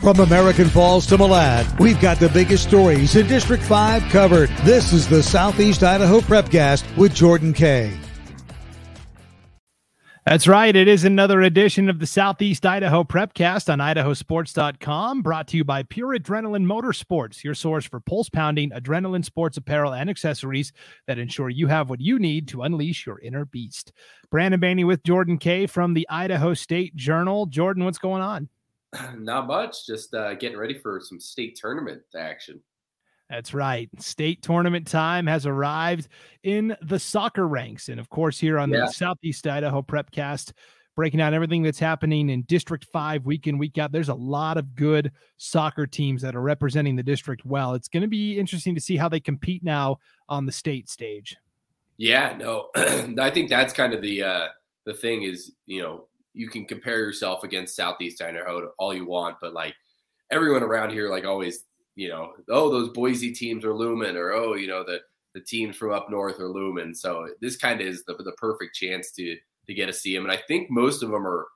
From 0.00 0.18
American 0.20 0.70
Falls 0.70 1.04
to 1.08 1.18
Malad, 1.18 1.78
we've 1.78 2.00
got 2.00 2.18
the 2.18 2.30
biggest 2.30 2.66
stories 2.66 3.16
in 3.16 3.26
District 3.26 3.62
5 3.62 4.02
covered. 4.04 4.48
This 4.64 4.94
is 4.94 5.06
the 5.06 5.22
Southeast 5.22 5.82
Idaho 5.82 6.20
Prepcast 6.20 6.96
with 6.96 7.14
Jordan 7.14 7.52
Kaye. 7.52 7.92
That's 10.24 10.48
right. 10.48 10.74
It 10.74 10.88
is 10.88 11.04
another 11.04 11.42
edition 11.42 11.90
of 11.90 11.98
the 11.98 12.06
Southeast 12.06 12.64
Idaho 12.64 13.04
Prepcast 13.04 13.70
on 13.70 13.78
idahosports.com, 13.78 15.20
brought 15.20 15.48
to 15.48 15.58
you 15.58 15.64
by 15.64 15.82
Pure 15.82 16.18
Adrenaline 16.18 16.64
Motorsports, 16.64 17.44
your 17.44 17.54
source 17.54 17.84
for 17.84 18.00
pulse 18.00 18.30
pounding 18.30 18.70
adrenaline 18.70 19.24
sports 19.24 19.58
apparel 19.58 19.92
and 19.92 20.08
accessories 20.08 20.72
that 21.08 21.18
ensure 21.18 21.50
you 21.50 21.66
have 21.66 21.90
what 21.90 22.00
you 22.00 22.18
need 22.18 22.48
to 22.48 22.62
unleash 22.62 23.04
your 23.04 23.20
inner 23.20 23.44
beast. 23.44 23.92
Brandon 24.30 24.60
Baney 24.60 24.86
with 24.86 25.02
Jordan 25.02 25.36
Kaye 25.36 25.66
from 25.66 25.92
the 25.92 26.08
Idaho 26.08 26.54
State 26.54 26.96
Journal. 26.96 27.44
Jordan, 27.44 27.84
what's 27.84 27.98
going 27.98 28.22
on? 28.22 28.48
Not 29.16 29.46
much. 29.46 29.86
Just 29.86 30.14
uh, 30.14 30.34
getting 30.34 30.58
ready 30.58 30.74
for 30.74 31.00
some 31.00 31.20
state 31.20 31.56
tournament 31.56 32.02
action. 32.16 32.60
That's 33.28 33.54
right. 33.54 33.88
State 34.00 34.42
tournament 34.42 34.88
time 34.88 35.26
has 35.28 35.46
arrived 35.46 36.08
in 36.42 36.76
the 36.82 36.98
soccer 36.98 37.46
ranks. 37.46 37.88
And 37.88 38.00
of 38.00 38.10
course, 38.10 38.40
here 38.40 38.58
on 38.58 38.70
yeah. 38.70 38.86
the 38.86 38.92
Southeast 38.92 39.46
Idaho 39.46 39.82
Prepcast, 39.82 40.52
breaking 40.96 41.20
out 41.20 41.32
everything 41.32 41.62
that's 41.62 41.78
happening 41.78 42.30
in 42.30 42.42
District 42.42 42.84
5 42.92 43.24
week 43.26 43.46
in, 43.46 43.56
week 43.56 43.78
out. 43.78 43.92
There's 43.92 44.08
a 44.08 44.14
lot 44.14 44.58
of 44.58 44.74
good 44.74 45.12
soccer 45.36 45.86
teams 45.86 46.22
that 46.22 46.34
are 46.34 46.42
representing 46.42 46.96
the 46.96 47.04
district 47.04 47.46
well. 47.46 47.74
It's 47.74 47.88
going 47.88 48.02
to 48.02 48.08
be 48.08 48.36
interesting 48.36 48.74
to 48.74 48.80
see 48.80 48.96
how 48.96 49.08
they 49.08 49.20
compete 49.20 49.62
now 49.62 49.98
on 50.28 50.44
the 50.44 50.52
state 50.52 50.90
stage. 50.90 51.36
Yeah, 51.96 52.36
no, 52.36 52.70
I 52.74 53.30
think 53.30 53.48
that's 53.48 53.72
kind 53.72 53.94
of 53.94 54.02
the 54.02 54.22
uh, 54.22 54.48
the 54.86 54.94
thing 54.94 55.22
is, 55.22 55.52
you 55.66 55.82
know, 55.82 56.06
you 56.32 56.48
can 56.48 56.64
compare 56.64 56.98
yourself 56.98 57.44
against 57.44 57.76
Southeast 57.76 58.22
Idaho 58.22 58.70
all 58.78 58.94
you 58.94 59.06
want, 59.06 59.36
but 59.40 59.52
like 59.52 59.74
everyone 60.30 60.62
around 60.62 60.90
here, 60.90 61.08
like 61.08 61.24
always 61.24 61.64
you 61.96 62.08
know, 62.08 62.32
oh, 62.48 62.70
those 62.70 62.88
Boise 62.90 63.32
teams 63.32 63.64
are 63.64 63.74
looming, 63.74 64.16
or 64.16 64.32
oh, 64.32 64.54
you 64.54 64.68
know, 64.68 64.84
the 64.84 65.00
the 65.34 65.40
teams 65.40 65.76
from 65.76 65.92
up 65.92 66.10
north 66.10 66.40
are 66.40 66.48
looming. 66.48 66.94
So 66.94 67.28
this 67.40 67.56
kind 67.56 67.80
of 67.80 67.86
is 67.86 68.04
the 68.04 68.14
the 68.14 68.32
perfect 68.32 68.74
chance 68.74 69.12
to 69.12 69.36
to 69.66 69.74
get 69.74 69.86
to 69.86 69.92
see 69.92 70.14
them, 70.14 70.24
and 70.24 70.32
I 70.32 70.40
think 70.48 70.70
most 70.70 71.02
of 71.02 71.10
them 71.10 71.26
are 71.26 71.46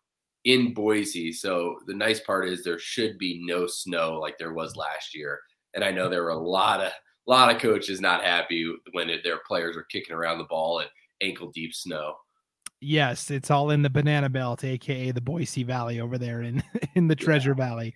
in 0.44 0.74
Boise. 0.74 1.32
So 1.32 1.78
the 1.86 1.94
nice 1.94 2.20
part 2.20 2.48
is 2.48 2.62
there 2.62 2.78
should 2.78 3.18
be 3.18 3.42
no 3.44 3.66
snow 3.66 4.18
like 4.20 4.38
there 4.38 4.52
was 4.52 4.76
last 4.76 5.14
year, 5.14 5.40
and 5.74 5.82
I 5.82 5.90
know 5.90 6.08
there 6.08 6.24
were 6.24 6.30
a 6.30 6.38
lot 6.38 6.80
of 6.80 6.92
a 7.26 7.30
lot 7.30 7.54
of 7.54 7.60
coaches 7.60 8.00
not 8.00 8.22
happy 8.22 8.70
when 8.92 9.08
it, 9.08 9.22
their 9.24 9.40
players 9.46 9.76
are 9.76 9.84
kicking 9.84 10.14
around 10.14 10.38
the 10.38 10.44
ball 10.44 10.80
in 10.80 10.86
ankle 11.22 11.50
deep 11.52 11.74
snow. 11.74 12.16
Yes, 12.84 13.30
it's 13.30 13.50
all 13.50 13.70
in 13.70 13.82
the 13.82 13.90
Banana 13.90 14.28
Belt, 14.28 14.62
aka 14.62 15.10
the 15.10 15.20
Boise 15.20 15.62
Valley 15.62 16.00
over 16.00 16.18
there 16.18 16.42
in 16.42 16.62
in 16.94 17.08
the 17.08 17.16
Treasure 17.16 17.54
yeah. 17.56 17.66
Valley. 17.66 17.94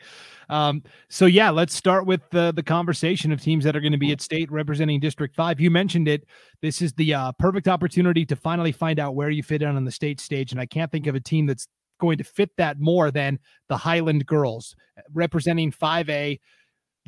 Um, 0.48 0.82
so 1.10 1.26
yeah, 1.26 1.50
let's 1.50 1.74
start 1.74 2.06
with 2.06 2.22
the 2.30 2.52
the 2.54 2.62
conversation 2.62 3.30
of 3.30 3.40
teams 3.40 3.64
that 3.64 3.76
are 3.76 3.80
going 3.80 3.92
to 3.92 3.98
be 3.98 4.12
at 4.12 4.20
state 4.20 4.50
representing 4.50 4.98
District 5.00 5.36
Five. 5.36 5.60
You 5.60 5.70
mentioned 5.70 6.08
it. 6.08 6.26
This 6.62 6.80
is 6.80 6.92
the 6.94 7.14
uh, 7.14 7.32
perfect 7.32 7.68
opportunity 7.68 8.24
to 8.26 8.36
finally 8.36 8.72
find 8.72 8.98
out 8.98 9.14
where 9.14 9.30
you 9.30 9.42
fit 9.42 9.62
in 9.62 9.76
on 9.76 9.84
the 9.84 9.92
state 9.92 10.20
stage, 10.20 10.52
and 10.52 10.60
I 10.60 10.66
can't 10.66 10.90
think 10.90 11.06
of 11.06 11.14
a 11.14 11.20
team 11.20 11.46
that's 11.46 11.68
going 12.00 12.18
to 12.18 12.24
fit 12.24 12.50
that 12.56 12.80
more 12.80 13.10
than 13.10 13.38
the 13.68 13.76
Highland 13.76 14.24
Girls 14.26 14.74
representing 15.12 15.72
5A 15.72 16.38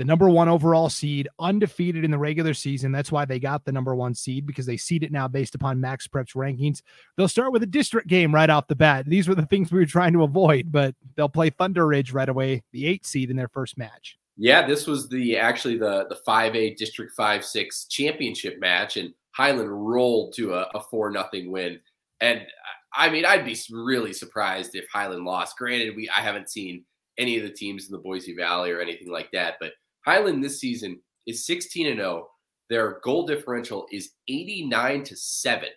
the 0.00 0.04
number 0.06 0.30
one 0.30 0.48
overall 0.48 0.88
seed, 0.88 1.28
undefeated 1.38 2.06
in 2.06 2.10
the 2.10 2.16
regular 2.16 2.54
season. 2.54 2.90
That's 2.90 3.12
why 3.12 3.26
they 3.26 3.38
got 3.38 3.66
the 3.66 3.72
number 3.72 3.94
one 3.94 4.14
seed 4.14 4.46
because 4.46 4.64
they 4.64 4.78
seed 4.78 5.02
it 5.02 5.12
now 5.12 5.28
based 5.28 5.54
upon 5.54 5.78
Max 5.78 6.06
Prep's 6.06 6.32
rankings. 6.32 6.80
They'll 7.18 7.28
start 7.28 7.52
with 7.52 7.62
a 7.64 7.66
district 7.66 8.08
game 8.08 8.34
right 8.34 8.48
off 8.48 8.66
the 8.66 8.74
bat. 8.74 9.04
These 9.04 9.28
were 9.28 9.34
the 9.34 9.44
things 9.44 9.70
we 9.70 9.78
were 9.78 9.84
trying 9.84 10.14
to 10.14 10.22
avoid, 10.22 10.72
but 10.72 10.94
they'll 11.16 11.28
play 11.28 11.50
Thunder 11.50 11.86
Ridge 11.86 12.14
right 12.14 12.30
away, 12.30 12.62
the 12.72 12.86
eight 12.86 13.04
seed 13.04 13.28
in 13.28 13.36
their 13.36 13.48
first 13.48 13.76
match. 13.76 14.16
Yeah, 14.38 14.66
this 14.66 14.86
was 14.86 15.06
the 15.10 15.36
actually 15.36 15.76
the 15.76 16.06
the 16.08 16.16
five 16.24 16.56
A 16.56 16.72
District 16.72 17.12
five 17.14 17.44
six 17.44 17.84
championship 17.84 18.58
match, 18.58 18.96
and 18.96 19.12
Highland 19.32 19.68
rolled 19.70 20.32
to 20.36 20.54
a, 20.54 20.62
a 20.74 20.80
four 20.80 21.10
nothing 21.10 21.52
win. 21.52 21.78
And 22.22 22.46
I 22.94 23.10
mean, 23.10 23.26
I'd 23.26 23.44
be 23.44 23.58
really 23.70 24.14
surprised 24.14 24.74
if 24.74 24.86
Highland 24.90 25.26
lost. 25.26 25.58
Granted, 25.58 25.94
we 25.94 26.08
I 26.08 26.22
haven't 26.22 26.48
seen 26.48 26.86
any 27.18 27.36
of 27.36 27.42
the 27.42 27.52
teams 27.52 27.84
in 27.84 27.92
the 27.92 27.98
Boise 27.98 28.34
Valley 28.34 28.70
or 28.70 28.80
anything 28.80 29.10
like 29.10 29.30
that, 29.32 29.56
but 29.60 29.72
Highland 30.04 30.42
this 30.42 30.60
season 30.60 31.00
is 31.26 31.46
16 31.46 31.86
and 31.86 31.98
0. 31.98 32.28
Their 32.68 33.00
goal 33.02 33.26
differential 33.26 33.86
is 33.90 34.12
89 34.28 35.04
to 35.04 35.16
7. 35.16 35.68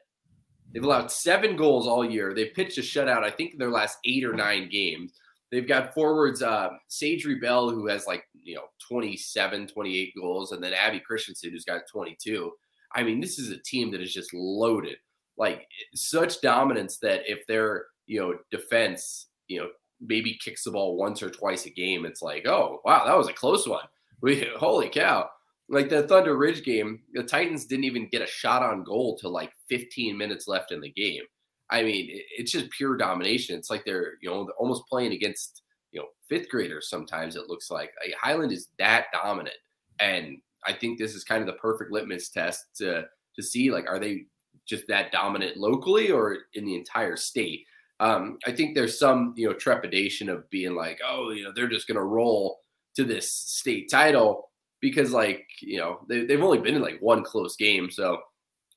They've 0.73 0.83
allowed 0.83 1.11
seven 1.11 1.55
goals 1.55 1.87
all 1.87 2.03
year. 2.03 2.33
They've 2.33 2.53
pitched 2.53 2.77
a 2.77 2.81
shutout, 2.81 3.23
I 3.23 3.29
think, 3.29 3.53
in 3.53 3.59
their 3.59 3.69
last 3.69 3.97
eight 4.05 4.23
or 4.23 4.33
nine 4.33 4.69
games. 4.69 5.13
They've 5.51 5.67
got 5.67 5.93
forwards 5.93 6.41
uh, 6.41 6.69
Sage 6.87 7.25
Rebell, 7.25 7.69
who 7.69 7.87
has 7.87 8.07
like, 8.07 8.23
you 8.33 8.55
know, 8.55 8.65
27, 8.87 9.67
28 9.67 10.13
goals, 10.19 10.51
and 10.51 10.63
then 10.63 10.73
Abby 10.73 10.99
Christensen, 10.99 11.51
who's 11.51 11.65
got 11.65 11.81
22. 11.91 12.51
I 12.95 13.03
mean, 13.03 13.19
this 13.19 13.37
is 13.37 13.51
a 13.51 13.61
team 13.61 13.91
that 13.91 14.01
is 14.01 14.13
just 14.13 14.33
loaded. 14.33 14.97
Like, 15.37 15.67
such 15.93 16.41
dominance 16.41 16.97
that 16.99 17.21
if 17.27 17.45
their, 17.45 17.85
you 18.07 18.19
know, 18.19 18.35
defense, 18.51 19.27
you 19.47 19.59
know, 19.59 19.69
maybe 20.01 20.39
kicks 20.43 20.63
the 20.63 20.71
ball 20.71 20.97
once 20.97 21.21
or 21.21 21.29
twice 21.29 21.65
a 21.67 21.69
game, 21.69 22.05
it's 22.05 22.21
like, 22.21 22.47
oh, 22.47 22.81
wow, 22.83 23.05
that 23.05 23.17
was 23.17 23.29
a 23.29 23.33
close 23.33 23.67
one 23.67 23.85
we 24.23 24.47
holy 24.57 24.89
cow. 24.89 25.29
Like 25.69 25.89
the 25.89 26.07
Thunder 26.07 26.37
Ridge 26.37 26.63
game, 26.63 27.01
the 27.13 27.23
Titans 27.23 27.65
didn't 27.65 27.85
even 27.85 28.09
get 28.09 28.21
a 28.21 28.27
shot 28.27 28.63
on 28.63 28.83
goal 28.83 29.17
till 29.17 29.31
like 29.31 29.51
15 29.69 30.17
minutes 30.17 30.47
left 30.47 30.71
in 30.71 30.81
the 30.81 30.91
game. 30.91 31.23
I 31.69 31.83
mean, 31.83 32.07
it's 32.37 32.51
just 32.51 32.69
pure 32.71 32.95
domination. 32.95 33.57
It's 33.57 33.69
like 33.69 33.83
they're, 33.85 34.13
you 34.21 34.29
know, 34.29 34.49
almost 34.57 34.83
playing 34.89 35.11
against, 35.11 35.63
you 35.91 35.99
know, 35.99 36.07
fifth 36.29 36.49
graders 36.49 36.89
sometimes 36.89 37.35
it 37.35 37.49
looks 37.49 37.69
like. 37.69 37.91
Highland 38.21 38.51
is 38.51 38.69
that 38.79 39.05
dominant. 39.11 39.55
And 39.99 40.37
I 40.65 40.73
think 40.73 40.99
this 40.99 41.15
is 41.15 41.23
kind 41.23 41.41
of 41.41 41.47
the 41.47 41.59
perfect 41.59 41.91
litmus 41.91 42.29
test 42.29 42.65
to 42.77 43.05
to 43.35 43.43
see 43.43 43.71
like 43.71 43.89
are 43.89 43.99
they 43.99 44.25
just 44.67 44.87
that 44.87 45.11
dominant 45.11 45.57
locally 45.57 46.11
or 46.11 46.37
in 46.53 46.65
the 46.65 46.75
entire 46.75 47.17
state. 47.17 47.65
Um, 47.99 48.37
I 48.45 48.51
think 48.51 48.75
there's 48.75 48.99
some, 48.99 49.33
you 49.35 49.47
know, 49.47 49.53
trepidation 49.53 50.29
of 50.29 50.49
being 50.49 50.75
like, 50.75 50.99
oh, 51.05 51.31
you 51.31 51.43
know, 51.43 51.51
they're 51.53 51.67
just 51.67 51.87
gonna 51.87 52.03
roll 52.03 52.59
to 52.95 53.03
this 53.03 53.31
state 53.31 53.89
title 53.89 54.49
because 54.81 55.11
like 55.11 55.45
you 55.61 55.77
know 55.77 55.99
they, 56.09 56.25
they've 56.25 56.43
only 56.43 56.59
been 56.59 56.75
in 56.75 56.81
like 56.81 56.99
one 56.99 57.23
close 57.23 57.55
game 57.55 57.89
so 57.89 58.17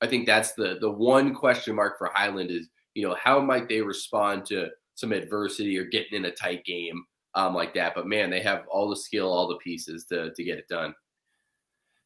i 0.01 0.07
think 0.07 0.25
that's 0.25 0.53
the 0.53 0.77
the 0.81 0.89
one 0.89 1.33
question 1.33 1.75
mark 1.75 1.97
for 1.97 2.09
highland 2.13 2.49
is 2.49 2.69
you 2.93 3.07
know 3.07 3.15
how 3.21 3.39
might 3.39 3.67
they 3.67 3.81
respond 3.81 4.45
to 4.45 4.67
some 4.95 5.11
adversity 5.11 5.77
or 5.77 5.85
getting 5.85 6.17
in 6.17 6.25
a 6.25 6.31
tight 6.31 6.63
game 6.65 7.03
um, 7.35 7.53
like 7.53 7.73
that 7.73 7.93
but 7.93 8.07
man 8.07 8.29
they 8.29 8.41
have 8.41 8.63
all 8.71 8.89
the 8.89 8.95
skill 8.95 9.31
all 9.31 9.47
the 9.47 9.57
pieces 9.57 10.05
to 10.05 10.31
to 10.33 10.43
get 10.43 10.57
it 10.57 10.67
done 10.67 10.93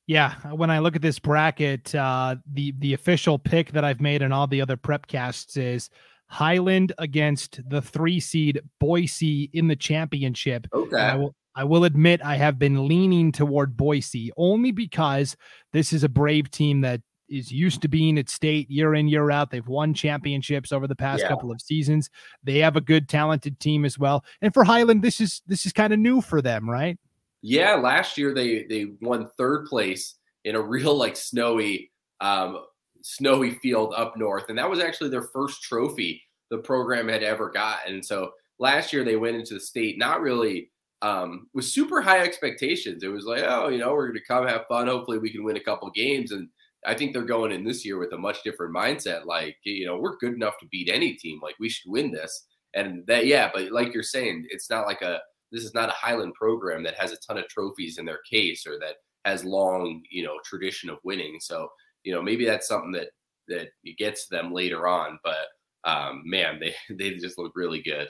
yeah, 0.07 0.35
when 0.51 0.69
I 0.69 0.79
look 0.79 0.97
at 0.97 1.01
this 1.01 1.19
bracket, 1.19 1.95
uh, 1.95 2.35
the 2.51 2.73
the 2.79 2.93
official 2.93 3.39
pick 3.39 3.72
that 3.72 3.85
I've 3.85 4.01
made 4.01 4.22
and 4.22 4.33
all 4.33 4.45
the 4.45 4.59
other 4.59 4.75
prep 4.75 5.07
casts 5.07 5.55
is 5.55 5.89
Highland 6.28 6.91
against 6.97 7.61
the 7.69 7.81
three 7.81 8.19
seed 8.19 8.61
Boise 8.79 9.49
in 9.53 9.67
the 9.67 9.75
championship. 9.75 10.67
Okay. 10.73 10.97
I 10.97 11.16
will 11.16 11.35
I 11.56 11.63
will 11.63 11.84
admit 11.84 12.22
I 12.23 12.35
have 12.35 12.57
been 12.57 12.88
leaning 12.88 13.31
toward 13.31 13.75
Boise 13.75 14.31
only 14.38 14.72
because 14.72 15.35
this 15.73 15.91
is 15.91 16.03
a 16.03 16.09
Brave 16.09 16.50
team 16.50 16.81
that 16.81 17.01
is 17.31 17.51
used 17.51 17.81
to 17.81 17.88
being 17.88 18.17
at 18.17 18.29
state 18.29 18.69
year 18.69 18.94
in 18.94 19.07
year 19.07 19.31
out. 19.31 19.51
They've 19.51 19.67
won 19.67 19.94
championships 19.94 20.72
over 20.72 20.88
the 20.88 20.95
past 20.95 21.22
yeah. 21.22 21.29
couple 21.29 21.51
of 21.51 21.61
seasons. 21.61 22.09
They 22.44 22.59
have 22.59 22.75
a 22.75 22.81
good 22.81 23.07
talented 23.07 23.59
team 23.59 23.85
as 23.85 23.97
well. 23.97 24.23
And 24.41 24.53
for 24.53 24.63
Highland 24.63 25.01
this 25.01 25.22
is 25.22 25.41
this 25.47 25.66
is 25.66 25.73
kind 25.73 25.94
of 25.94 26.00
new 26.00 26.22
for 26.22 26.41
them, 26.41 26.69
right? 26.69 27.00
Yeah, 27.41 27.75
last 27.75 28.17
year 28.17 28.34
they 28.34 28.63
they 28.63 28.88
won 29.01 29.29
third 29.38 29.66
place 29.66 30.16
in 30.44 30.56
a 30.56 30.61
real 30.61 30.95
like 30.95 31.16
snowy 31.16 31.91
um 32.19 32.66
snowy 33.03 33.51
field 33.56 33.94
up 33.97 34.16
north 34.16 34.50
and 34.50 34.57
that 34.59 34.69
was 34.69 34.79
actually 34.79 35.09
their 35.09 35.23
first 35.23 35.63
trophy 35.63 36.22
the 36.51 36.57
program 36.57 37.08
had 37.08 37.23
ever 37.23 37.49
gotten. 37.49 38.03
So 38.03 38.31
last 38.59 38.93
year 38.93 39.03
they 39.03 39.16
went 39.16 39.37
into 39.37 39.55
the 39.55 39.59
state 39.59 39.97
not 39.97 40.22
really 40.22 40.70
um, 41.02 41.48
with 41.53 41.66
super 41.66 42.02
high 42.02 42.20
expectations. 42.20 43.03
It 43.03 43.12
was 43.12 43.26
like, 43.26 43.44
oh, 43.46 43.70
you 43.70 43.80
know, 43.80 43.94
we're 43.94 44.08
going 44.08 44.20
to 44.20 44.26
come 44.28 44.48
have 44.48 44.66
fun. 44.68 44.88
Hopefully, 44.88 45.18
we 45.18 45.32
can 45.32 45.44
win 45.44 45.58
a 45.58 45.64
couple 45.64 45.90
games. 45.92 46.32
And 46.32 46.48
I 46.86 46.94
think 46.94 47.14
they're 47.14 47.24
going 47.24 47.52
in 47.52 47.64
this 47.64 47.86
year 47.86 47.98
with 47.98 48.14
a 48.14 48.18
much 48.18 48.44
different 48.44 48.76
mindset. 48.76 49.26
Like, 49.26 49.58
you 49.64 49.86
know, 49.86 49.98
we're 49.98 50.18
good 50.18 50.34
enough 50.34 50.58
to 50.59 50.68
beat 50.68 50.90
any 50.92 51.14
team. 51.14 51.40
Like, 51.42 51.56
we 51.59 51.70
should 51.70 51.92
win 51.92 52.12
this. 52.12 52.46
And 52.74 53.06
that, 53.08 53.26
yeah, 53.26 53.50
but 53.53 53.72
like 53.72 53.94
you're 53.94 54.03
saying, 54.03 54.46
it's 54.50 54.70
not 54.70 54.86
like 54.86 55.02
a 55.02 55.20
this 55.52 55.64
is 55.64 55.74
not 55.74 55.90
a 55.90 55.94
Highland 55.94 56.34
program 56.34 56.84
that 56.84 56.96
has 56.96 57.12
a 57.12 57.18
ton 57.18 57.38
of 57.38 57.48
trophies 57.48 57.98
in 57.98 58.06
their 58.06 58.20
case 58.30 58.66
or 58.66 58.80
that 58.80 58.96
has 59.26 59.44
long, 59.44 60.02
you 60.09 60.24
know, 60.24 60.38
tradition 60.46 60.90
of 60.90 60.98
winning. 61.03 61.38
So, 61.42 61.70
you 62.03 62.14
know, 62.14 62.22
maybe 62.22 62.46
that's 62.46 62.68
something 62.68 62.94
that 62.94 63.09
that 63.48 63.70
gets 63.98 64.28
them 64.28 64.53
later 64.53 64.88
on. 64.88 65.20
But 65.24 65.48
um, 65.84 66.24
man, 66.26 66.59
they 66.59 66.74
they 66.96 67.18
just 67.18 67.38
look 67.38 67.53
really 67.56 67.82
good. 67.82 68.08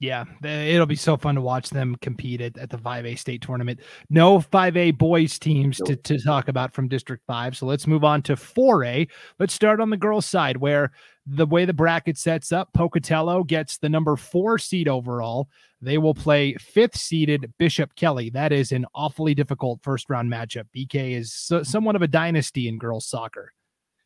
Yeah, 0.00 0.24
it'll 0.44 0.86
be 0.86 0.94
so 0.94 1.16
fun 1.16 1.34
to 1.34 1.40
watch 1.40 1.70
them 1.70 1.96
compete 2.00 2.40
at, 2.40 2.56
at 2.56 2.70
the 2.70 2.78
5A 2.78 3.18
state 3.18 3.42
tournament. 3.42 3.80
No 4.08 4.38
5A 4.38 4.96
boys 4.96 5.40
teams 5.40 5.78
to, 5.78 5.96
to 5.96 6.18
talk 6.20 6.46
about 6.46 6.72
from 6.72 6.86
District 6.86 7.24
5. 7.26 7.56
So 7.56 7.66
let's 7.66 7.88
move 7.88 8.04
on 8.04 8.22
to 8.22 8.36
4A. 8.36 9.08
Let's 9.40 9.54
start 9.54 9.80
on 9.80 9.90
the 9.90 9.96
girls' 9.96 10.26
side, 10.26 10.56
where 10.56 10.92
the 11.26 11.46
way 11.46 11.64
the 11.64 11.72
bracket 11.72 12.16
sets 12.16 12.52
up, 12.52 12.72
Pocatello 12.72 13.42
gets 13.42 13.78
the 13.78 13.88
number 13.88 14.14
four 14.14 14.56
seed 14.58 14.86
overall. 14.86 15.48
They 15.80 15.98
will 15.98 16.14
play 16.14 16.54
fifth 16.54 16.96
seeded 16.96 17.52
Bishop 17.58 17.94
Kelly. 17.96 18.30
That 18.30 18.52
is 18.52 18.70
an 18.70 18.86
awfully 18.94 19.34
difficult 19.34 19.80
first 19.82 20.08
round 20.08 20.30
matchup. 20.30 20.64
BK 20.76 21.16
is 21.16 21.32
so, 21.32 21.64
somewhat 21.64 21.96
of 21.96 22.02
a 22.02 22.08
dynasty 22.08 22.68
in 22.68 22.78
girls 22.78 23.06
soccer. 23.06 23.52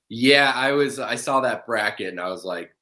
Yeah, 0.08 0.52
I 0.54 0.72
was 0.72 0.98
I 0.98 1.14
saw 1.14 1.40
that 1.40 1.66
bracket 1.66 2.08
and 2.08 2.20
I 2.20 2.28
was 2.28 2.44
like, 2.44 2.74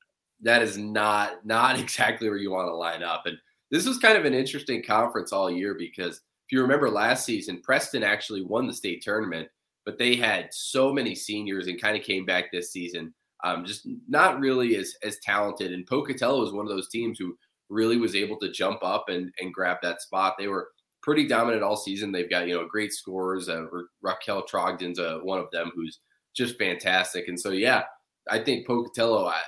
that 0.42 0.62
is 0.62 0.78
not 0.78 1.44
not 1.44 1.78
exactly 1.80 2.28
where 2.28 2.38
you 2.38 2.50
want 2.50 2.68
to 2.68 2.74
line 2.74 3.02
up. 3.02 3.22
And 3.26 3.36
this 3.70 3.86
was 3.86 3.98
kind 3.98 4.18
of 4.18 4.24
an 4.24 4.34
interesting 4.34 4.82
conference 4.82 5.32
all 5.32 5.50
year 5.50 5.74
because 5.78 6.16
if 6.16 6.52
you 6.52 6.62
remember 6.62 6.90
last 6.90 7.24
season, 7.24 7.62
Preston 7.62 8.02
actually 8.02 8.42
won 8.42 8.66
the 8.66 8.74
state 8.74 9.02
tournament, 9.02 9.48
but 9.84 9.98
they 9.98 10.16
had 10.16 10.48
so 10.50 10.92
many 10.92 11.14
seniors 11.14 11.68
and 11.68 11.80
kind 11.80 11.96
of 11.96 12.02
came 12.02 12.26
back 12.26 12.50
this 12.50 12.72
season. 12.72 13.14
Um, 13.44 13.64
just 13.64 13.88
not 14.08 14.40
really 14.40 14.76
as 14.76 14.94
as 15.02 15.18
talented. 15.20 15.72
And 15.72 15.86
Pocatello 15.86 16.40
was 16.40 16.52
one 16.52 16.66
of 16.66 16.70
those 16.70 16.88
teams 16.88 17.18
who 17.18 17.36
really 17.68 17.96
was 17.96 18.14
able 18.16 18.36
to 18.40 18.50
jump 18.50 18.80
up 18.82 19.08
and 19.08 19.32
and 19.40 19.54
grab 19.54 19.78
that 19.82 20.02
spot. 20.02 20.34
They 20.38 20.48
were 20.48 20.68
pretty 21.02 21.26
dominant 21.26 21.62
all 21.62 21.76
season. 21.76 22.12
They've 22.12 22.28
got 22.28 22.46
you 22.46 22.54
know 22.54 22.66
great 22.66 22.92
scores. 22.92 23.48
Uh, 23.48 23.66
Raquel 24.02 24.44
Trogdon's 24.46 24.98
uh, 24.98 25.18
one 25.22 25.38
of 25.38 25.50
them 25.52 25.70
who's 25.74 26.00
just 26.34 26.58
fantastic. 26.58 27.28
And 27.28 27.38
so 27.38 27.50
yeah, 27.50 27.84
I 28.28 28.38
think 28.40 28.66
Pocatello. 28.66 29.26
I, 29.26 29.40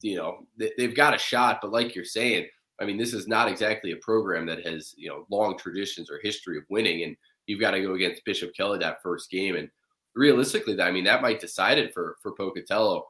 you 0.00 0.16
know 0.16 0.46
they've 0.56 0.94
got 0.94 1.14
a 1.14 1.18
shot, 1.18 1.58
but 1.60 1.72
like 1.72 1.94
you're 1.94 2.04
saying, 2.04 2.46
I 2.80 2.84
mean, 2.84 2.96
this 2.96 3.12
is 3.12 3.26
not 3.26 3.48
exactly 3.48 3.92
a 3.92 3.96
program 3.96 4.46
that 4.46 4.66
has 4.66 4.94
you 4.96 5.08
know 5.08 5.26
long 5.30 5.58
traditions 5.58 6.10
or 6.10 6.20
history 6.22 6.58
of 6.58 6.64
winning, 6.68 7.02
and 7.02 7.16
you've 7.46 7.60
got 7.60 7.72
to 7.72 7.82
go 7.82 7.94
against 7.94 8.24
Bishop 8.24 8.54
Kelly 8.54 8.78
that 8.78 9.02
first 9.02 9.30
game. 9.30 9.56
And 9.56 9.68
realistically, 10.14 10.80
I 10.80 10.90
mean, 10.90 11.04
that 11.04 11.22
might 11.22 11.40
decide 11.40 11.78
it 11.78 11.92
for 11.92 12.16
for 12.22 12.34
Pocatello. 12.34 13.06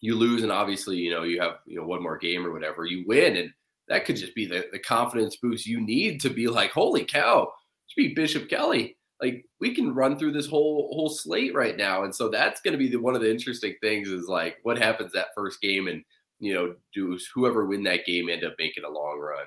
You 0.00 0.16
lose, 0.16 0.42
and 0.42 0.52
obviously, 0.52 0.96
you 0.96 1.10
know, 1.10 1.22
you 1.22 1.40
have 1.40 1.58
you 1.66 1.76
know 1.76 1.86
one 1.86 2.02
more 2.02 2.18
game 2.18 2.46
or 2.46 2.52
whatever. 2.52 2.84
You 2.84 3.04
win, 3.06 3.36
and 3.36 3.50
that 3.88 4.04
could 4.04 4.16
just 4.16 4.34
be 4.34 4.46
the, 4.46 4.66
the 4.72 4.78
confidence 4.78 5.36
boost 5.36 5.66
you 5.66 5.80
need 5.80 6.20
to 6.22 6.30
be 6.30 6.48
like, 6.48 6.70
holy 6.70 7.04
cow, 7.04 7.52
beat 7.96 8.16
Bishop 8.16 8.48
Kelly 8.48 8.96
like 9.22 9.44
we 9.60 9.74
can 9.74 9.94
run 9.94 10.18
through 10.18 10.32
this 10.32 10.46
whole 10.46 10.90
whole 10.92 11.08
slate 11.08 11.54
right 11.54 11.76
now 11.76 12.04
and 12.04 12.14
so 12.14 12.28
that's 12.28 12.60
going 12.60 12.72
to 12.72 12.78
be 12.78 12.88
the, 12.88 12.96
one 12.96 13.14
of 13.14 13.22
the 13.22 13.30
interesting 13.30 13.74
things 13.80 14.08
is 14.08 14.28
like 14.28 14.58
what 14.64 14.76
happens 14.76 15.12
that 15.12 15.28
first 15.34 15.60
game 15.60 15.86
and 15.86 16.02
you 16.40 16.52
know 16.52 16.74
do 16.92 17.18
whoever 17.34 17.64
win 17.64 17.84
that 17.84 18.04
game 18.04 18.28
end 18.28 18.44
up 18.44 18.54
making 18.58 18.84
a 18.84 18.90
long 18.90 19.18
run 19.18 19.46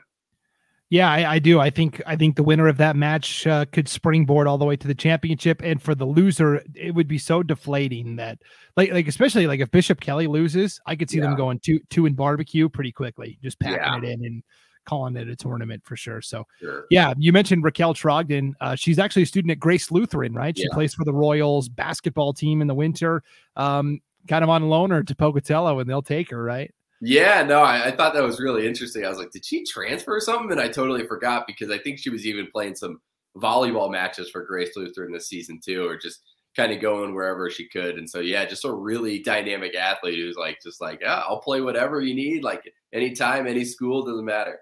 yeah, 0.91 1.11
I, 1.11 1.33
I, 1.33 1.39
do. 1.39 1.59
I 1.59 1.71
think 1.71 1.99
I 2.05 2.15
think 2.15 2.35
the 2.35 2.43
winner 2.43 2.67
of 2.67 2.77
that 2.77 2.95
match 2.95 3.47
uh, 3.47 3.65
could 3.65 3.89
springboard 3.89 4.45
all 4.45 4.59
the 4.59 4.65
way 4.65 4.77
to 4.77 4.87
the 4.87 4.93
championship, 4.93 5.61
and 5.63 5.81
for 5.81 5.95
the 5.95 6.05
loser, 6.05 6.61
it 6.75 6.93
would 6.93 7.07
be 7.07 7.17
so 7.17 7.41
deflating 7.41 8.17
that, 8.17 8.37
like, 8.77 8.91
like 8.91 9.07
especially 9.07 9.47
like 9.47 9.59
if 9.59 9.71
Bishop 9.71 9.99
Kelly 9.99 10.27
loses, 10.27 10.79
I 10.85 10.95
could 10.95 11.09
see 11.09 11.17
yeah. 11.17 11.23
them 11.23 11.35
going 11.35 11.59
two 11.59 11.79
two 11.89 12.05
in 12.05 12.13
barbecue 12.13 12.69
pretty 12.69 12.91
quickly, 12.91 13.39
just 13.41 13.59
packing 13.59 13.79
yeah. 13.79 13.97
it 13.97 14.03
in 14.03 14.25
and 14.25 14.43
calling 14.85 15.15
it 15.15 15.27
a 15.27 15.35
tournament 15.35 15.83
for 15.85 15.95
sure. 15.95 16.21
So, 16.21 16.45
sure. 16.59 16.85
yeah, 16.89 17.13
you 17.17 17.33
mentioned 17.33 17.63
Raquel 17.63 17.93
Trogdon. 17.93 18.53
Uh, 18.61 18.75
she's 18.75 18.99
actually 18.99 19.23
a 19.23 19.27
student 19.27 19.51
at 19.51 19.59
Grace 19.59 19.91
Lutheran, 19.91 20.33
right? 20.33 20.57
She 20.57 20.63
yeah. 20.63 20.73
plays 20.73 20.93
for 20.93 21.03
the 21.03 21.13
Royals 21.13 21.69
basketball 21.69 22.33
team 22.33 22.61
in 22.61 22.67
the 22.67 22.75
winter. 22.75 23.23
Um, 23.55 24.01
kind 24.27 24.43
of 24.43 24.49
on 24.49 24.63
loaner 24.63 25.05
to 25.05 25.15
Pocatello, 25.15 25.79
and 25.79 25.89
they'll 25.89 26.01
take 26.01 26.29
her, 26.31 26.41
right? 26.41 26.73
Yeah, 27.01 27.43
no, 27.43 27.61
I, 27.61 27.87
I, 27.87 27.91
thought 27.95 28.13
that 28.13 28.23
was 28.23 28.39
really 28.39 28.65
interesting. 28.65 29.05
I 29.05 29.09
was 29.09 29.17
like, 29.17 29.31
did 29.31 29.45
she 29.45 29.65
transfer 29.65 30.15
or 30.15 30.21
something? 30.21 30.51
And 30.51 30.61
I 30.61 30.69
totally 30.69 31.05
forgot 31.05 31.45
because 31.45 31.69
I 31.69 31.77
think 31.77 31.99
she 31.99 32.09
was 32.09 32.25
even 32.25 32.47
playing 32.51 32.75
some 32.75 33.01
volleyball 33.37 33.91
matches 33.91 34.29
for 34.29 34.43
Grace 34.43 34.75
Lutheran 34.75 35.11
this 35.11 35.27
season 35.27 35.59
too, 35.63 35.85
or 35.85 35.97
just 35.97 36.21
kind 36.55 36.71
of 36.71 36.81
going 36.81 37.13
wherever 37.13 37.49
she 37.49 37.67
could. 37.67 37.97
And 37.97 38.09
so, 38.09 38.21
yeah, 38.21 38.45
just 38.45 38.65
a 38.65 38.71
really 38.71 39.19
dynamic 39.19 39.75
athlete 39.75 40.17
who's 40.17 40.37
like, 40.37 40.57
just 40.63 40.79
like, 40.79 41.01
yeah, 41.01 41.21
I'll 41.27 41.41
play 41.41 41.59
whatever 41.59 42.01
you 42.01 42.15
need, 42.15 42.43
like 42.43 42.61
anytime, 42.93 43.45
any 43.45 43.65
school, 43.65 44.05
doesn't 44.05 44.23
matter. 44.23 44.59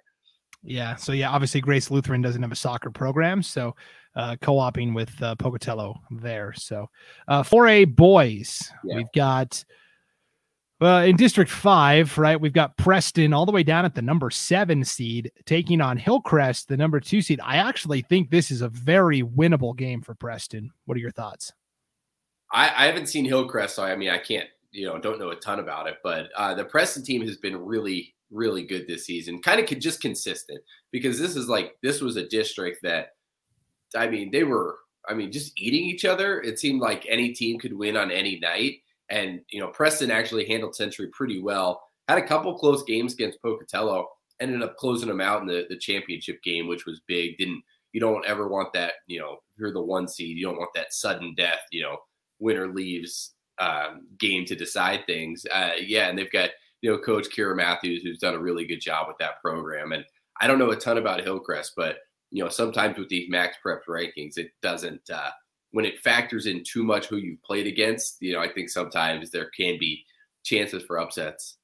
Yeah. 0.64 0.96
So 0.96 1.12
yeah, 1.12 1.30
obviously 1.30 1.62
Grace 1.62 1.92
Lutheran 1.92 2.22
doesn't 2.22 2.42
have 2.42 2.52
a 2.52 2.56
soccer 2.56 2.90
program, 2.90 3.44
so 3.44 3.76
uh, 4.16 4.38
co-oping 4.42 4.94
with 4.94 5.22
uh, 5.22 5.36
Pocatello 5.36 6.00
there. 6.12 6.54
So 6.54 6.90
uh, 7.28 7.44
4A 7.44 7.96
boys, 7.96 8.72
yeah. 8.86 8.98
we've 8.98 9.12
got 9.14 9.64
uh, 10.82 11.04
in 11.06 11.16
District 11.16 11.50
Five, 11.50 12.18
right? 12.18 12.40
We've 12.40 12.54
got 12.54 12.78
Preston 12.78 13.34
all 13.34 13.46
the 13.46 13.52
way 13.52 13.64
down 13.64 13.86
at 13.86 13.96
the 13.96 14.02
number 14.02 14.30
seven 14.30 14.84
seed 14.84 15.32
taking 15.46 15.82
on 15.82 15.98
Hillcrest, 15.98 16.68
the 16.68 16.78
number 16.78 17.00
two 17.00 17.22
seed. 17.22 17.40
I 17.44 17.58
actually 17.58 18.02
think 18.02 18.30
this 18.30 18.52
is 18.52 18.62
a 18.62 18.70
very 18.70 19.22
winnable 19.22 19.76
game 19.76 20.02
for 20.02 20.14
Preston. 20.14 20.72
What 20.86 20.98
are 20.98 21.02
your 21.02 21.12
thoughts? 21.12 21.54
I, 22.52 22.66
I 22.66 22.86
haven't 22.86 23.08
seen 23.08 23.26
Hillcrest, 23.26 23.76
so 23.76 23.84
I 23.84 23.96
mean 23.96 24.10
I 24.10 24.18
can't, 24.18 24.48
you 24.74 24.86
know, 24.88 25.00
don't 25.00 25.20
know 25.20 25.30
a 25.30 25.36
ton 25.36 25.60
about 25.60 25.88
it. 25.88 25.98
But 26.04 26.30
uh, 26.36 26.54
the 26.54 26.66
Preston 26.66 27.04
team 27.04 27.22
has 27.22 27.38
been 27.38 27.64
really 27.64 28.14
really 28.32 28.66
good 28.66 28.88
this 28.88 29.06
season. 29.06 29.42
Kind 29.42 29.60
of 29.60 29.80
just 29.80 30.02
consistent 30.02 30.60
because 30.92 31.20
this 31.20 31.36
is 31.36 31.48
like 31.48 31.78
this 31.82 32.02
was 32.02 32.18
a 32.18 32.28
district 32.28 32.80
that 32.84 33.10
I 33.96 34.08
mean 34.08 34.32
they 34.32 34.44
were 34.44 34.78
I 35.08 35.14
mean 35.14 35.32
just 35.32 35.54
eating 35.58 35.86
each 35.86 36.04
other. 36.04 36.42
It 36.42 36.60
seemed 36.60 36.82
like 36.82 37.06
any 37.08 37.34
team 37.34 37.60
could 37.60 37.74
win 37.74 37.96
on 37.96 38.12
any 38.12 38.40
night, 38.40 38.78
and 39.10 39.40
you 39.50 39.62
know 39.62 39.68
Preston 39.68 40.12
actually 40.12 40.48
handled 40.48 40.76
Century 40.76 41.08
pretty 41.14 41.42
well. 41.42 41.82
Had 42.10 42.18
a 42.18 42.28
couple 42.28 42.58
close 42.58 42.84
games 42.84 43.14
against 43.14 43.42
Pocatello. 43.42 44.08
Ended 44.42 44.64
up 44.64 44.76
closing 44.78 45.08
them 45.08 45.22
out 45.22 45.42
in 45.42 45.48
the, 45.48 45.66
the 45.70 45.78
championship 45.78 46.42
game, 46.44 46.68
which 46.68 46.86
was 46.86 47.00
big. 47.08 47.38
Didn't 47.38 47.64
you 47.94 48.02
don't 48.02 48.26
ever 48.26 48.48
want 48.48 48.74
that, 48.74 48.94
you 49.08 49.20
know, 49.20 49.38
you're 49.56 49.72
the 49.72 49.82
one 49.82 50.08
seed, 50.08 50.36
you 50.36 50.46
don't 50.46 50.58
want 50.58 50.72
that 50.74 50.94
sudden 50.94 51.34
death, 51.38 51.62
you 51.72 51.84
know, 51.84 51.98
winner 52.40 52.68
leaves 52.68 53.33
um, 53.60 54.08
game 54.20 54.46
to 54.46 54.56
decide 54.56 55.06
things. 55.06 55.46
Uh, 55.52 55.72
yeah, 55.80 56.10
and 56.10 56.18
they've 56.18 56.32
got 56.32 56.50
you 56.84 56.92
know, 56.92 56.98
Coach 56.98 57.30
Kira 57.30 57.56
Matthews, 57.56 58.04
who's 58.04 58.20
done 58.20 58.36
a 58.36 58.40
really 58.40 58.66
good 58.66 58.82
job 58.82 59.08
with 59.08 59.18
that 59.20 59.42
program. 59.42 59.94
And 59.94 60.04
I 60.40 60.48
don't 60.48 60.60
know 60.60 60.72
a 60.72 60.76
ton 60.76 60.98
about 60.98 61.22
Hillcrest, 61.22 61.74
but 61.78 62.00
you 62.30 62.44
know, 62.44 62.50
sometimes 62.50 62.98
with 62.98 63.08
these 63.08 63.30
max 63.30 63.56
prep 63.62 63.86
rankings, 63.88 64.38
it 64.38 64.52
doesn't 64.62 65.10
uh, 65.10 65.30
when 65.72 65.86
it 65.86 66.00
factors 66.00 66.46
in 66.46 66.62
too 66.64 66.84
much 66.84 67.06
who 67.06 67.18
you've 67.18 67.42
played 67.42 67.68
against. 67.68 68.18
You 68.20 68.34
know, 68.34 68.42
I 68.42 68.52
think 68.52 68.70
sometimes 68.70 69.32
there 69.32 69.50
can 69.58 69.80
be 69.80 70.04
chances 70.44 70.84
for 70.84 71.00
upsets. 71.00 71.58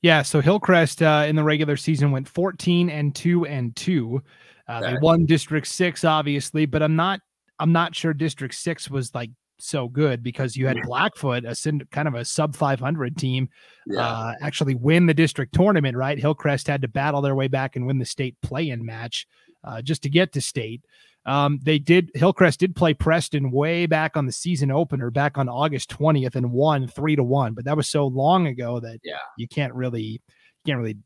Yeah, 0.00 0.22
so 0.22 0.40
Hillcrest 0.40 1.02
uh, 1.02 1.26
in 1.28 1.36
the 1.36 1.44
regular 1.44 1.76
season 1.76 2.10
went 2.10 2.28
14 2.28 2.88
and 2.88 3.14
2 3.14 3.46
and 3.46 3.76
2. 3.76 4.22
Uh, 4.68 4.80
They 4.80 4.96
won 5.02 5.26
District 5.26 5.66
6 5.66 6.04
obviously, 6.04 6.64
but 6.64 6.82
I'm 6.82 6.96
not 6.96 7.20
I'm 7.58 7.72
not 7.72 7.94
sure 7.94 8.14
District 8.14 8.54
6 8.54 8.88
was 8.88 9.14
like 9.14 9.30
so 9.58 9.88
good 9.88 10.22
because 10.22 10.56
you 10.56 10.66
had 10.66 10.78
Blackfoot, 10.84 11.44
a 11.44 11.54
kind 11.90 12.08
of 12.08 12.14
a 12.14 12.24
sub 12.24 12.54
500 12.54 13.16
team, 13.16 13.48
yeah. 13.86 14.00
uh, 14.00 14.34
actually 14.40 14.74
win 14.74 15.06
the 15.06 15.14
district 15.14 15.54
tournament. 15.54 15.96
Right, 15.96 16.18
Hillcrest 16.18 16.66
had 16.66 16.82
to 16.82 16.88
battle 16.88 17.20
their 17.20 17.34
way 17.34 17.48
back 17.48 17.76
and 17.76 17.86
win 17.86 17.98
the 17.98 18.04
state 18.04 18.36
play-in 18.42 18.84
match 18.84 19.26
uh, 19.64 19.82
just 19.82 20.02
to 20.02 20.10
get 20.10 20.32
to 20.32 20.40
state. 20.40 20.82
Um, 21.26 21.60
they 21.62 21.78
did. 21.78 22.10
Hillcrest 22.14 22.60
did 22.60 22.74
play 22.74 22.94
Preston 22.94 23.50
way 23.50 23.86
back 23.86 24.16
on 24.16 24.24
the 24.24 24.32
season 24.32 24.70
opener, 24.70 25.10
back 25.10 25.36
on 25.36 25.48
August 25.48 25.90
20th, 25.90 26.36
and 26.36 26.52
won 26.52 26.86
three 26.86 27.16
to 27.16 27.22
one. 27.22 27.52
But 27.52 27.64
that 27.66 27.76
was 27.76 27.88
so 27.88 28.06
long 28.06 28.46
ago 28.46 28.80
that 28.80 29.00
yeah. 29.04 29.18
you 29.36 29.46
can't 29.46 29.74
really, 29.74 30.02
you 30.02 30.18
can't 30.64 30.78
really 30.78 30.96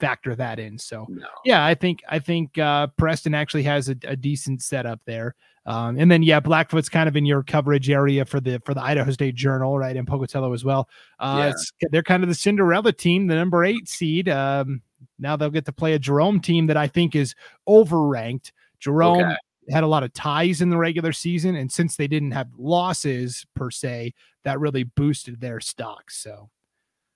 factor 0.00 0.34
that 0.34 0.58
in. 0.58 0.78
So 0.78 1.06
no. 1.10 1.26
yeah, 1.44 1.64
I 1.64 1.74
think 1.74 2.02
I 2.08 2.18
think 2.18 2.56
uh, 2.58 2.86
Preston 2.96 3.34
actually 3.34 3.64
has 3.64 3.90
a, 3.90 3.96
a 4.04 4.16
decent 4.16 4.62
setup 4.62 5.00
there. 5.04 5.34
Um, 5.66 5.98
and 5.98 6.10
then 6.10 6.22
yeah, 6.22 6.40
Blackfoot's 6.40 6.88
kind 6.88 7.08
of 7.08 7.16
in 7.16 7.26
your 7.26 7.42
coverage 7.42 7.90
area 7.90 8.24
for 8.24 8.40
the 8.40 8.60
for 8.64 8.74
the 8.74 8.82
Idaho 8.82 9.10
State 9.10 9.34
Journal, 9.34 9.78
right? 9.78 9.96
And 9.96 10.06
Pocatello 10.06 10.52
as 10.52 10.64
well. 10.64 10.88
Uh, 11.18 11.52
yeah. 11.82 11.88
they're 11.92 12.02
kind 12.02 12.22
of 12.22 12.28
the 12.28 12.34
Cinderella 12.34 12.92
team, 12.92 13.26
the 13.26 13.34
number 13.34 13.64
eight 13.64 13.88
seed. 13.88 14.28
Um, 14.28 14.82
now 15.18 15.36
they'll 15.36 15.50
get 15.50 15.66
to 15.66 15.72
play 15.72 15.94
a 15.94 15.98
Jerome 15.98 16.40
team 16.40 16.66
that 16.68 16.76
I 16.76 16.86
think 16.86 17.14
is 17.14 17.34
overranked. 17.68 18.52
Jerome 18.78 19.20
okay. 19.20 19.36
had 19.70 19.84
a 19.84 19.86
lot 19.86 20.02
of 20.02 20.12
ties 20.14 20.62
in 20.62 20.70
the 20.70 20.78
regular 20.78 21.12
season, 21.12 21.56
and 21.56 21.70
since 21.70 21.96
they 21.96 22.08
didn't 22.08 22.32
have 22.32 22.48
losses 22.56 23.44
per 23.54 23.70
se, 23.70 24.14
that 24.44 24.58
really 24.58 24.84
boosted 24.84 25.40
their 25.40 25.60
stock. 25.60 26.10
So 26.10 26.48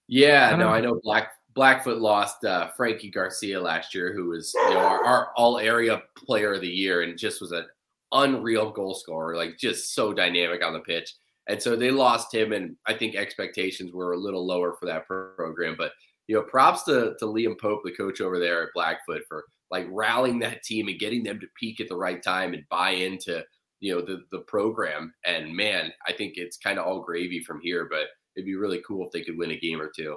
yeah, 0.06 0.50
I 0.52 0.56
no, 0.56 0.64
know. 0.64 0.68
I 0.68 0.80
know 0.80 1.00
Black 1.02 1.32
Blackfoot 1.54 1.98
lost 1.98 2.44
uh, 2.44 2.68
Frankie 2.76 3.10
Garcia 3.10 3.60
last 3.60 3.94
year, 3.94 4.12
who 4.12 4.28
was 4.28 4.52
you 4.54 4.74
know, 4.74 4.80
our, 4.80 5.02
our 5.04 5.28
all 5.36 5.58
area 5.58 6.02
player 6.16 6.54
of 6.54 6.60
the 6.60 6.68
year 6.68 7.02
and 7.02 7.16
just 7.16 7.40
was 7.40 7.52
an 7.52 7.64
unreal 8.14 8.70
goal 8.70 8.94
scorer, 8.94 9.36
like 9.36 9.58
just 9.58 9.94
so 9.94 10.12
dynamic 10.14 10.64
on 10.64 10.72
the 10.72 10.80
pitch. 10.80 11.14
And 11.46 11.62
so 11.62 11.76
they 11.76 11.90
lost 11.90 12.34
him, 12.34 12.52
and 12.52 12.76
I 12.86 12.94
think 12.94 13.14
expectations 13.14 13.92
were 13.92 14.12
a 14.12 14.18
little 14.18 14.46
lower 14.46 14.74
for 14.80 14.86
that 14.86 15.06
program. 15.06 15.74
But 15.76 15.92
you 16.26 16.34
know, 16.34 16.42
props 16.42 16.84
to 16.84 17.14
to 17.18 17.26
Liam 17.26 17.60
Pope, 17.60 17.82
the 17.84 17.92
coach 17.92 18.20
over 18.22 18.38
there 18.38 18.62
at 18.62 18.70
Blackfoot, 18.74 19.22
for 19.28 19.44
like 19.70 19.86
rallying 19.90 20.38
that 20.38 20.62
team 20.62 20.88
and 20.88 20.98
getting 20.98 21.22
them 21.22 21.38
to 21.40 21.46
peak 21.58 21.80
at 21.80 21.88
the 21.88 21.96
right 21.96 22.22
time 22.22 22.54
and 22.54 22.64
buy 22.70 22.90
into 22.90 23.44
you 23.80 23.94
know 23.94 24.00
the 24.00 24.22
the 24.32 24.40
program. 24.40 25.12
And 25.26 25.54
man, 25.54 25.92
I 26.08 26.12
think 26.12 26.34
it's 26.36 26.56
kind 26.56 26.78
of 26.78 26.86
all 26.86 27.02
gravy 27.02 27.40
from 27.40 27.60
here, 27.62 27.86
but 27.90 28.06
it'd 28.36 28.46
be 28.46 28.56
really 28.56 28.82
cool 28.86 29.04
if 29.04 29.12
they 29.12 29.22
could 29.22 29.36
win 29.36 29.50
a 29.50 29.58
game 29.58 29.80
or 29.80 29.90
two. 29.94 30.16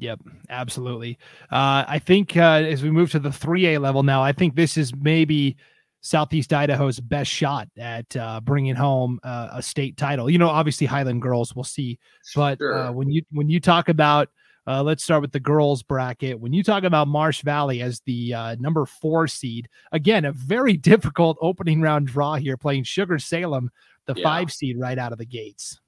Yep, 0.00 0.20
absolutely. 0.50 1.18
Uh, 1.50 1.84
I 1.88 1.98
think 1.98 2.36
uh, 2.36 2.62
as 2.64 2.82
we 2.82 2.90
move 2.90 3.10
to 3.12 3.18
the 3.18 3.30
3A 3.30 3.80
level 3.80 4.04
now, 4.04 4.22
I 4.22 4.32
think 4.32 4.54
this 4.54 4.76
is 4.76 4.94
maybe 4.94 5.56
Southeast 6.00 6.52
Idaho's 6.52 7.00
best 7.00 7.30
shot 7.30 7.68
at 7.76 8.16
uh, 8.16 8.40
bringing 8.40 8.74
home 8.74 9.20
uh, 9.22 9.48
a 9.52 9.62
state 9.62 9.96
title. 9.96 10.30
You 10.30 10.38
know, 10.38 10.48
obviously 10.48 10.86
Highland 10.86 11.22
girls, 11.22 11.54
we'll 11.54 11.64
see. 11.64 11.98
But 12.34 12.60
uh, 12.62 12.92
when 12.92 13.10
you 13.10 13.22
when 13.30 13.48
you 13.48 13.60
talk 13.60 13.88
about, 13.88 14.28
uh, 14.66 14.82
let's 14.82 15.02
start 15.02 15.22
with 15.22 15.32
the 15.32 15.40
girls 15.40 15.82
bracket. 15.82 16.38
When 16.38 16.52
you 16.52 16.62
talk 16.62 16.84
about 16.84 17.08
Marsh 17.08 17.42
Valley 17.42 17.82
as 17.82 18.00
the 18.06 18.56
number 18.58 18.86
four 18.86 19.26
seed, 19.26 19.68
again, 19.92 20.24
a 20.24 20.32
very 20.32 20.76
difficult 20.76 21.36
opening 21.40 21.80
round 21.80 22.06
draw 22.06 22.36
here, 22.36 22.56
playing 22.56 22.84
Sugar 22.84 23.18
Salem, 23.18 23.70
the 24.06 24.14
yeah. 24.16 24.24
five 24.24 24.52
seed 24.52 24.78
right 24.78 24.98
out 24.98 25.12
of 25.12 25.18
the 25.18 25.26
gates. 25.26 25.80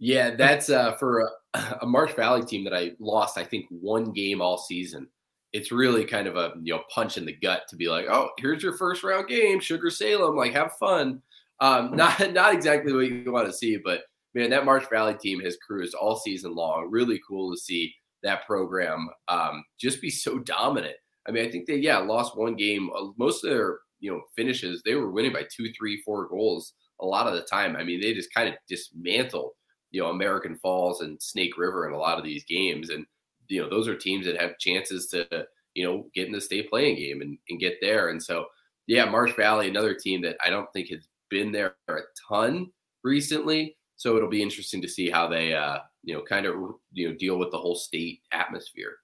Yeah, 0.00 0.34
that's 0.34 0.70
uh, 0.70 0.96
for 0.96 1.30
a, 1.54 1.78
a 1.82 1.86
Marsh 1.86 2.14
Valley 2.14 2.44
team 2.44 2.64
that 2.64 2.74
I 2.74 2.92
lost, 2.98 3.36
I 3.36 3.44
think, 3.44 3.66
one 3.68 4.12
game 4.12 4.40
all 4.40 4.58
season. 4.58 5.06
It's 5.52 5.72
really 5.72 6.04
kind 6.04 6.26
of 6.26 6.36
a 6.36 6.52
you 6.62 6.74
know 6.74 6.82
punch 6.92 7.18
in 7.18 7.24
the 7.24 7.36
gut 7.36 7.62
to 7.68 7.76
be 7.76 7.88
like, 7.88 8.06
oh, 8.08 8.30
here's 8.38 8.62
your 8.62 8.76
first 8.76 9.02
round 9.02 9.28
game, 9.28 9.60
Sugar 9.60 9.90
Salem, 9.90 10.36
like 10.36 10.52
have 10.52 10.72
fun. 10.74 11.22
Um, 11.60 11.90
not 11.96 12.32
not 12.32 12.54
exactly 12.54 12.92
what 12.92 13.08
you 13.08 13.32
want 13.32 13.46
to 13.46 13.52
see, 13.52 13.76
but 13.76 14.02
man, 14.34 14.50
that 14.50 14.64
Marsh 14.64 14.86
Valley 14.90 15.14
team 15.14 15.40
has 15.40 15.56
cruised 15.56 15.94
all 15.94 16.16
season 16.16 16.54
long. 16.54 16.88
Really 16.90 17.20
cool 17.28 17.52
to 17.52 17.60
see 17.60 17.94
that 18.22 18.46
program 18.46 19.08
um, 19.28 19.64
just 19.78 20.00
be 20.00 20.10
so 20.10 20.38
dominant. 20.38 20.96
I 21.26 21.32
mean, 21.32 21.46
I 21.46 21.50
think 21.50 21.66
they 21.66 21.76
yeah 21.76 21.98
lost 21.98 22.36
one 22.36 22.56
game. 22.56 22.90
Uh, 22.96 23.08
most 23.18 23.44
of 23.44 23.50
their 23.50 23.78
you 23.98 24.10
know 24.10 24.22
finishes 24.36 24.82
they 24.82 24.94
were 24.94 25.10
winning 25.10 25.32
by 25.32 25.44
two, 25.54 25.70
three, 25.76 26.02
four 26.04 26.28
goals 26.28 26.74
a 27.00 27.06
lot 27.06 27.26
of 27.26 27.34
the 27.34 27.42
time. 27.42 27.76
I 27.76 27.84
mean, 27.84 28.00
they 28.00 28.14
just 28.14 28.32
kind 28.34 28.48
of 28.48 28.54
dismantled 28.68 29.52
you 29.90 30.02
know 30.02 30.10
American 30.10 30.56
Falls 30.56 31.00
and 31.00 31.20
Snake 31.20 31.56
River 31.58 31.88
in 31.88 31.94
a 31.94 31.98
lot 31.98 32.18
of 32.18 32.24
these 32.24 32.44
games, 32.44 32.90
and 32.90 33.04
you 33.50 33.60
know 33.60 33.68
those 33.68 33.88
are 33.88 33.96
teams 33.96 34.26
that 34.26 34.40
have 34.40 34.58
chances 34.58 35.08
to 35.08 35.26
you 35.74 35.84
know 35.84 36.06
get 36.14 36.26
in 36.26 36.32
the 36.32 36.40
state 36.40 36.70
play-in 36.70 36.96
game 36.96 37.20
and, 37.20 37.36
and 37.48 37.60
get 37.60 37.76
there. 37.80 38.08
And 38.08 38.22
so 38.22 38.46
yeah, 38.86 39.04
Marsh 39.04 39.34
Valley, 39.36 39.68
another 39.68 39.94
team 39.94 40.22
that 40.22 40.36
I 40.44 40.50
don't 40.50 40.72
think 40.72 40.88
has 40.88 41.06
been 41.28 41.52
there 41.52 41.76
a 41.88 41.98
ton 42.28 42.70
recently. 43.04 43.76
So 43.96 44.16
it'll 44.16 44.30
be 44.30 44.42
interesting 44.42 44.80
to 44.82 44.88
see 44.88 45.10
how 45.10 45.28
they 45.28 45.54
uh, 45.54 45.78
you 46.02 46.14
know 46.14 46.22
kind 46.22 46.46
of 46.46 46.54
you 46.92 47.08
know 47.08 47.14
deal 47.16 47.38
with 47.38 47.50
the 47.50 47.58
whole 47.58 47.76
state 47.76 48.20
atmosphere. 48.32 48.96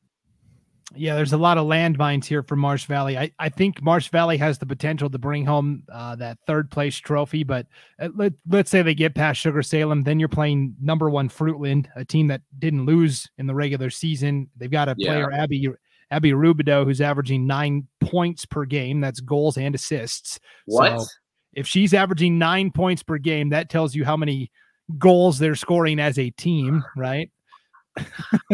Yeah, 0.95 1.17
there's 1.17 1.33
a 1.33 1.39
lot 1.39 1.59
of 1.59 1.67
landmines 1.67 2.27
here 2.27 2.45
for 2.45 2.55
Marsh 2.55 2.87
Valley. 2.87 3.19
I, 3.19 3.33
I 3.41 3.49
think 3.49 3.83
Marsh 3.83 4.09
Valley 4.11 4.37
has 4.37 4.59
the 4.59 4.67
potential 4.67 5.11
to 5.11 5.19
bring 5.19 5.45
home 5.45 5.83
uh, 5.93 6.15
that 6.17 6.39
third 6.47 6.71
place 6.71 6.97
trophy, 6.97 7.43
but 7.43 7.67
uh, 8.01 8.11
let, 8.15 8.35
let's 8.49 8.71
say 8.71 8.83
they 8.83 8.95
get 8.95 9.15
past 9.15 9.41
Sugar 9.41 9.63
Salem, 9.63 10.05
then 10.05 10.21
you're 10.21 10.29
playing 10.29 10.77
number 10.81 11.11
one 11.11 11.29
Fruitland, 11.29 11.89
a 11.97 12.05
team 12.05 12.29
that 12.29 12.43
didn't 12.61 12.87
lose 12.87 13.29
in 13.37 13.49
the 13.49 13.55
regular 13.55 13.91
season. 13.91 14.49
They've 14.57 14.71
got 14.71 14.89
a 14.89 14.95
yeah. 14.97 15.13
player, 15.13 15.33
Abby 15.33 15.69
Abby 16.13 16.31
Rubido, 16.31 16.85
who's 16.85 17.01
averaging 17.01 17.49
nine 17.49 17.89
points 18.01 18.47
per 18.47 18.65
game. 18.65 19.01
That's 19.01 19.19
goals 19.19 19.59
and 19.59 19.75
assists. 19.75 20.39
What? 20.67 21.01
So 21.01 21.07
if 21.53 21.67
she's 21.67 21.95
averaging 21.95 22.39
nine 22.39 22.71
points 22.71 23.03
per 23.03 23.19
game, 23.19 23.49
that 23.49 23.71
tells 23.71 23.97
you 23.97 24.05
how 24.05 24.17
many 24.17 24.53
goals 24.99 25.41
they're 25.41 25.57
scoring 25.57 25.99
as 25.99 26.17
a 26.17 26.31
team, 26.31 26.85
right? 26.97 27.29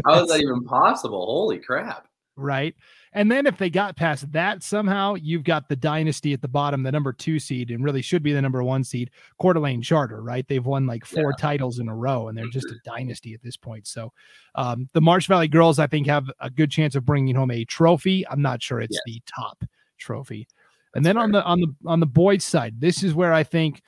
How 0.06 0.22
is 0.22 0.30
that 0.30 0.40
even 0.42 0.64
possible? 0.64 1.26
Holy 1.26 1.58
crap 1.58 2.08
right? 2.36 2.74
And 3.12 3.30
then 3.30 3.46
if 3.46 3.58
they 3.58 3.70
got 3.70 3.96
past 3.96 4.30
that 4.32 4.62
somehow, 4.62 5.14
you've 5.14 5.44
got 5.44 5.68
the 5.68 5.76
dynasty 5.76 6.32
at 6.32 6.40
the 6.40 6.48
bottom, 6.48 6.82
the 6.82 6.92
number 6.92 7.12
two 7.12 7.38
seed, 7.38 7.70
and 7.70 7.84
really 7.84 8.02
should 8.02 8.22
be 8.22 8.32
the 8.32 8.42
number 8.42 8.62
one 8.62 8.84
seed, 8.84 9.10
Coeur 9.40 9.54
d'Alene 9.54 9.82
Charter, 9.82 10.22
right? 10.22 10.46
They've 10.48 10.64
won 10.64 10.86
like 10.86 11.04
four 11.04 11.32
yeah. 11.36 11.42
titles 11.42 11.78
in 11.78 11.88
a 11.88 11.94
row, 11.94 12.28
and 12.28 12.36
they're 12.36 12.46
just 12.46 12.66
a 12.66 12.74
mm-hmm. 12.74 12.96
dynasty 12.96 13.34
at 13.34 13.42
this 13.42 13.56
point. 13.56 13.86
So 13.86 14.12
um, 14.54 14.88
the 14.92 15.00
Marsh 15.00 15.26
Valley 15.26 15.48
girls, 15.48 15.78
I 15.78 15.86
think, 15.86 16.06
have 16.06 16.30
a 16.40 16.50
good 16.50 16.70
chance 16.70 16.94
of 16.94 17.04
bringing 17.04 17.34
home 17.34 17.50
a 17.50 17.64
trophy. 17.64 18.26
I'm 18.28 18.42
not 18.42 18.62
sure 18.62 18.80
it's 18.80 19.00
the 19.06 19.20
top 19.26 19.64
trophy. 19.98 20.48
And 20.94 21.04
then 21.04 21.16
fair. 21.16 21.22
on 21.22 21.32
the 21.32 21.44
on 21.44 21.60
the 21.60 21.74
on 21.86 22.00
the 22.00 22.06
boys' 22.06 22.44
side, 22.44 22.80
this 22.80 23.02
is 23.02 23.14
where 23.14 23.32
I 23.32 23.44
think 23.44 23.82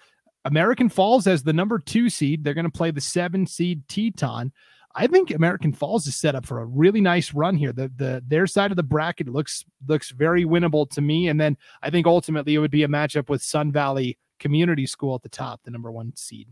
American 0.44 0.88
Falls 0.88 1.26
as 1.26 1.42
the 1.42 1.52
number 1.52 1.78
two 1.78 2.08
seed. 2.08 2.44
They're 2.44 2.54
going 2.54 2.64
to 2.64 2.70
play 2.70 2.90
the 2.90 3.00
seven 3.00 3.46
seed 3.46 3.86
Teton. 3.88 4.52
I 4.96 5.06
think 5.06 5.32
American 5.32 5.72
Falls 5.72 6.06
is 6.06 6.14
set 6.14 6.34
up 6.34 6.46
for 6.46 6.60
a 6.60 6.64
really 6.64 7.00
nice 7.00 7.34
run 7.34 7.56
here. 7.56 7.72
The 7.72 7.90
the 7.96 8.22
their 8.26 8.46
side 8.46 8.70
of 8.70 8.76
the 8.76 8.82
bracket 8.82 9.28
looks 9.28 9.64
looks 9.88 10.10
very 10.10 10.44
winnable 10.44 10.88
to 10.90 11.00
me. 11.00 11.28
And 11.28 11.40
then 11.40 11.56
I 11.82 11.90
think 11.90 12.06
ultimately 12.06 12.54
it 12.54 12.58
would 12.58 12.70
be 12.70 12.84
a 12.84 12.88
matchup 12.88 13.28
with 13.28 13.42
Sun 13.42 13.72
Valley 13.72 14.18
Community 14.38 14.86
School 14.86 15.14
at 15.14 15.22
the 15.22 15.28
top, 15.28 15.62
the 15.64 15.70
number 15.70 15.90
one 15.90 16.14
seed. 16.14 16.48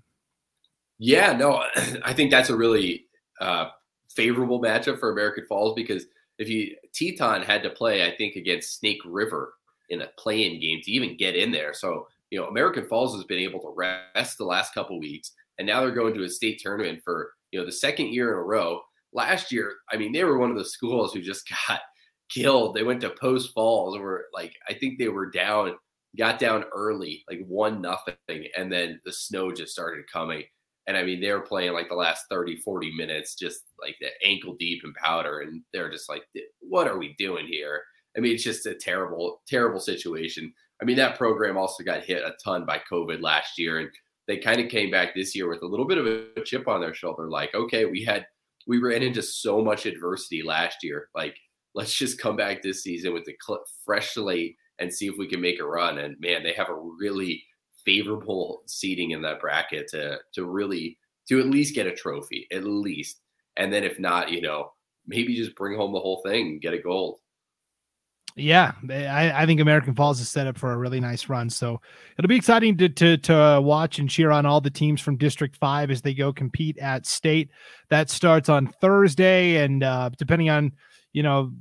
Yeah, 0.98 1.32
no, 1.32 1.64
I 2.04 2.12
think 2.12 2.30
that's 2.30 2.50
a 2.50 2.56
really 2.56 3.06
uh, 3.40 3.66
favorable 4.08 4.60
matchup 4.60 4.98
for 4.98 5.12
American 5.12 5.46
Falls 5.46 5.74
because 5.74 6.06
if 6.38 6.48
you 6.48 6.76
Teton 6.92 7.42
had 7.42 7.62
to 7.62 7.70
play, 7.70 8.04
I 8.06 8.16
think 8.16 8.34
against 8.34 8.78
Snake 8.78 9.00
River 9.04 9.54
in 9.88 10.02
a 10.02 10.08
play-in 10.18 10.60
game 10.60 10.80
to 10.82 10.90
even 10.90 11.16
get 11.16 11.36
in 11.36 11.52
there. 11.52 11.74
So 11.74 12.08
you 12.30 12.40
know, 12.40 12.46
American 12.46 12.86
Falls 12.86 13.14
has 13.14 13.24
been 13.24 13.38
able 13.38 13.60
to 13.60 13.74
rest 13.76 14.38
the 14.38 14.44
last 14.44 14.74
couple 14.74 14.98
weeks, 14.98 15.32
and 15.58 15.66
now 15.66 15.80
they're 15.80 15.90
going 15.90 16.14
to 16.14 16.24
a 16.24 16.28
state 16.28 16.60
tournament 16.60 17.02
for 17.04 17.32
you 17.52 17.60
know, 17.60 17.66
the 17.66 17.72
second 17.72 18.12
year 18.12 18.32
in 18.32 18.38
a 18.38 18.42
row. 18.42 18.80
Last 19.12 19.52
year, 19.52 19.74
I 19.90 19.98
mean, 19.98 20.12
they 20.12 20.24
were 20.24 20.38
one 20.38 20.50
of 20.50 20.56
the 20.56 20.64
schools 20.64 21.12
who 21.12 21.20
just 21.20 21.48
got 21.68 21.80
killed. 22.30 22.74
They 22.74 22.82
went 22.82 23.00
to 23.02 23.10
Post 23.10 23.52
Falls, 23.52 23.98
were 23.98 24.26
like, 24.32 24.54
I 24.68 24.74
think 24.74 24.98
they 24.98 25.08
were 25.08 25.30
down, 25.30 25.74
got 26.18 26.38
down 26.38 26.64
early, 26.74 27.24
like 27.28 27.44
one 27.46 27.80
nothing, 27.80 28.16
and 28.56 28.72
then 28.72 29.00
the 29.04 29.12
snow 29.12 29.52
just 29.52 29.72
started 29.72 30.04
coming. 30.10 30.42
And 30.88 30.96
I 30.96 31.04
mean, 31.04 31.20
they 31.20 31.30
were 31.30 31.40
playing 31.40 31.74
like 31.74 31.88
the 31.88 31.94
last 31.94 32.24
30, 32.28 32.56
40 32.56 32.96
minutes, 32.96 33.36
just 33.36 33.60
like 33.80 33.94
the 34.00 34.08
ankle 34.26 34.56
deep 34.58 34.82
in 34.84 34.92
powder. 34.94 35.40
And 35.40 35.62
they're 35.72 35.90
just 35.90 36.08
like, 36.08 36.24
what 36.60 36.88
are 36.88 36.98
we 36.98 37.14
doing 37.18 37.46
here? 37.46 37.82
I 38.16 38.20
mean, 38.20 38.34
it's 38.34 38.42
just 38.42 38.66
a 38.66 38.74
terrible, 38.74 39.42
terrible 39.46 39.78
situation. 39.78 40.52
I 40.80 40.84
mean, 40.84 40.96
that 40.96 41.16
program 41.16 41.56
also 41.56 41.84
got 41.84 42.02
hit 42.02 42.24
a 42.24 42.34
ton 42.44 42.66
by 42.66 42.80
COVID 42.90 43.22
last 43.22 43.58
year. 43.58 43.78
And 43.78 43.90
they 44.28 44.38
kind 44.38 44.60
of 44.60 44.70
came 44.70 44.90
back 44.90 45.14
this 45.14 45.34
year 45.34 45.48
with 45.48 45.62
a 45.62 45.66
little 45.66 45.86
bit 45.86 45.98
of 45.98 46.06
a 46.06 46.42
chip 46.44 46.68
on 46.68 46.80
their 46.80 46.94
shoulder. 46.94 47.28
Like, 47.28 47.54
okay, 47.54 47.84
we 47.84 48.02
had 48.04 48.26
we 48.66 48.78
ran 48.78 49.02
into 49.02 49.22
so 49.22 49.62
much 49.62 49.86
adversity 49.86 50.42
last 50.42 50.78
year. 50.82 51.08
Like, 51.14 51.36
let's 51.74 51.94
just 51.94 52.20
come 52.20 52.36
back 52.36 52.62
this 52.62 52.82
season 52.82 53.12
with 53.12 53.24
the 53.24 53.34
cl- 53.44 53.64
fresh 53.84 54.14
slate 54.14 54.56
and 54.78 54.92
see 54.92 55.06
if 55.06 55.16
we 55.18 55.28
can 55.28 55.40
make 55.40 55.60
a 55.60 55.64
run. 55.64 55.98
And 55.98 56.16
man, 56.20 56.42
they 56.42 56.52
have 56.52 56.68
a 56.68 56.80
really 56.98 57.42
favorable 57.84 58.62
seating 58.66 59.10
in 59.10 59.22
that 59.22 59.40
bracket 59.40 59.88
to 59.88 60.18
to 60.34 60.44
really 60.44 60.98
to 61.28 61.40
at 61.40 61.46
least 61.46 61.74
get 61.74 61.86
a 61.86 61.94
trophy, 61.94 62.46
at 62.52 62.64
least. 62.64 63.20
And 63.56 63.72
then 63.72 63.84
if 63.84 63.98
not, 63.98 64.30
you 64.30 64.40
know, 64.40 64.72
maybe 65.06 65.34
just 65.34 65.56
bring 65.56 65.76
home 65.76 65.92
the 65.92 66.00
whole 66.00 66.22
thing 66.24 66.46
and 66.48 66.60
get 66.60 66.74
a 66.74 66.78
gold. 66.78 67.18
Yeah, 68.34 68.72
I, 68.88 69.42
I, 69.42 69.46
think 69.46 69.60
American 69.60 69.94
Falls 69.94 70.18
is 70.18 70.30
set 70.30 70.46
up 70.46 70.56
for 70.56 70.72
a 70.72 70.78
really 70.78 71.00
nice 71.00 71.28
run. 71.28 71.50
So 71.50 71.80
it'll 72.18 72.28
be 72.28 72.36
exciting 72.36 72.78
to, 72.78 72.88
to 72.88 73.16
to 73.18 73.60
watch 73.62 73.98
and 73.98 74.08
cheer 74.08 74.30
on 74.30 74.46
all 74.46 74.60
the 74.60 74.70
teams 74.70 75.02
from 75.02 75.16
District 75.16 75.54
Five 75.54 75.90
as 75.90 76.00
they 76.00 76.14
go 76.14 76.32
compete 76.32 76.78
at 76.78 77.04
state. 77.04 77.50
That 77.90 78.08
starts 78.08 78.48
on 78.48 78.68
Thursday, 78.80 79.56
and 79.56 79.82
uh, 79.82 80.10
depending 80.16 80.48
on 80.48 80.72
you 81.12 81.22
know 81.22 81.52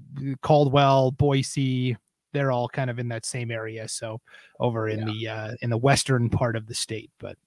Caldwell, 0.41 1.11
Boise, 1.11 1.97
they're 2.31 2.53
all 2.53 2.69
kind 2.69 2.89
of 2.89 2.99
in 2.99 3.09
that 3.09 3.25
same 3.25 3.51
area. 3.51 3.87
So 3.89 4.21
over 4.59 4.87
in 4.87 4.99
yeah. 4.99 5.05
the 5.05 5.27
uh, 5.27 5.55
in 5.61 5.69
the 5.69 5.77
western 5.77 6.29
part 6.29 6.55
of 6.55 6.67
the 6.67 6.75
state. 6.75 7.11
But 7.19 7.37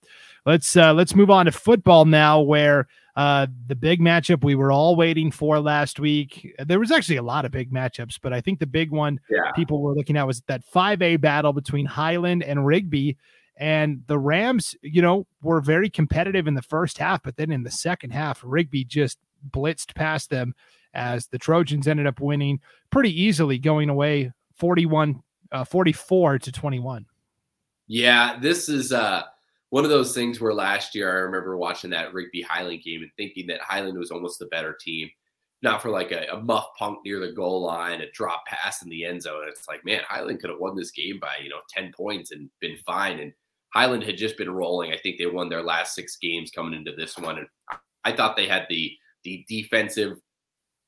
let's 0.44 0.76
uh, 0.76 0.92
let's 0.92 1.14
move 1.14 1.30
on 1.30 1.46
to 1.46 1.52
football 1.52 2.04
now, 2.04 2.40
where 2.40 2.88
uh, 3.16 3.46
the 3.66 3.76
big 3.76 4.00
matchup 4.00 4.42
we 4.42 4.54
were 4.54 4.72
all 4.72 4.96
waiting 4.96 5.30
for 5.30 5.60
last 5.60 6.00
week. 6.00 6.54
There 6.58 6.80
was 6.80 6.90
actually 6.90 7.16
a 7.16 7.22
lot 7.22 7.44
of 7.44 7.52
big 7.52 7.72
matchups, 7.72 8.18
but 8.20 8.32
I 8.32 8.40
think 8.40 8.58
the 8.58 8.66
big 8.66 8.90
one 8.90 9.20
yeah. 9.30 9.52
people 9.52 9.80
were 9.80 9.94
looking 9.94 10.16
at 10.16 10.26
was 10.26 10.42
that 10.48 10.62
5A 10.74 11.20
battle 11.20 11.52
between 11.52 11.86
Highland 11.86 12.42
and 12.42 12.66
Rigby. 12.66 13.16
And 13.56 14.02
the 14.08 14.18
Rams, 14.18 14.74
you 14.82 15.00
know, 15.00 15.28
were 15.42 15.60
very 15.60 15.88
competitive 15.88 16.48
in 16.48 16.54
the 16.54 16.62
first 16.62 16.98
half, 16.98 17.22
but 17.22 17.36
then 17.36 17.52
in 17.52 17.62
the 17.62 17.70
second 17.70 18.10
half, 18.10 18.42
Rigby 18.42 18.84
just 18.84 19.18
blitzed 19.48 19.94
past 19.94 20.30
them 20.30 20.54
as 20.92 21.28
the 21.28 21.38
Trojans 21.38 21.86
ended 21.86 22.08
up 22.08 22.20
winning 22.20 22.58
pretty 22.90 23.22
easily, 23.22 23.58
going 23.58 23.90
away 23.90 24.32
41, 24.56 25.22
uh, 25.52 25.64
44 25.64 26.40
to 26.40 26.50
21. 26.50 27.06
Yeah, 27.86 28.38
this 28.40 28.68
is 28.68 28.92
uh 28.92 29.24
one 29.74 29.82
of 29.82 29.90
those 29.90 30.14
things 30.14 30.40
where 30.40 30.54
last 30.54 30.94
year 30.94 31.10
I 31.10 31.22
remember 31.22 31.56
watching 31.56 31.90
that 31.90 32.14
Rigby 32.14 32.42
Highland 32.42 32.84
game 32.84 33.02
and 33.02 33.10
thinking 33.16 33.48
that 33.48 33.60
Highland 33.60 33.98
was 33.98 34.12
almost 34.12 34.38
the 34.38 34.46
better 34.46 34.78
team, 34.80 35.10
not 35.62 35.82
for 35.82 35.90
like 35.90 36.12
a, 36.12 36.28
a 36.32 36.40
muff 36.40 36.68
punt 36.78 36.98
near 37.04 37.18
the 37.18 37.32
goal 37.32 37.62
line, 37.62 38.00
a 38.00 38.08
drop 38.12 38.46
pass 38.46 38.82
in 38.82 38.88
the 38.88 39.04
end 39.04 39.22
zone. 39.22 39.42
It's 39.48 39.66
like, 39.66 39.84
man, 39.84 40.02
Highland 40.08 40.40
could 40.40 40.50
have 40.50 40.60
won 40.60 40.76
this 40.76 40.92
game 40.92 41.18
by, 41.20 41.38
you 41.42 41.48
know, 41.48 41.58
10 41.70 41.90
points 41.92 42.30
and 42.30 42.48
been 42.60 42.76
fine. 42.86 43.18
And 43.18 43.32
Highland 43.70 44.04
had 44.04 44.16
just 44.16 44.38
been 44.38 44.48
rolling. 44.48 44.92
I 44.92 44.96
think 44.96 45.18
they 45.18 45.26
won 45.26 45.48
their 45.48 45.64
last 45.64 45.96
six 45.96 46.18
games 46.18 46.52
coming 46.52 46.78
into 46.78 46.92
this 46.96 47.18
one. 47.18 47.38
And 47.38 47.48
I 48.04 48.12
thought 48.12 48.36
they 48.36 48.46
had 48.46 48.66
the 48.68 48.92
the 49.24 49.44
defensive, 49.48 50.18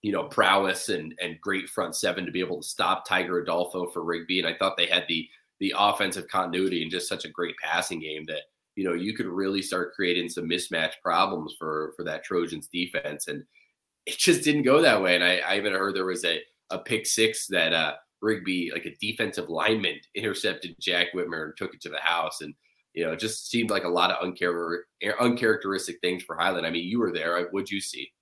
you 0.03 0.13
know, 0.13 0.29
prowess 0.29 0.91
and 0.91 1.13
and 1.21 1.41
great 1.41 1.69
front 1.69 1.97
seven 1.97 2.25
to 2.25 2.31
be 2.31 2.39
able 2.39 2.63
to 2.63 2.69
stop 2.69 3.05
Tiger 3.05 3.41
Adolfo 3.41 3.89
for 3.89 4.05
Rigby. 4.05 4.39
And 4.39 4.47
I 4.47 4.57
thought 4.57 4.77
they 4.77 4.87
had 4.87 5.07
the 5.09 5.29
the 5.59 5.75
offensive 5.77 6.29
continuity 6.29 6.83
and 6.83 6.91
just 6.91 7.09
such 7.09 7.25
a 7.25 7.31
great 7.31 7.57
passing 7.61 7.99
game 7.99 8.25
that 8.27 8.43
you 8.77 8.85
know, 8.85 8.93
you 8.93 9.15
could 9.15 9.27
really 9.27 9.63
start 9.63 9.95
creating 9.95 10.29
some 10.29 10.49
mismatch 10.49 10.93
problems 11.03 11.57
for 11.59 11.95
for 11.97 12.05
that 12.05 12.23
Trojans 12.23 12.69
defense. 12.69 13.27
And 13.27 13.43
it 14.07 14.19
just 14.19 14.45
didn't 14.45 14.63
go 14.63 14.81
that 14.83 15.03
way. 15.03 15.17
And 15.17 15.25
I, 15.25 15.39
I 15.39 15.57
even 15.57 15.73
heard 15.73 15.97
there 15.97 16.05
was 16.05 16.25
a, 16.25 16.41
a 16.71 16.79
pick 16.79 17.07
six 17.07 17.49
that 17.49 17.73
uh, 17.73 17.95
Rigby, 18.23 18.71
like 18.73 18.87
a 18.87 18.95
defensive 19.01 19.49
lineman, 19.49 19.99
intercepted 20.15 20.77
Jack 20.79 21.09
Whitmer 21.15 21.45
and 21.45 21.57
took 21.57 21.75
it 21.75 21.81
to 21.83 21.89
the 21.89 21.99
house. 21.99 22.41
And, 22.41 22.55
you 22.95 23.05
know, 23.05 23.13
it 23.13 23.19
just 23.19 23.51
seemed 23.51 23.71
like 23.71 23.85
a 23.85 23.89
lot 23.89 24.11
of 24.11 24.25
unchar- 24.25 24.83
uncharacteristic 25.21 25.97
things 26.01 26.23
for 26.23 26.37
Highland. 26.37 26.67
I 26.67 26.71
mean, 26.71 26.85
you 26.85 27.01
were 27.01 27.13
there. 27.13 27.49
What'd 27.49 27.71
you 27.71 27.81
see? 27.81 28.13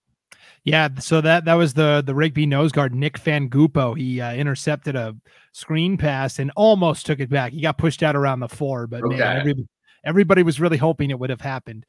Yeah, 0.64 0.88
so 0.98 1.20
that 1.20 1.44
that 1.44 1.54
was 1.54 1.74
the 1.74 2.02
the 2.04 2.14
Rigby 2.14 2.46
nose 2.46 2.72
guard 2.72 2.94
Nick 2.94 3.18
Fangupo. 3.18 3.96
He 3.96 4.20
uh, 4.20 4.34
intercepted 4.34 4.96
a 4.96 5.14
screen 5.52 5.98
pass 5.98 6.38
and 6.38 6.50
almost 6.56 7.04
took 7.04 7.20
it 7.20 7.28
back. 7.28 7.52
He 7.52 7.60
got 7.60 7.76
pushed 7.76 8.02
out 8.02 8.16
around 8.16 8.40
the 8.40 8.48
four, 8.48 8.86
but 8.86 9.02
okay. 9.02 9.18
man, 9.18 9.36
everybody, 9.36 9.68
everybody 10.04 10.42
was 10.42 10.60
really 10.60 10.76
hoping 10.76 11.10
it 11.10 11.18
would 11.18 11.30
have 11.30 11.40
happened. 11.40 11.86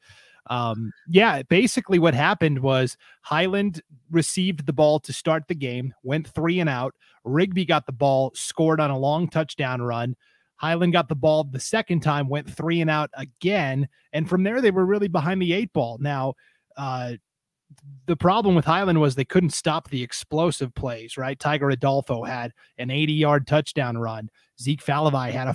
Um, 0.48 0.92
yeah, 1.08 1.42
basically 1.42 1.98
what 1.98 2.14
happened 2.14 2.60
was 2.60 2.96
Highland 3.22 3.82
received 4.10 4.66
the 4.66 4.72
ball 4.72 5.00
to 5.00 5.12
start 5.12 5.44
the 5.48 5.54
game, 5.54 5.92
went 6.02 6.28
three 6.28 6.60
and 6.60 6.70
out. 6.70 6.94
Rigby 7.24 7.64
got 7.64 7.86
the 7.86 7.92
ball, 7.92 8.30
scored 8.34 8.80
on 8.80 8.90
a 8.90 8.98
long 8.98 9.28
touchdown 9.28 9.82
run. 9.82 10.14
Highland 10.56 10.92
got 10.92 11.08
the 11.08 11.16
ball 11.16 11.44
the 11.44 11.60
second 11.60 12.00
time, 12.00 12.28
went 12.28 12.50
three 12.50 12.80
and 12.80 12.88
out 12.88 13.10
again, 13.14 13.88
and 14.12 14.28
from 14.28 14.42
there 14.42 14.60
they 14.60 14.70
were 14.70 14.86
really 14.86 15.08
behind 15.08 15.42
the 15.42 15.52
eight 15.52 15.72
ball. 15.72 15.98
Now, 16.00 16.34
uh, 16.76 17.14
the 18.06 18.16
problem 18.16 18.54
with 18.54 18.64
Highland 18.64 19.00
was 19.00 19.14
they 19.14 19.24
couldn't 19.24 19.50
stop 19.50 19.90
the 19.90 20.02
explosive 20.02 20.74
plays, 20.74 21.16
right? 21.16 21.38
Tiger 21.38 21.68
Adolfo 21.70 22.22
had 22.22 22.52
an 22.78 22.90
80 22.90 23.12
yard 23.12 23.46
touchdown 23.46 23.98
run. 23.98 24.30
Zeke 24.60 24.82
Falavai 24.82 25.30
had 25.30 25.48
a 25.48 25.54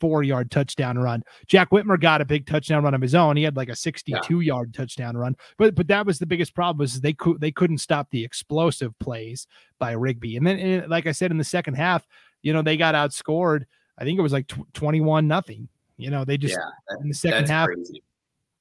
44 0.00 0.22
yard 0.22 0.50
touchdown 0.50 0.98
run. 0.98 1.22
Jack 1.46 1.70
Whitmer 1.70 2.00
got 2.00 2.20
a 2.20 2.24
big 2.24 2.46
touchdown 2.46 2.84
run 2.84 2.94
of 2.94 3.00
his 3.00 3.14
own. 3.14 3.36
He 3.36 3.42
had 3.42 3.56
like 3.56 3.68
a 3.68 3.76
62 3.76 4.40
yeah. 4.40 4.54
yard 4.54 4.74
touchdown 4.74 5.16
run. 5.16 5.36
But 5.58 5.74
but 5.74 5.88
that 5.88 6.06
was 6.06 6.18
the 6.18 6.26
biggest 6.26 6.54
problem 6.54 6.78
was 6.78 7.00
they 7.00 7.12
could 7.12 7.40
they 7.40 7.52
couldn't 7.52 7.78
stop 7.78 8.08
the 8.10 8.24
explosive 8.24 8.98
plays 8.98 9.46
by 9.78 9.92
Rigby. 9.92 10.36
And 10.36 10.46
then 10.46 10.58
and 10.58 10.88
like 10.88 11.06
I 11.06 11.12
said 11.12 11.30
in 11.30 11.38
the 11.38 11.44
second 11.44 11.74
half, 11.74 12.06
you 12.42 12.52
know, 12.52 12.62
they 12.62 12.76
got 12.76 12.94
outscored. 12.94 13.64
I 13.98 14.04
think 14.04 14.18
it 14.18 14.22
was 14.22 14.32
like 14.32 14.50
21 14.74 15.26
nothing. 15.26 15.68
You 15.96 16.10
know, 16.10 16.24
they 16.24 16.36
just 16.36 16.52
yeah, 16.54 16.70
that, 16.90 17.00
in 17.02 17.08
the 17.08 17.14
second 17.14 17.48
half. 17.48 17.66
Crazy. 17.66 18.02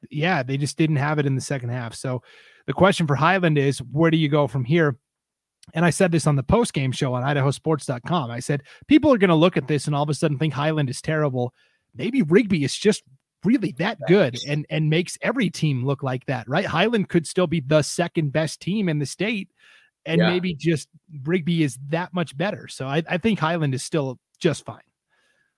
Yeah, 0.09 0.43
they 0.43 0.57
just 0.57 0.77
didn't 0.77 0.97
have 0.97 1.19
it 1.19 1.25
in 1.25 1.35
the 1.35 1.41
second 1.41 1.69
half. 1.69 1.95
So 1.95 2.21
the 2.67 2.73
question 2.73 3.07
for 3.07 3.15
Highland 3.15 3.57
is 3.57 3.79
where 3.79 4.11
do 4.11 4.17
you 4.17 4.29
go 4.29 4.47
from 4.47 4.63
here? 4.63 4.97
And 5.73 5.83
I 5.83 5.89
said 5.89 6.11
this 6.11 6.27
on 6.27 6.35
the 6.35 6.43
post 6.43 6.73
game 6.73 6.91
show 6.91 7.13
on 7.13 7.23
idahosports.com. 7.23 8.31
I 8.31 8.39
said, 8.39 8.63
people 8.87 9.11
are 9.13 9.17
going 9.17 9.29
to 9.29 9.35
look 9.35 9.57
at 9.57 9.67
this 9.67 9.87
and 9.87 9.95
all 9.95 10.03
of 10.03 10.09
a 10.09 10.13
sudden 10.13 10.37
think 10.37 10.53
Highland 10.53 10.89
is 10.89 11.01
terrible. 11.01 11.53
Maybe 11.95 12.21
Rigby 12.21 12.63
is 12.63 12.75
just 12.75 13.03
really 13.45 13.73
that 13.77 13.99
good 14.07 14.37
and 14.47 14.65
and 14.69 14.89
makes 14.89 15.17
every 15.21 15.49
team 15.49 15.85
look 15.85 16.03
like 16.03 16.25
that, 16.25 16.49
right? 16.49 16.65
Highland 16.65 17.09
could 17.09 17.27
still 17.27 17.47
be 17.47 17.61
the 17.61 17.83
second 17.83 18.33
best 18.33 18.59
team 18.59 18.89
in 18.89 18.99
the 18.99 19.05
state, 19.05 19.49
and 20.05 20.19
yeah. 20.19 20.29
maybe 20.29 20.53
just 20.53 20.89
Rigby 21.23 21.63
is 21.63 21.77
that 21.89 22.13
much 22.13 22.35
better. 22.35 22.67
So 22.67 22.87
I, 22.87 23.03
I 23.07 23.17
think 23.17 23.39
Highland 23.39 23.73
is 23.75 23.83
still 23.83 24.19
just 24.39 24.65
fine. 24.65 24.81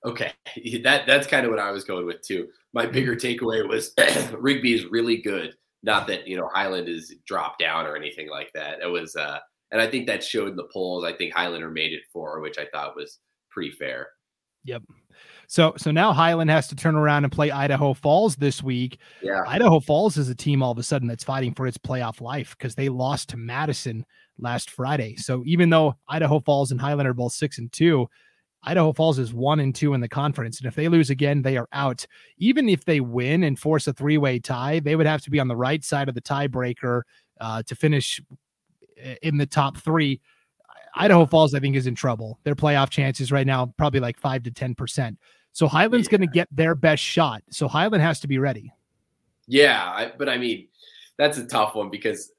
Okay, 0.05 0.31
that 0.83 1.07
that's 1.07 1.27
kind 1.27 1.45
of 1.45 1.51
what 1.51 1.59
I 1.59 1.71
was 1.71 1.83
going 1.83 2.05
with 2.05 2.21
too. 2.21 2.49
My 2.73 2.85
bigger 2.85 3.15
takeaway 3.15 3.67
was 3.67 3.93
Rigby 4.37 4.73
is 4.73 4.85
really 4.85 5.17
good, 5.17 5.55
not 5.81 6.07
that 6.07 6.27
you 6.27 6.37
know 6.37 6.49
Highland 6.53 6.89
is 6.89 7.15
dropped 7.25 7.59
down 7.59 7.85
or 7.87 7.95
anything 7.95 8.29
like 8.29 8.51
that. 8.53 8.81
It 8.81 8.87
was, 8.87 9.15
uh, 9.15 9.39
and 9.71 9.81
I 9.81 9.87
think 9.87 10.07
that 10.07 10.23
showed 10.23 10.49
in 10.49 10.55
the 10.55 10.67
polls. 10.71 11.03
I 11.03 11.13
think 11.13 11.33
Highlander 11.33 11.69
made 11.69 11.93
it 11.93 12.03
four, 12.11 12.39
which 12.41 12.57
I 12.57 12.65
thought 12.71 12.95
was 12.95 13.19
pretty 13.49 13.71
fair. 13.71 14.07
Yep. 14.63 14.83
So 15.47 15.73
so 15.77 15.91
now 15.91 16.11
Highland 16.11 16.49
has 16.49 16.67
to 16.67 16.75
turn 16.75 16.95
around 16.95 17.23
and 17.23 17.31
play 17.31 17.51
Idaho 17.51 17.93
Falls 17.93 18.35
this 18.35 18.61
week. 18.61 18.99
Yeah. 19.21 19.43
Idaho 19.47 19.79
Falls 19.79 20.17
is 20.17 20.29
a 20.29 20.35
team 20.35 20.61
all 20.61 20.71
of 20.71 20.77
a 20.77 20.83
sudden 20.83 21.07
that's 21.07 21.23
fighting 21.23 21.53
for 21.53 21.65
its 21.67 21.77
playoff 21.77 22.19
life 22.21 22.55
because 22.57 22.75
they 22.75 22.89
lost 22.89 23.29
to 23.29 23.37
Madison 23.37 24.05
last 24.39 24.69
Friday. 24.69 25.15
So 25.15 25.43
even 25.45 25.69
though 25.69 25.95
Idaho 26.09 26.41
Falls 26.41 26.71
and 26.71 26.81
Highland 26.81 27.07
are 27.07 27.13
both 27.13 27.31
six 27.31 27.57
and 27.59 27.71
two, 27.71 28.07
Idaho 28.63 28.91
Falls 28.91 29.19
is 29.19 29.33
one 29.33 29.61
and 29.61 29.73
two 29.73 29.93
in 29.93 30.01
the 30.01 30.09
conference. 30.09 30.59
And 30.59 30.67
if 30.67 30.75
they 30.75 30.89
lose 30.89 31.09
again, 31.09 31.41
they 31.41 31.57
are 31.57 31.69
out. 31.71 32.05
Even 32.37 32.67
if 32.67 32.83
they 32.83 32.99
win 32.99 33.43
and 33.43 33.57
force 33.57 33.87
a 33.87 33.93
three 33.93 34.17
way 34.17 34.39
tie, 34.39 34.81
they 34.81 34.97
would 34.97 35.05
have 35.05 35.21
to 35.21 35.31
be 35.31 35.39
on 35.39 35.47
the 35.47 35.55
right 35.55 35.83
side 35.83 36.09
of 36.09 36.15
the 36.15 36.21
tiebreaker 36.21 37.03
uh, 37.39 37.63
to 37.63 37.75
finish 37.75 38.19
in 39.21 39.37
the 39.37 39.45
top 39.45 39.77
three. 39.77 40.21
Idaho 40.95 41.25
Falls, 41.25 41.53
I 41.53 41.59
think, 41.59 41.75
is 41.75 41.87
in 41.87 41.95
trouble. 41.95 42.39
Their 42.43 42.55
playoff 42.55 42.89
chances 42.89 43.31
right 43.31 43.45
now, 43.45 43.73
probably 43.77 43.99
like 43.99 44.19
five 44.19 44.43
to 44.43 44.51
10%. 44.51 45.15
So 45.53 45.67
Highland's 45.67 46.07
yeah. 46.07 46.17
going 46.17 46.27
to 46.27 46.33
get 46.33 46.47
their 46.51 46.75
best 46.75 47.03
shot. 47.03 47.43
So 47.51 47.67
Highland 47.67 48.03
has 48.03 48.19
to 48.21 48.27
be 48.27 48.39
ready. 48.39 48.71
Yeah. 49.47 49.83
I, 49.83 50.11
but 50.17 50.29
I 50.29 50.37
mean, 50.37 50.67
that's 51.17 51.37
a 51.37 51.45
tough 51.45 51.75
one 51.75 51.89
because 51.89 52.31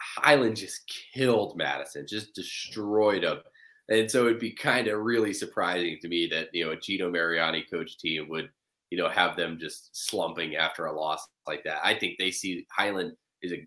Highland 0.00 0.56
just 0.56 0.82
killed 1.14 1.56
Madison, 1.56 2.06
just 2.06 2.34
destroyed 2.34 3.24
them. 3.24 3.40
And 3.88 4.10
so 4.10 4.26
it'd 4.26 4.38
be 4.38 4.52
kind 4.52 4.86
of 4.88 5.00
really 5.00 5.32
surprising 5.32 5.98
to 6.02 6.08
me 6.08 6.26
that, 6.30 6.48
you 6.52 6.64
know, 6.64 6.72
a 6.72 6.76
Gino 6.76 7.10
Mariani 7.10 7.64
coach 7.70 7.98
team 7.98 8.28
would, 8.28 8.50
you 8.90 8.98
know, 8.98 9.08
have 9.08 9.36
them 9.36 9.58
just 9.58 9.90
slumping 9.92 10.56
after 10.56 10.86
a 10.86 10.92
loss 10.92 11.26
like 11.46 11.64
that. 11.64 11.80
I 11.82 11.94
think 11.94 12.18
they 12.18 12.30
see 12.30 12.66
Highland 12.70 13.12
is 13.42 13.52
a 13.52 13.66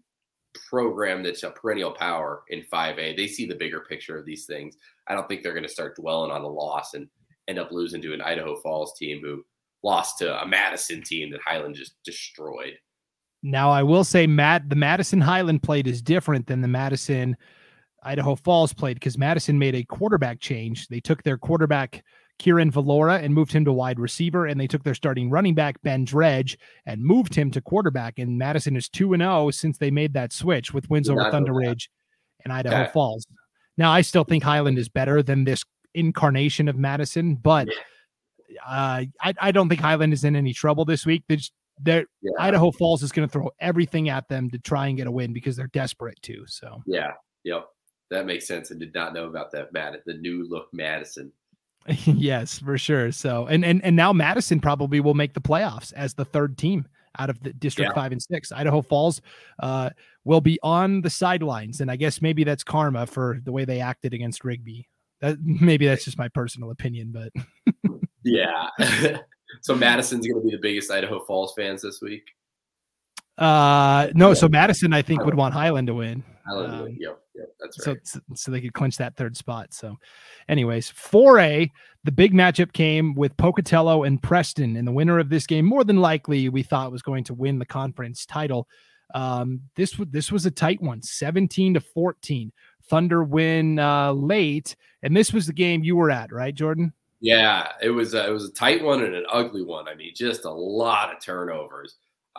program 0.70 1.24
that's 1.24 1.44
a 1.44 1.52
perennial 1.52 1.92
power 1.92 2.44
in 2.50 2.64
5A. 2.72 3.16
They 3.16 3.28
see 3.28 3.46
the 3.46 3.56
bigger 3.56 3.82
picture 3.82 4.18
of 4.18 4.26
these 4.26 4.46
things. 4.46 4.78
I 5.08 5.16
don't 5.16 5.28
think 5.28 5.44
they're 5.44 5.54
going 5.54 5.64
to 5.64 5.70
start 5.70 5.96
dwelling 5.96 6.32
on 6.32 6.42
a 6.42 6.48
loss 6.48 6.94
and 6.94 7.08
end 7.48 7.60
up 7.60 7.72
losing 7.72 8.02
to 8.02 8.14
an 8.14 8.22
Idaho 8.22 8.56
Falls 8.58 8.98
team 8.98 9.22
who 9.24 9.44
lost 9.84 10.20
to 10.20 10.42
a 10.42 10.48
Madison 10.48 11.02
team 11.02 11.32
that 11.32 11.42
Highland 11.46 11.76
just 11.76 11.94
destroyed. 12.04 12.74
Now, 13.44 13.72
I 13.72 13.84
will 13.84 14.04
say, 14.04 14.28
Matt, 14.28 14.70
the 14.70 14.76
Madison 14.76 15.20
Highland 15.20 15.64
played 15.64 15.88
is 15.88 16.02
different 16.02 16.46
than 16.46 16.62
the 16.62 16.68
Madison 16.68 17.36
Idaho 18.04 18.36
Falls 18.36 18.74
played 18.74 18.96
because 18.96 19.18
Madison 19.18 19.58
made 19.58 19.76
a 19.76 19.84
quarterback 19.84 20.40
change. 20.40 20.88
They 20.88 21.00
took 21.00 21.24
their 21.24 21.38
quarterback 21.38 22.04
Kieran 22.42 22.72
Valora 22.72 23.24
and 23.24 23.36
moved 23.36 23.52
him 23.52 23.64
to 23.66 23.72
wide 23.72 24.00
receiver, 24.00 24.48
and 24.48 24.60
they 24.60 24.66
took 24.66 24.84
their 24.84 24.96
starting 24.96 25.30
running 25.30 25.54
back 25.54 25.80
Ben 25.84 26.06
Dredge 26.06 26.58
and 26.88 27.04
moved 27.04 27.36
him 27.36 27.52
to 27.52 27.62
quarterback. 27.62 28.18
And 28.18 28.40
Madison 28.40 28.76
is 28.76 28.90
two 28.90 29.14
and 29.14 29.22
zero 29.22 29.46
oh 29.46 29.52
since 29.52 29.78
they 29.78 29.92
made 29.92 30.14
that 30.14 30.34
switch 30.34 30.74
with 30.74 30.90
wins 30.90 31.08
over 31.08 31.30
Thunder 31.30 31.54
Ridge 31.54 31.92
and 32.44 32.52
Idaho 32.52 32.84
okay. 32.84 32.92
Falls. 32.92 33.28
Now, 33.78 33.92
I 33.92 34.02
still 34.02 34.24
think 34.24 34.44
Highland 34.44 34.80
is 34.80 34.90
better 34.90 35.22
than 35.22 35.44
this 35.44 35.64
incarnation 35.94 36.68
of 36.68 36.76
Madison, 36.76 37.36
but 37.36 37.68
uh, 38.66 39.06
I, 39.22 39.34
I 39.40 39.52
don't 39.52 39.70
think 39.70 39.82
Highland 39.82 40.12
is 40.12 40.24
in 40.24 40.36
any 40.36 40.54
trouble 40.54 40.84
this 40.84 41.06
week. 41.06 41.24
They're, 41.80 42.06
yeah. 42.24 42.32
Idaho 42.40 42.72
Falls 42.72 43.04
is 43.04 43.12
going 43.12 43.28
to 43.28 43.32
throw 43.32 43.52
everything 43.60 44.10
at 44.10 44.28
them 44.30 44.50
to 44.50 44.58
try 44.58 44.88
and 44.88 44.98
get 44.98 45.06
a 45.06 45.12
win 45.12 45.32
because 45.32 45.56
they're 45.56 45.68
desperate 45.68 46.20
too. 46.24 46.44
So 46.48 46.82
yeah, 46.88 47.12
yep 47.44 47.68
that 48.12 48.26
makes 48.26 48.46
sense. 48.46 48.70
and 48.70 48.80
did 48.80 48.94
not 48.94 49.14
know 49.14 49.26
about 49.26 49.52
that 49.54 49.74
Mad 49.74 49.98
the 50.06 50.14
new 50.14 50.48
look 50.48 50.68
Madison. 50.74 51.32
yes, 52.06 52.60
for 52.60 52.78
sure. 52.78 53.12
So 53.12 53.48
and 53.48 53.66
and 53.66 53.84
and 53.84 53.96
now 53.96 54.14
Madison 54.14 54.60
probably 54.60 55.00
will 55.00 55.14
make 55.14 55.34
the 55.34 55.42
playoffs 55.42 55.94
as 55.94 56.14
the 56.14 56.26
third 56.26 56.58
team 56.58 56.88
out 57.20 57.30
of 57.30 57.42
the 57.42 57.54
district 57.54 57.92
yeah. 57.92 58.02
five 58.02 58.12
and 58.12 58.22
six. 58.22 58.52
Idaho 58.52 58.82
Falls 58.82 59.22
uh, 59.60 59.90
will 60.24 60.42
be 60.42 60.60
on 60.64 61.02
the 61.02 61.10
sidelines, 61.10 61.82
and 61.82 61.90
I 61.90 61.96
guess 61.96 62.22
maybe 62.22 62.44
that's 62.44 62.64
karma 62.64 63.08
for 63.08 63.40
the 63.44 63.52
way 63.52 63.66
they 63.66 63.82
acted 63.82 64.14
against 64.14 64.44
Rigby. 64.44 64.88
That 65.22 65.38
maybe 65.44 65.88
that's 65.88 66.06
just 66.06 66.18
my 66.18 66.28
personal 66.30 66.72
opinion, 66.72 67.12
but 67.14 67.32
yeah. 68.24 68.68
so 69.62 69.76
Madison's 69.76 70.28
going 70.28 70.42
to 70.42 70.46
be 70.46 70.56
the 70.56 70.62
biggest 70.62 70.92
Idaho 70.92 71.20
Falls 71.26 71.54
fans 71.56 71.82
this 71.82 72.00
week. 72.02 72.24
Uh, 73.38 74.10
no. 74.14 74.34
So 74.34 74.48
Madison, 74.48 74.94
I 74.94 75.02
think, 75.02 75.26
would 75.26 75.36
want 75.36 75.54
Highland 75.54 75.88
to 75.88 75.96
win. 75.96 76.24
Highland 76.46 76.74
um, 76.74 76.98
Yep, 77.00 77.21
yep, 77.36 77.48
that's 77.60 77.88
right. 77.88 77.98
So, 78.04 78.20
so 78.36 78.52
they 78.52 78.62
could 78.62 78.74
clinch 78.74 78.98
that 78.98 79.16
third 79.16 79.38
spot. 79.38 79.74
So, 79.74 79.98
anyways, 80.50 80.92
4A, 80.92 81.70
the 82.04 82.12
big 82.12 82.34
matchup 82.34 82.74
came 82.74 83.14
with 83.16 83.38
Pocatello 83.38 84.04
and 84.04 84.22
Preston, 84.22 84.76
and 84.76 84.88
the 84.88 84.92
winner 84.92 85.20
of 85.20 85.30
this 85.30 85.46
game, 85.46 85.66
more 85.66 85.84
than 85.84 85.98
likely, 85.98 86.50
we 86.50 86.64
thought 86.64 86.92
was 86.92 87.02
going 87.02 87.24
to 87.26 87.34
win 87.34 87.60
the 87.60 87.66
conference 87.66 88.26
title. 88.26 88.68
Um, 89.14 89.62
this 89.76 90.00
was 90.00 90.08
this 90.12 90.32
was 90.32 90.46
a 90.46 90.52
tight 90.52 90.82
one, 90.82 91.02
17 91.02 91.76
to 91.76 91.82
14. 91.82 92.52
Thunder 92.90 93.24
win 93.24 93.80
uh, 93.80 94.12
late, 94.12 94.76
and 95.04 95.16
this 95.16 95.32
was 95.32 95.48
the 95.48 95.54
game 95.54 95.84
you 95.84 95.96
were 95.96 96.12
at, 96.12 96.32
right, 96.32 96.54
Jordan? 96.54 96.94
Yeah, 97.22 97.72
it 97.82 97.92
was 97.92 98.16
a, 98.16 98.28
it 98.28 98.32
was 98.32 98.50
a 98.50 98.54
tight 98.54 98.84
one 98.84 99.04
and 99.04 99.14
an 99.14 99.26
ugly 99.32 99.64
one. 99.64 99.88
I 99.88 99.96
mean, 99.96 100.12
just 100.16 100.46
a 100.46 100.52
lot 100.52 101.14
of 101.14 101.22
turnovers. 101.22 101.98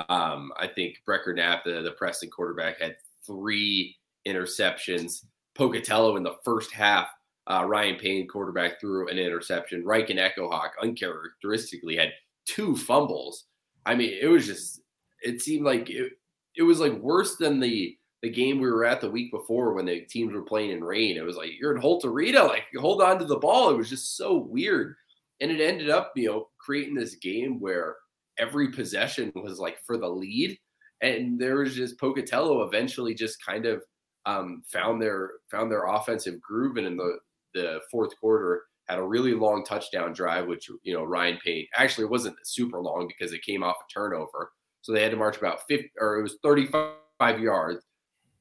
Um, 0.09 0.53
I 0.59 0.67
think 0.67 1.03
Brecker 1.07 1.35
Knapp, 1.35 1.65
the, 1.65 1.83
the 1.83 1.93
Preston 1.93 2.31
quarterback, 2.31 2.81
had 2.81 2.97
three 3.25 3.97
interceptions. 4.27 5.25
Pocatello 5.55 6.17
in 6.17 6.23
the 6.23 6.37
first 6.45 6.73
half, 6.73 7.09
uh, 7.47 7.65
Ryan 7.67 7.97
Payne, 7.97 8.29
quarterback, 8.29 8.81
threw 8.81 9.09
an 9.09 9.19
interception. 9.19 9.85
Reich 9.85 10.11
and 10.11 10.19
Echohawk 10.19 10.71
uncharacteristically 10.83 11.97
had 11.97 12.13
two 12.47 12.77
fumbles. 12.77 13.47
I 13.85 13.95
mean, 13.95 14.17
it 14.21 14.29
was 14.29 14.47
just, 14.47 14.81
it 15.23 15.43
seemed 15.43 15.65
like 15.65 15.91
it, 15.91 16.13
it 16.57 16.63
was 16.63 16.81
like 16.81 16.93
worse 16.95 17.37
than 17.37 17.61
the 17.61 17.97
the 18.23 18.31
game 18.31 18.61
we 18.61 18.71
were 18.71 18.85
at 18.85 19.01
the 19.01 19.11
week 19.11 19.33
before 19.33 19.73
when 19.73 19.85
the 19.85 20.03
teams 20.03 20.33
were 20.33 20.43
playing 20.43 20.71
in 20.71 20.85
rain. 20.85 21.17
It 21.17 21.25
was 21.25 21.37
like 21.37 21.51
you're 21.59 21.75
in 21.75 21.83
Holterita, 21.83 22.47
like 22.47 22.67
hold 22.79 23.03
on 23.03 23.19
to 23.19 23.25
the 23.25 23.39
ball. 23.39 23.71
It 23.71 23.77
was 23.77 23.91
just 23.91 24.17
so 24.17 24.37
weird, 24.37 24.95
and 25.41 25.51
it 25.51 25.61
ended 25.61 25.91
up, 25.91 26.13
you 26.15 26.29
know, 26.29 26.49
creating 26.59 26.95
this 26.95 27.17
game 27.17 27.59
where 27.59 27.97
every 28.39 28.71
possession 28.71 29.33
was 29.35 29.59
like 29.59 29.79
for 29.85 29.97
the 29.97 30.09
lead. 30.09 30.57
And 31.01 31.37
there 31.37 31.57
was 31.57 31.75
just 31.75 31.99
Pocatello 31.99 32.63
eventually 32.63 33.13
just 33.13 33.45
kind 33.45 33.67
of 33.67 33.83
um, 34.27 34.63
found 34.67 35.01
their 35.01 35.33
found 35.51 35.71
their 35.71 35.87
offensive 35.87 36.41
groove, 36.41 36.77
and 36.77 36.87
in 36.87 36.97
the 36.97 37.19
the 37.55 37.81
fourth 37.91 38.19
quarter 38.19 38.63
had 38.89 38.99
a 38.99 39.03
really 39.03 39.35
long 39.35 39.65
touchdown 39.65 40.13
drive, 40.13 40.47
which 40.47 40.69
you 40.83 40.95
know 40.95 41.05
Ryan 41.05 41.39
Payne 41.45 41.67
actually 41.77 42.07
wasn't 42.07 42.37
super 42.45 42.81
long 42.81 43.09
because 43.09 43.33
it 43.33 43.43
came 43.43 43.63
off 43.63 43.77
a 43.77 43.93
turnover, 43.93 44.53
so 44.83 44.93
they 44.93 45.03
had 45.03 45.11
to 45.13 45.17
march 45.17 45.37
about 45.37 45.61
50 45.69 45.93
or 45.99 46.19
it 46.19 46.23
was 46.23 46.39
35 46.43 47.41
yards, 47.41 47.85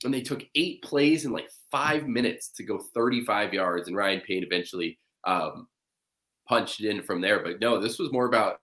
and 0.03 0.13
they 0.13 0.21
took 0.21 0.43
eight 0.55 0.81
plays 0.83 1.25
in 1.25 1.31
like 1.31 1.49
five 1.71 2.07
minutes 2.07 2.49
to 2.49 2.63
go 2.63 2.79
35 2.93 3.53
yards, 3.53 3.87
and 3.87 3.97
Ryan 3.97 4.21
Payne 4.21 4.43
eventually 4.43 4.97
um, 5.25 5.67
punched 6.47 6.81
in 6.81 7.01
from 7.01 7.21
there. 7.21 7.43
But 7.43 7.59
no, 7.59 7.79
this 7.79 7.99
was 7.99 8.11
more 8.11 8.25
about 8.25 8.59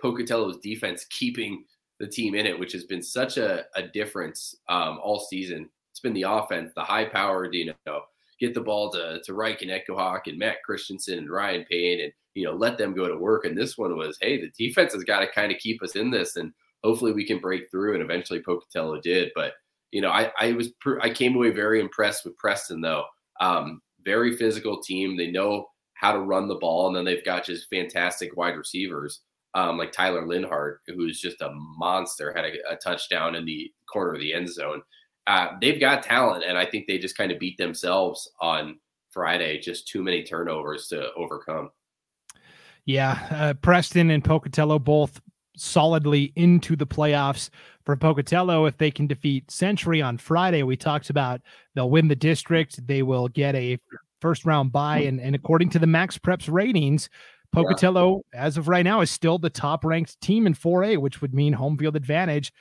Pocatello's 0.00 0.58
defense 0.58 1.06
keeping 1.10 1.64
the 1.98 2.08
team 2.08 2.34
in 2.34 2.46
it, 2.46 2.58
which 2.58 2.72
has 2.72 2.84
been 2.84 3.02
such 3.02 3.36
a, 3.36 3.64
a 3.76 3.82
difference 3.82 4.54
um, 4.68 4.98
all 5.02 5.20
season. 5.20 5.68
Been 6.00 6.14
the 6.14 6.22
offense, 6.22 6.72
the 6.74 6.82
high 6.82 7.04
powered, 7.04 7.54
you 7.54 7.72
know, 7.86 8.00
get 8.38 8.54
the 8.54 8.60
ball 8.60 8.90
to, 8.90 9.20
to 9.24 9.34
Reich 9.34 9.62
and 9.62 9.70
and 9.70 10.38
Matt 10.38 10.62
Christensen 10.64 11.18
and 11.18 11.30
Ryan 11.30 11.64
Payne 11.70 12.00
and, 12.00 12.12
you 12.34 12.44
know, 12.44 12.54
let 12.54 12.78
them 12.78 12.94
go 12.94 13.06
to 13.08 13.16
work. 13.16 13.44
And 13.44 13.56
this 13.56 13.76
one 13.76 13.96
was, 13.96 14.16
hey, 14.20 14.40
the 14.40 14.50
defense 14.58 14.94
has 14.94 15.04
got 15.04 15.20
to 15.20 15.30
kind 15.30 15.52
of 15.52 15.58
keep 15.58 15.82
us 15.82 15.96
in 15.96 16.10
this 16.10 16.36
and 16.36 16.52
hopefully 16.82 17.12
we 17.12 17.26
can 17.26 17.38
break 17.38 17.70
through. 17.70 17.94
And 17.94 18.02
eventually 18.02 18.40
Pocatello 18.40 19.00
did. 19.00 19.30
But, 19.34 19.54
you 19.90 20.00
know, 20.00 20.10
I, 20.10 20.32
I 20.40 20.52
was, 20.52 20.70
I 21.02 21.10
came 21.10 21.36
away 21.36 21.50
very 21.50 21.80
impressed 21.80 22.24
with 22.24 22.38
Preston 22.38 22.80
though. 22.80 23.04
Um, 23.40 23.82
very 24.04 24.36
physical 24.36 24.80
team. 24.80 25.16
They 25.16 25.30
know 25.30 25.66
how 25.94 26.12
to 26.12 26.20
run 26.20 26.48
the 26.48 26.54
ball. 26.54 26.86
And 26.86 26.96
then 26.96 27.04
they've 27.04 27.24
got 27.24 27.44
just 27.44 27.68
fantastic 27.68 28.36
wide 28.36 28.56
receivers 28.56 29.20
um, 29.54 29.78
like 29.78 29.92
Tyler 29.92 30.22
Linhart, 30.22 30.78
who's 30.86 31.20
just 31.20 31.40
a 31.40 31.50
monster, 31.52 32.32
had 32.32 32.44
a, 32.44 32.72
a 32.72 32.76
touchdown 32.76 33.34
in 33.34 33.44
the 33.44 33.72
corner 33.92 34.14
of 34.14 34.20
the 34.20 34.32
end 34.32 34.48
zone. 34.48 34.82
Uh, 35.26 35.48
they've 35.60 35.80
got 35.80 36.02
talent, 36.02 36.44
and 36.44 36.56
I 36.56 36.64
think 36.64 36.86
they 36.86 36.98
just 36.98 37.16
kind 37.16 37.30
of 37.30 37.38
beat 37.38 37.58
themselves 37.58 38.30
on 38.40 38.78
Friday. 39.10 39.60
Just 39.60 39.88
too 39.88 40.02
many 40.02 40.22
turnovers 40.22 40.88
to 40.88 41.12
overcome. 41.14 41.70
Yeah, 42.86 43.28
uh, 43.30 43.54
Preston 43.54 44.10
and 44.10 44.24
Pocatello 44.24 44.78
both 44.78 45.20
solidly 45.56 46.32
into 46.36 46.76
the 46.76 46.86
playoffs. 46.86 47.50
For 47.84 47.96
Pocatello, 47.96 48.66
if 48.66 48.76
they 48.78 48.90
can 48.90 49.06
defeat 49.06 49.50
Century 49.50 50.00
on 50.00 50.18
Friday, 50.18 50.62
we 50.62 50.76
talked 50.76 51.10
about 51.10 51.40
they'll 51.74 51.90
win 51.90 52.08
the 52.08 52.16
district. 52.16 52.86
They 52.86 53.02
will 53.02 53.28
get 53.28 53.54
a 53.54 53.78
first 54.20 54.44
round 54.44 54.72
bye, 54.72 55.00
and, 55.00 55.20
and 55.20 55.34
according 55.34 55.70
to 55.70 55.78
the 55.78 55.86
Max 55.86 56.18
Preps 56.18 56.50
ratings, 56.50 57.08
Pocatello, 57.52 58.22
yeah. 58.32 58.44
as 58.44 58.56
of 58.56 58.68
right 58.68 58.84
now, 58.84 59.00
is 59.00 59.10
still 59.10 59.38
the 59.38 59.50
top 59.50 59.84
ranked 59.84 60.20
team 60.20 60.46
in 60.46 60.54
4A, 60.54 60.98
which 60.98 61.20
would 61.20 61.34
mean 61.34 61.52
home 61.52 61.76
field 61.76 61.96
advantage 61.96 62.52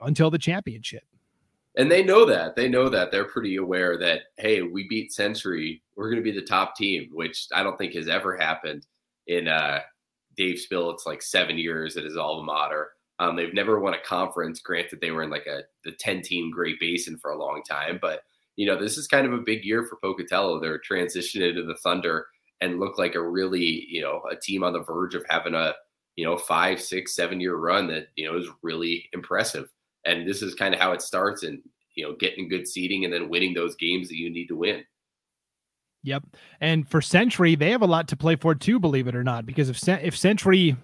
until 0.00 0.30
the 0.30 0.38
championship. 0.38 1.02
And 1.76 1.90
they 1.90 2.02
know 2.02 2.24
that. 2.26 2.56
They 2.56 2.68
know 2.68 2.88
that. 2.88 3.12
They're 3.12 3.24
pretty 3.24 3.56
aware 3.56 3.96
that, 3.98 4.22
hey, 4.38 4.62
we 4.62 4.88
beat 4.88 5.12
Century. 5.12 5.82
We're 5.96 6.10
going 6.10 6.22
to 6.22 6.30
be 6.30 6.36
the 6.36 6.44
top 6.44 6.74
team, 6.74 7.08
which 7.12 7.46
I 7.54 7.62
don't 7.62 7.78
think 7.78 7.94
has 7.94 8.08
ever 8.08 8.36
happened 8.36 8.86
in 9.28 9.46
uh, 9.46 9.80
Dave 10.36 10.56
Spillett's 10.56 11.06
like 11.06 11.22
seven 11.22 11.58
years 11.58 11.96
at 11.96 12.04
his 12.04 12.16
alma 12.16 12.42
mater. 12.42 12.90
Um, 13.20 13.36
they've 13.36 13.54
never 13.54 13.78
won 13.78 13.94
a 13.94 14.00
conference. 14.00 14.60
Granted, 14.60 15.00
they 15.00 15.10
were 15.10 15.22
in 15.22 15.30
like 15.30 15.46
a 15.46 15.60
the 15.84 15.92
10 15.92 16.22
team 16.22 16.50
Great 16.50 16.80
Basin 16.80 17.18
for 17.18 17.30
a 17.30 17.38
long 17.38 17.62
time, 17.68 17.98
but 18.00 18.22
you 18.56 18.66
know, 18.66 18.78
this 18.78 18.98
is 18.98 19.06
kind 19.06 19.26
of 19.26 19.32
a 19.32 19.38
big 19.38 19.64
year 19.64 19.86
for 19.86 19.96
Pocatello. 20.02 20.60
They're 20.60 20.80
transitioning 20.80 21.50
into 21.50 21.62
the 21.62 21.76
Thunder 21.82 22.26
and 22.60 22.80
look 22.80 22.98
like 22.98 23.14
a 23.14 23.22
really, 23.22 23.86
you 23.88 24.02
know, 24.02 24.20
a 24.30 24.36
team 24.36 24.62
on 24.62 24.72
the 24.72 24.82
verge 24.82 25.14
of 25.14 25.24
having 25.28 25.54
a, 25.54 25.74
you 26.16 26.24
know, 26.24 26.36
five, 26.36 26.80
six, 26.80 27.14
seven 27.14 27.40
year 27.40 27.56
run 27.56 27.86
that, 27.88 28.08
you 28.16 28.26
know, 28.26 28.36
is 28.36 28.48
really 28.62 29.08
impressive. 29.12 29.70
And 30.04 30.26
this 30.26 30.42
is 30.42 30.54
kind 30.54 30.74
of 30.74 30.80
how 30.80 30.92
it 30.92 31.02
starts 31.02 31.42
and, 31.42 31.60
you 31.94 32.04
know, 32.04 32.16
getting 32.18 32.48
good 32.48 32.66
seeding 32.66 33.04
and 33.04 33.12
then 33.12 33.28
winning 33.28 33.54
those 33.54 33.76
games 33.76 34.08
that 34.08 34.16
you 34.16 34.30
need 34.30 34.46
to 34.46 34.56
win. 34.56 34.84
Yep. 36.02 36.24
And 36.60 36.88
for 36.88 37.02
Century, 37.02 37.54
they 37.54 37.70
have 37.70 37.82
a 37.82 37.86
lot 37.86 38.08
to 38.08 38.16
play 38.16 38.36
for 38.36 38.54
too, 38.54 38.80
believe 38.80 39.06
it 39.06 39.14
or 39.14 39.24
not, 39.24 39.44
because 39.44 39.68
if 39.68 39.86
if 39.86 40.16
Century 40.16 40.76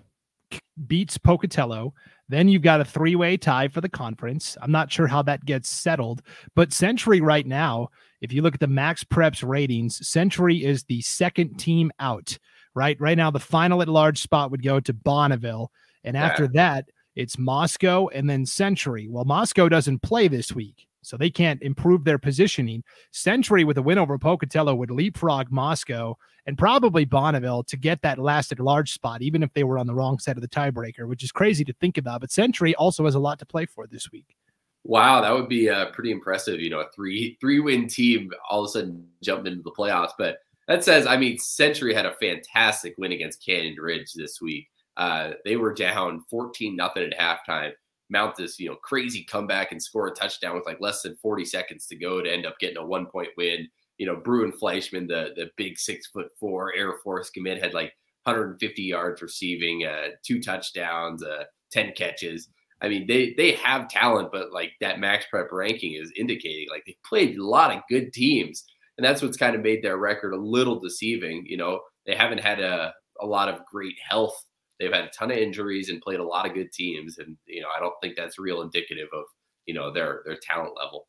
beats 0.86 1.16
Pocatello, 1.16 1.94
then 2.28 2.48
you've 2.48 2.62
got 2.62 2.80
a 2.80 2.84
three-way 2.84 3.36
tie 3.36 3.68
for 3.68 3.80
the 3.80 3.88
conference. 3.88 4.58
I'm 4.60 4.72
not 4.72 4.92
sure 4.92 5.06
how 5.06 5.22
that 5.22 5.44
gets 5.44 5.70
settled, 5.70 6.22
but 6.54 6.72
Century 6.72 7.20
right 7.20 7.46
now 7.46 7.88
if 8.20 8.32
you 8.32 8.42
look 8.42 8.54
at 8.54 8.60
the 8.60 8.66
max 8.66 9.04
preps 9.04 9.46
ratings, 9.46 10.06
Century 10.08 10.64
is 10.64 10.84
the 10.84 11.00
second 11.02 11.58
team 11.58 11.90
out, 12.00 12.38
right? 12.74 13.00
Right 13.00 13.16
now, 13.16 13.30
the 13.30 13.40
final 13.40 13.82
at 13.82 13.88
large 13.88 14.20
spot 14.20 14.50
would 14.50 14.62
go 14.62 14.80
to 14.80 14.92
Bonneville. 14.92 15.70
And 16.04 16.16
after 16.16 16.44
yeah. 16.44 16.50
that, 16.54 16.84
it's 17.16 17.38
Moscow 17.38 18.08
and 18.08 18.28
then 18.28 18.46
Century. 18.46 19.08
Well, 19.08 19.24
Moscow 19.24 19.68
doesn't 19.68 20.02
play 20.02 20.28
this 20.28 20.52
week, 20.52 20.86
so 21.02 21.16
they 21.16 21.30
can't 21.30 21.62
improve 21.62 22.04
their 22.04 22.18
positioning. 22.18 22.84
Century, 23.10 23.64
with 23.64 23.78
a 23.78 23.82
win 23.82 23.98
over 23.98 24.18
Pocatello, 24.18 24.74
would 24.74 24.90
leapfrog 24.90 25.50
Moscow 25.50 26.16
and 26.46 26.58
probably 26.58 27.04
Bonneville 27.04 27.64
to 27.64 27.76
get 27.76 28.02
that 28.02 28.18
last 28.18 28.52
at 28.52 28.60
large 28.60 28.92
spot, 28.92 29.22
even 29.22 29.42
if 29.42 29.52
they 29.54 29.64
were 29.64 29.78
on 29.78 29.86
the 29.86 29.94
wrong 29.94 30.18
side 30.18 30.36
of 30.36 30.42
the 30.42 30.48
tiebreaker, 30.48 31.08
which 31.08 31.24
is 31.24 31.32
crazy 31.32 31.64
to 31.64 31.72
think 31.74 31.98
about. 31.98 32.20
But 32.20 32.30
Century 32.30 32.74
also 32.76 33.04
has 33.06 33.14
a 33.14 33.20
lot 33.20 33.38
to 33.40 33.46
play 33.46 33.66
for 33.66 33.86
this 33.86 34.12
week. 34.12 34.36
Wow, 34.84 35.20
that 35.22 35.34
would 35.34 35.48
be 35.48 35.68
uh, 35.68 35.86
pretty 35.86 36.12
impressive. 36.12 36.60
You 36.60 36.70
know, 36.70 36.80
a 36.80 36.90
three 36.94 37.36
three 37.40 37.58
win 37.58 37.88
team 37.88 38.30
all 38.48 38.62
of 38.62 38.68
a 38.68 38.72
sudden 38.72 39.08
jumped 39.22 39.48
into 39.48 39.62
the 39.62 39.72
playoffs. 39.72 40.12
But 40.16 40.38
that 40.68 40.84
says, 40.84 41.06
I 41.06 41.16
mean, 41.16 41.38
Century 41.38 41.92
had 41.92 42.06
a 42.06 42.14
fantastic 42.14 42.94
win 42.98 43.12
against 43.12 43.44
Canyon 43.44 43.76
Ridge 43.80 44.12
this 44.12 44.40
week. 44.40 44.68
Uh, 44.96 45.32
they 45.44 45.56
were 45.56 45.74
down 45.74 46.24
fourteen 46.30 46.76
nothing 46.76 47.10
at 47.12 47.18
halftime. 47.18 47.72
Mount 48.08 48.36
this, 48.36 48.60
you 48.60 48.68
know, 48.68 48.76
crazy 48.76 49.24
comeback 49.24 49.72
and 49.72 49.82
score 49.82 50.06
a 50.06 50.12
touchdown 50.12 50.54
with 50.54 50.66
like 50.66 50.80
less 50.80 51.02
than 51.02 51.16
forty 51.16 51.44
seconds 51.44 51.86
to 51.86 51.96
go 51.96 52.22
to 52.22 52.32
end 52.32 52.46
up 52.46 52.58
getting 52.58 52.76
a 52.76 52.86
one 52.86 53.06
point 53.06 53.28
win. 53.36 53.68
You 53.98 54.06
know, 54.06 54.16
Bruin 54.16 54.52
Fleischman, 54.52 55.08
the 55.08 55.30
the 55.36 55.50
big 55.56 55.78
six 55.78 56.06
foot 56.08 56.28
four 56.38 56.74
Air 56.74 56.94
Force 57.02 57.30
commit, 57.30 57.62
had 57.62 57.74
like 57.74 57.92
150 58.26 58.82
yards 58.82 59.22
receiving, 59.22 59.86
uh, 59.86 60.08
two 60.24 60.42
touchdowns, 60.42 61.22
uh, 61.22 61.44
10 61.70 61.92
catches. 61.92 62.48
I 62.82 62.88
mean, 62.88 63.06
they 63.06 63.34
they 63.38 63.52
have 63.52 63.88
talent, 63.88 64.30
but 64.32 64.52
like 64.52 64.72
that 64.80 65.00
max 65.00 65.24
prep 65.30 65.48
ranking 65.50 65.94
is 65.94 66.12
indicating 66.16 66.68
like 66.70 66.84
they 66.86 66.96
played 67.08 67.38
a 67.38 67.44
lot 67.44 67.74
of 67.74 67.82
good 67.88 68.12
teams, 68.12 68.64
and 68.98 69.04
that's 69.04 69.22
what's 69.22 69.38
kind 69.38 69.56
of 69.56 69.62
made 69.62 69.82
their 69.82 69.96
record 69.96 70.34
a 70.34 70.36
little 70.36 70.78
deceiving. 70.78 71.46
You 71.46 71.56
know, 71.56 71.80
they 72.04 72.14
haven't 72.14 72.40
had 72.40 72.60
a 72.60 72.92
a 73.20 73.26
lot 73.26 73.48
of 73.48 73.64
great 73.64 73.96
health. 74.06 74.44
They've 74.78 74.92
had 74.92 75.04
a 75.04 75.10
ton 75.10 75.30
of 75.30 75.38
injuries 75.38 75.88
and 75.88 76.02
played 76.02 76.20
a 76.20 76.24
lot 76.24 76.46
of 76.46 76.54
good 76.54 76.72
teams, 76.72 77.18
and 77.18 77.36
you 77.46 77.62
know, 77.62 77.68
I 77.74 77.80
don't 77.80 77.94
think 78.02 78.16
that's 78.16 78.38
real 78.38 78.62
indicative 78.62 79.08
of 79.12 79.24
you 79.66 79.74
know 79.74 79.92
their 79.92 80.22
their 80.26 80.36
talent 80.36 80.74
level. 80.76 81.06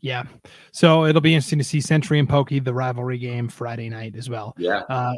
Yeah. 0.00 0.24
So 0.72 1.06
it'll 1.06 1.20
be 1.20 1.34
interesting 1.34 1.58
to 1.58 1.64
see 1.64 1.80
Century 1.80 2.18
and 2.18 2.28
Pokey, 2.28 2.58
the 2.60 2.74
rivalry 2.74 3.18
game 3.18 3.48
Friday 3.48 3.88
night 3.88 4.16
as 4.16 4.28
well. 4.28 4.54
Yeah. 4.58 4.82
Uh, 4.88 5.14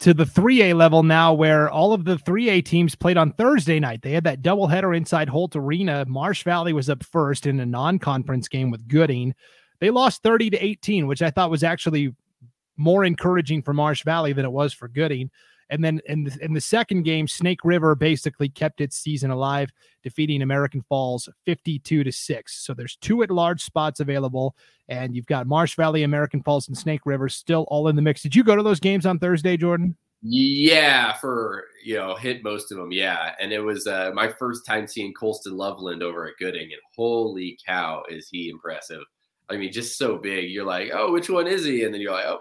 to 0.00 0.14
the 0.14 0.24
3A 0.24 0.74
level 0.74 1.02
now, 1.02 1.32
where 1.32 1.68
all 1.70 1.92
of 1.92 2.04
the 2.04 2.16
3A 2.16 2.64
teams 2.64 2.94
played 2.94 3.16
on 3.16 3.32
Thursday 3.32 3.80
night. 3.80 4.02
They 4.02 4.12
had 4.12 4.24
that 4.24 4.42
doubleheader 4.42 4.96
inside 4.96 5.28
Holt 5.28 5.56
Arena. 5.56 6.04
Marsh 6.06 6.44
Valley 6.44 6.72
was 6.72 6.88
up 6.88 7.04
first 7.04 7.46
in 7.46 7.60
a 7.60 7.66
non 7.66 7.98
conference 7.98 8.48
game 8.48 8.70
with 8.70 8.86
Gooding. 8.88 9.34
They 9.80 9.90
lost 9.90 10.22
30 10.22 10.50
to 10.50 10.64
18, 10.64 11.06
which 11.06 11.22
I 11.22 11.30
thought 11.30 11.50
was 11.50 11.64
actually 11.64 12.14
more 12.76 13.04
encouraging 13.04 13.62
for 13.62 13.72
Marsh 13.72 14.04
Valley 14.04 14.32
than 14.32 14.44
it 14.44 14.52
was 14.52 14.72
for 14.72 14.88
Gooding. 14.88 15.30
And 15.70 15.84
then 15.84 16.00
in 16.06 16.24
the, 16.24 16.38
in 16.40 16.52
the 16.52 16.60
second 16.60 17.02
game, 17.02 17.26
Snake 17.28 17.60
River 17.64 17.94
basically 17.94 18.48
kept 18.48 18.80
its 18.80 18.96
season 18.96 19.30
alive, 19.30 19.72
defeating 20.02 20.42
American 20.42 20.82
Falls 20.88 21.28
52 21.46 22.04
to 22.04 22.12
6. 22.12 22.64
So 22.64 22.74
there's 22.74 22.96
two 22.96 23.22
at 23.22 23.30
large 23.30 23.62
spots 23.62 24.00
available, 24.00 24.54
and 24.88 25.14
you've 25.14 25.26
got 25.26 25.46
Marsh 25.46 25.76
Valley, 25.76 26.02
American 26.02 26.42
Falls, 26.42 26.68
and 26.68 26.76
Snake 26.76 27.02
River 27.04 27.28
still 27.28 27.64
all 27.68 27.88
in 27.88 27.96
the 27.96 28.02
mix. 28.02 28.22
Did 28.22 28.34
you 28.34 28.44
go 28.44 28.56
to 28.56 28.62
those 28.62 28.80
games 28.80 29.06
on 29.06 29.18
Thursday, 29.18 29.56
Jordan? 29.56 29.96
Yeah, 30.26 31.12
for 31.12 31.64
you 31.84 31.96
know, 31.96 32.14
hit 32.16 32.42
most 32.42 32.72
of 32.72 32.78
them. 32.78 32.90
Yeah, 32.90 33.34
and 33.38 33.52
it 33.52 33.60
was 33.60 33.86
uh, 33.86 34.10
my 34.14 34.28
first 34.28 34.64
time 34.64 34.86
seeing 34.86 35.12
Colston 35.12 35.54
Loveland 35.54 36.02
over 36.02 36.26
at 36.26 36.38
Gooding, 36.38 36.62
and 36.62 36.80
holy 36.96 37.58
cow, 37.66 38.02
is 38.08 38.30
he 38.30 38.48
impressive! 38.48 39.02
I 39.50 39.56
mean, 39.56 39.72
just 39.72 39.98
so 39.98 40.16
big. 40.16 40.50
You're 40.50 40.64
like, 40.64 40.90
oh, 40.94 41.12
which 41.12 41.28
one 41.28 41.46
is 41.46 41.64
he? 41.64 41.84
And 41.84 41.92
then 41.92 42.00
you're 42.00 42.12
like, 42.12 42.24
oh, 42.24 42.40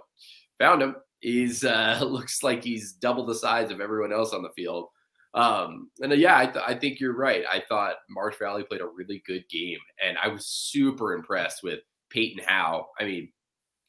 found 0.59 0.81
him. 0.81 0.95
He's 1.23 1.63
uh, 1.63 1.99
looks 2.05 2.43
like 2.43 2.63
he's 2.63 2.91
double 2.91 3.25
the 3.25 3.33
size 3.33 3.71
of 3.71 3.79
everyone 3.79 4.11
else 4.11 4.33
on 4.33 4.43
the 4.43 4.49
field. 4.49 4.89
Um, 5.33 5.89
and 6.01 6.11
uh, 6.11 6.15
yeah, 6.15 6.37
I, 6.37 6.45
th- 6.45 6.65
I 6.67 6.75
think 6.75 6.99
you're 6.99 7.15
right. 7.15 7.43
I 7.49 7.63
thought 7.67 7.95
Marsh 8.09 8.35
Valley 8.37 8.63
played 8.63 8.81
a 8.81 8.87
really 8.87 9.23
good 9.25 9.45
game, 9.49 9.79
and 10.05 10.17
I 10.21 10.27
was 10.27 10.45
super 10.45 11.13
impressed 11.13 11.63
with 11.63 11.79
Peyton 12.09 12.43
Howe. 12.45 12.87
I 12.99 13.05
mean, 13.05 13.31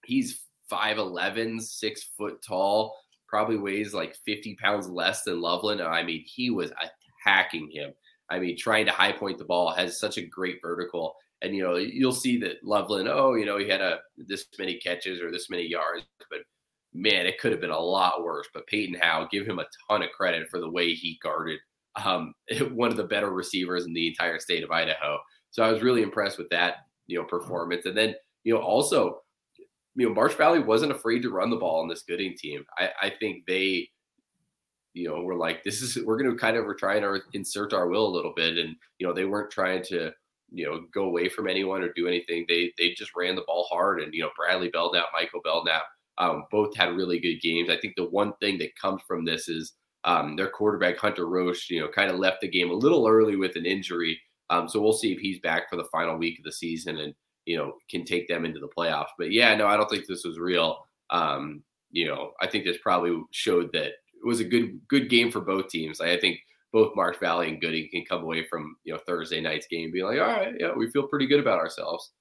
he's 0.05 0.43
5'11, 0.71 1.61
six 1.61 2.05
foot 2.17 2.41
tall, 2.41 2.97
probably 3.29 3.59
weighs 3.59 3.93
like 3.93 4.17
50 4.25 4.55
pounds 4.55 4.89
less 4.89 5.25
than 5.25 5.41
Loveland. 5.41 5.83
I 5.83 6.05
mean, 6.05 6.25
he 6.25 6.51
was 6.51 6.73
attacking 7.27 7.69
him. 7.73 7.93
I 8.31 8.39
mean, 8.39 8.57
trying 8.57 8.87
to 8.87 8.93
high 8.93 9.13
point 9.13 9.39
the 9.39 9.45
ball 9.45 9.73
has 9.73 9.99
such 9.99 10.19
a 10.19 10.27
great 10.27 10.61
vertical. 10.63 11.17
And 11.43 11.55
you 11.55 11.65
know, 11.65 11.75
you'll 11.77 12.13
see 12.13 12.39
that 12.39 12.65
Loveland, 12.65 13.09
oh, 13.09 13.35
you 13.35 13.45
know, 13.45 13.59
he 13.59 13.69
had 13.69 13.83
a 13.83 13.99
this 14.17 14.47
many 14.57 14.79
catches 14.79 15.21
or 15.21 15.31
this 15.33 15.51
many 15.51 15.65
yards, 15.65 16.05
but 16.31 16.39
man, 16.95 17.27
it 17.27 17.39
could 17.41 17.53
have 17.53 17.61
been 17.61 17.71
a 17.71 17.79
lot 17.79 18.23
worse. 18.23 18.47
But 18.55 18.67
Peyton 18.67 18.99
Howe, 19.01 19.29
give 19.31 19.47
him 19.47 19.59
a 19.59 19.67
ton 19.89 20.03
of 20.03 20.11
credit 20.11 20.49
for 20.49 20.61
the 20.61 20.71
way 20.71 20.95
he 20.95 21.19
guarded 21.23 21.59
um, 22.05 22.35
one 22.73 22.91
of 22.91 22.97
the 22.97 23.05
better 23.05 23.31
receivers 23.31 23.85
in 23.85 23.93
the 23.93 24.09
entire 24.09 24.39
state 24.39 24.65
of 24.65 24.71
Idaho. 24.71 25.19
So 25.51 25.63
I 25.63 25.71
was 25.71 25.83
really 25.83 26.03
impressed 26.03 26.39
with 26.39 26.49
that, 26.51 26.87
you 27.07 27.19
know, 27.19 27.25
performance. 27.25 27.87
And 27.87 27.97
then 27.97 28.15
you 28.45 28.55
know, 28.55 28.61
also, 28.61 29.23
you 29.97 30.09
know, 30.09 30.15
Marsh 30.15 30.35
Valley 30.35 30.61
wasn't 30.61 30.93
afraid 30.93 31.23
to 31.23 31.31
run 31.31 31.51
the 31.51 31.57
ball 31.57 31.81
on 31.81 31.89
this 31.89 32.03
Gooding 32.03 32.37
team. 32.37 32.65
I, 32.79 32.91
I 33.03 33.11
think 33.11 33.47
they, 33.47 33.89
you 34.93 35.09
know, 35.09 35.23
were 35.23 35.37
like, 35.37 35.65
this 35.65 35.83
is 35.83 36.05
we're 36.05 36.19
going 36.19 36.31
to 36.31 36.37
kind 36.37 36.57
of 36.57 36.65
we're 36.65 36.75
trying 36.75 37.03
to 37.03 37.21
insert 37.33 37.73
our 37.73 37.89
will 37.89 38.07
a 38.07 38.15
little 38.15 38.33
bit, 38.37 38.59
and 38.59 38.77
you 38.99 39.07
know, 39.07 39.13
they 39.13 39.25
weren't 39.25 39.51
trying 39.51 39.83
to 39.85 40.13
you 40.53 40.67
know 40.67 40.83
go 40.93 41.05
away 41.05 41.29
from 41.29 41.49
anyone 41.49 41.83
or 41.83 41.93
do 41.95 42.07
anything. 42.07 42.45
They 42.49 42.73
they 42.79 42.91
just 42.91 43.17
ran 43.17 43.35
the 43.35 43.43
ball 43.47 43.67
hard, 43.71 44.01
and 44.01 44.13
you 44.15 44.23
know, 44.23 44.31
Bradley 44.37 44.69
Belknap, 44.69 45.07
Michael 45.13 45.41
Belknap, 45.43 45.83
um, 46.19 46.45
both 46.51 46.77
had 46.77 46.97
really 46.97 47.19
good 47.19 47.41
games. 47.41 47.71
I 47.71 47.77
think 47.77 47.95
the 47.97 48.09
one 48.11 48.33
thing 48.41 48.59
that 48.59 48.77
comes 48.77 49.03
from 49.07 49.25
this 49.25 49.49
is 49.49 49.73
um, 50.05 50.37
their 50.37 50.49
quarterback 50.49 50.97
Hunter 50.97 51.27
Roche, 51.27 51.71
you 51.71 51.81
know, 51.81 51.89
kind 51.89 52.11
of 52.11 52.19
left 52.19 52.41
the 52.41 52.49
game 52.49 52.71
a 52.71 52.75
little 52.75 53.07
early 53.09 53.37
with 53.37 53.57
an 53.57 53.67
injury. 53.67 54.21
Um, 54.51 54.69
so 54.69 54.81
we'll 54.81 54.93
see 54.93 55.13
if 55.13 55.19
he's 55.19 55.41
back 55.41 55.69
for 55.69 55.77
the 55.77 55.89
final 55.91 56.17
week 56.17 56.39
of 56.39 56.45
the 56.45 56.53
season 56.53 56.99
and 56.99 57.15
you 57.47 57.57
know 57.57 57.75
can 57.91 58.05
take 58.05 58.29
them 58.29 58.45
into 58.45 58.61
the 58.61 58.69
playoffs. 58.69 59.13
But 59.19 59.33
yeah, 59.33 59.55
no, 59.55 59.67
I 59.67 59.77
don't 59.77 59.89
think 59.89 60.07
this 60.07 60.25
was 60.25 60.39
real. 60.39 60.87
Um, 61.11 61.63
you 61.91 62.07
know, 62.07 62.33
I 62.41 62.47
think 62.47 62.65
this 62.65 62.79
probably 62.83 63.23
showed 63.31 63.71
that 63.73 63.87
it 63.87 64.27
was 64.27 64.41
a 64.41 64.45
good 64.45 64.81
good 64.89 65.09
game 65.09 65.31
for 65.31 65.41
both 65.41 65.69
teams. 65.69 66.01
I 66.01 66.19
think 66.19 66.39
both 66.73 66.97
Marsh 66.97 67.19
Valley 67.19 67.49
and 67.49 67.61
Gooding 67.61 67.89
can 67.91 68.05
come 68.05 68.23
away 68.23 68.45
from 68.45 68.77
you 68.85 68.93
know 68.93 69.01
Thursday 69.07 69.41
night's 69.41 69.67
game 69.67 69.91
being 69.93 70.05
like, 70.05 70.21
all 70.21 70.27
right, 70.27 70.55
yeah, 70.59 70.73
we 70.77 70.91
feel 70.91 71.09
pretty 71.09 71.27
good 71.27 71.41
about 71.41 71.61
ourselves. 71.61 72.13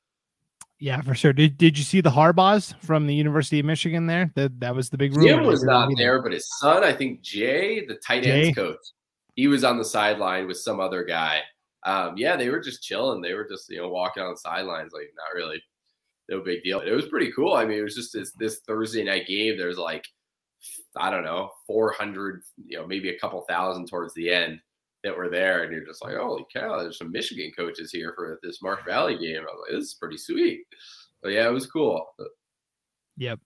Yeah, 0.84 1.00
for 1.00 1.16
sure. 1.16 1.32
Did 1.32 1.58
Did 1.58 1.78
you 1.78 1.84
see 1.86 2.02
the 2.02 2.10
Harbaughs 2.10 2.76
from 2.80 3.08
the 3.08 3.16
University 3.16 3.58
of 3.58 3.66
Michigan 3.66 4.06
there? 4.06 4.34
That 4.36 4.60
that 4.60 4.76
was 4.76 4.90
the 4.90 4.98
big 4.98 5.16
rumor. 5.16 5.30
Jim 5.30 5.46
was 5.46 5.64
not 5.64 5.90
there, 5.98 6.22
but 6.22 6.34
his 6.34 6.46
son, 6.60 6.84
I 6.84 6.92
think 6.92 7.22
Jay, 7.22 7.86
the 7.86 7.96
tight 8.06 8.26
ends 8.26 8.54
coach, 8.54 8.76
he 9.34 9.48
was 9.48 9.64
on 9.64 9.78
the 9.78 9.86
sideline 9.86 10.46
with 10.46 10.58
some 10.58 10.82
other 10.82 11.06
guy. 11.06 11.40
Um, 11.86 12.16
yeah, 12.18 12.36
they 12.36 12.50
were 12.50 12.60
just 12.60 12.84
chilling. 12.84 13.22
They 13.22 13.34
were 13.34 13.48
just 13.48 13.70
you 13.70 13.78
know 13.78 13.88
walking 13.88 14.24
on 14.24 14.32
the 14.32 14.38
sidelines, 14.38 14.92
like 14.92 15.10
not 15.16 15.34
really 15.34 15.64
no 16.28 16.42
big 16.42 16.64
deal. 16.64 16.82
It 16.82 16.92
was 16.92 17.08
pretty 17.08 17.32
cool. 17.32 17.54
I 17.54 17.64
mean, 17.64 17.80
it 17.80 17.84
was 17.84 17.96
just 17.96 18.12
this 18.12 18.34
this 18.34 18.60
Thursday 18.68 19.06
night 19.06 19.26
game. 19.26 19.58
There's 19.58 19.78
like 19.78 20.06
I 20.98 21.10
don't 21.10 21.24
know, 21.24 21.52
400, 21.66 22.44
you 22.66 22.78
know, 22.78 22.86
maybe 22.86 23.08
a 23.08 23.20
couple 23.20 23.40
thousand 23.48 23.88
towards 23.88 24.14
the 24.16 24.34
end 24.34 24.60
that 25.04 25.16
were 25.16 25.30
there, 25.30 25.64
and 25.64 25.72
you're 25.72 25.86
just 25.86 26.04
like, 26.04 26.16
holy 26.16 26.46
cow, 26.54 26.80
there's 26.80 26.98
some 26.98 27.12
Michigan 27.12 27.52
coaches 27.56 27.92
here 27.92 28.14
for 28.16 28.40
this 28.42 28.62
Marsh 28.62 28.84
Valley 28.86 29.18
game. 29.18 29.42
I 29.42 29.54
was 29.54 29.66
like, 29.68 29.78
this 29.78 29.90
is 29.90 29.94
pretty 29.96 30.18
sweet. 30.18 30.66
But 31.22 31.34
yeah, 31.34 31.48
it 31.48 31.54
was 31.54 31.68
cool. 31.68 32.06
Yep. 33.18 33.40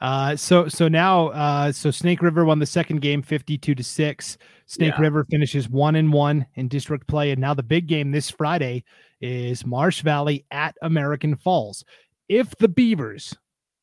Uh, 0.00 0.34
so 0.36 0.68
so 0.68 0.88
now 0.88 1.28
uh, 1.28 1.70
so 1.70 1.90
Snake 1.90 2.22
River 2.22 2.44
won 2.44 2.58
the 2.58 2.66
second 2.66 3.00
game 3.00 3.22
52 3.22 3.74
to 3.74 3.84
6. 3.84 4.38
Snake 4.66 4.94
yeah. 4.96 5.00
River 5.00 5.24
finishes 5.30 5.68
1 5.68 5.96
and 5.96 6.12
1 6.12 6.46
in 6.54 6.68
district 6.68 7.06
play 7.06 7.30
and 7.30 7.40
now 7.40 7.54
the 7.54 7.62
big 7.62 7.86
game 7.86 8.10
this 8.10 8.30
Friday 8.30 8.84
is 9.20 9.66
Marsh 9.66 10.02
Valley 10.02 10.44
at 10.50 10.74
American 10.82 11.36
Falls. 11.36 11.84
If 12.28 12.56
the 12.56 12.68
Beavers 12.68 13.34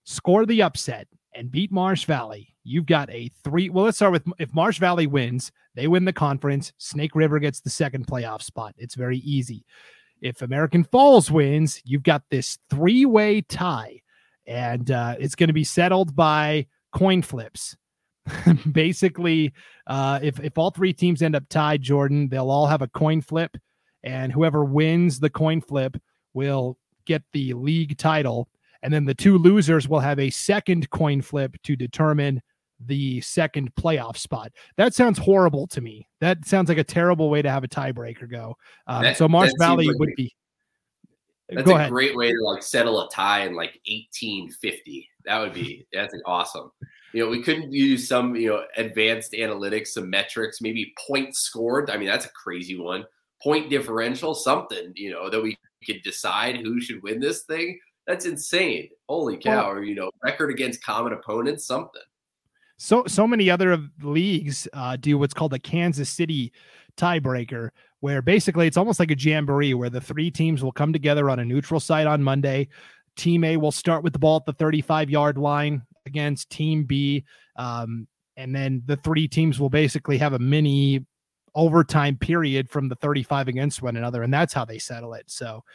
score 0.03 0.45
the 0.45 0.63
upset 0.63 1.07
and 1.33 1.51
beat 1.51 1.71
Marsh 1.71 2.05
Valley, 2.05 2.55
you've 2.69 2.85
got 2.85 3.09
a 3.09 3.29
3 3.43 3.69
Well, 3.69 3.85
let's 3.85 3.97
start 3.97 4.11
with 4.11 4.25
if 4.37 4.53
Marsh 4.53 4.79
Valley 4.79 5.07
wins, 5.07 5.51
they 5.75 5.87
win 5.87 6.05
the 6.05 6.13
conference. 6.13 6.71
Snake 6.77 7.15
River 7.15 7.39
gets 7.39 7.61
the 7.61 7.69
second 7.69 8.05
playoff 8.05 8.43
spot. 8.43 8.75
It's 8.77 8.95
very 8.95 9.17
easy. 9.19 9.65
If 10.21 10.41
American 10.41 10.83
Falls 10.83 11.31
wins, 11.31 11.81
you've 11.83 12.03
got 12.03 12.23
this 12.29 12.59
three 12.69 13.05
way 13.05 13.41
tie, 13.41 14.01
and 14.45 14.91
uh, 14.91 15.15
it's 15.19 15.35
going 15.35 15.47
to 15.47 15.53
be 15.53 15.63
settled 15.63 16.15
by 16.15 16.67
coin 16.93 17.21
flips. 17.21 17.75
Basically, 18.71 19.53
uh, 19.87 20.19
if, 20.21 20.39
if 20.39 20.57
all 20.57 20.69
three 20.69 20.93
teams 20.93 21.21
end 21.21 21.35
up 21.35 21.49
tied, 21.49 21.81
Jordan, 21.81 22.29
they'll 22.29 22.51
all 22.51 22.67
have 22.67 22.81
a 22.81 22.87
coin 22.87 23.21
flip, 23.21 23.57
and 24.03 24.31
whoever 24.31 24.63
wins 24.63 25.19
the 25.19 25.29
coin 25.29 25.61
flip 25.61 25.97
will 26.33 26.77
get 27.05 27.23
the 27.33 27.53
league 27.53 27.97
title. 27.97 28.47
And 28.83 28.93
then 28.93 29.05
the 29.05 29.15
two 29.15 29.37
losers 29.37 29.89
will 29.89 29.99
have 29.99 30.19
a 30.19 30.29
second 30.29 30.89
coin 30.89 31.21
flip 31.21 31.55
to 31.63 31.75
determine 31.75 32.41
the 32.85 33.21
second 33.21 33.73
playoff 33.75 34.17
spot. 34.17 34.51
That 34.77 34.93
sounds 34.93 35.19
horrible 35.19 35.67
to 35.67 35.81
me. 35.81 36.07
That 36.21 36.45
sounds 36.45 36.69
like 36.69 36.77
a 36.77 36.83
terrible 36.83 37.29
way 37.29 37.41
to 37.41 37.49
have 37.49 37.63
a 37.63 37.67
tiebreaker 37.67 38.29
go. 38.29 38.55
Um, 38.87 39.03
that, 39.03 39.17
so 39.17 39.27
Marsh 39.27 39.51
Valley 39.57 39.87
like 39.87 39.99
would 39.99 40.13
be. 40.15 40.33
That's 41.49 41.65
go 41.65 41.73
a 41.73 41.75
ahead. 41.75 41.89
great 41.89 42.15
way 42.15 42.31
to 42.31 42.41
like 42.43 42.61
settle 42.61 43.01
a 43.01 43.09
tie 43.09 43.45
in 43.45 43.55
like 43.55 43.79
1850. 43.87 45.09
That 45.25 45.39
would 45.39 45.53
be 45.53 45.87
that's 45.91 46.13
awesome. 46.25 46.71
You 47.13 47.23
know, 47.23 47.29
we 47.29 47.41
couldn't 47.41 47.73
use 47.73 48.07
some 48.07 48.35
you 48.35 48.49
know 48.49 48.63
advanced 48.77 49.33
analytics, 49.33 49.87
some 49.87 50.09
metrics, 50.09 50.61
maybe 50.61 50.93
points 51.07 51.41
scored. 51.41 51.89
I 51.89 51.97
mean, 51.97 52.07
that's 52.07 52.25
a 52.25 52.31
crazy 52.31 52.77
one. 52.77 53.03
Point 53.41 53.69
differential, 53.69 54.35
something 54.35 54.91
you 54.95 55.11
know 55.11 55.29
that 55.29 55.41
we 55.41 55.57
could 55.85 56.01
decide 56.03 56.57
who 56.57 56.79
should 56.79 57.01
win 57.01 57.19
this 57.19 57.43
thing. 57.43 57.79
That's 58.05 58.25
insane. 58.25 58.89
Holy 59.07 59.37
cow! 59.37 59.71
Or 59.71 59.83
you 59.83 59.95
know, 59.95 60.11
record 60.23 60.51
against 60.51 60.83
common 60.83 61.13
opponents, 61.13 61.65
something 61.65 62.01
so 62.79 63.03
so 63.07 63.27
many 63.27 63.49
other 63.49 63.77
leagues 64.01 64.67
uh, 64.71 64.95
do 64.95 65.17
what's 65.17 65.33
called 65.33 65.51
the 65.51 65.59
Kansas 65.59 66.09
City 66.09 66.53
tiebreaker, 66.95 67.71
where 67.99 68.21
basically 68.21 68.67
it's 68.67 68.77
almost 68.77 68.99
like 68.99 69.11
a 69.11 69.19
jamboree 69.19 69.73
where 69.73 69.89
the 69.89 69.99
three 69.99 70.31
teams 70.31 70.63
will 70.63 70.71
come 70.71 70.93
together 70.93 71.29
on 71.29 71.39
a 71.39 71.45
neutral 71.45 71.81
site 71.81 72.07
on 72.07 72.23
Monday. 72.23 72.69
Team 73.17 73.43
A 73.43 73.57
will 73.57 73.73
start 73.73 74.01
with 74.01 74.13
the 74.13 74.19
ball 74.19 74.37
at 74.37 74.45
the 74.45 74.53
35 74.53 75.09
yard 75.09 75.37
line 75.37 75.81
against 76.05 76.49
Team 76.49 76.85
B, 76.85 77.25
um, 77.57 78.07
and 78.37 78.55
then 78.55 78.81
the 78.85 78.95
three 78.95 79.27
teams 79.27 79.59
will 79.59 79.69
basically 79.69 80.17
have 80.17 80.31
a 80.31 80.39
mini 80.39 81.05
overtime 81.55 82.15
period 82.15 82.69
from 82.69 82.87
the 82.87 82.95
35 82.95 83.49
against 83.49 83.81
one 83.81 83.97
another, 83.97 84.23
and 84.23 84.33
that's 84.33 84.53
how 84.53 84.63
they 84.63 84.79
settle 84.79 85.13
it. 85.15 85.25
So 85.27 85.65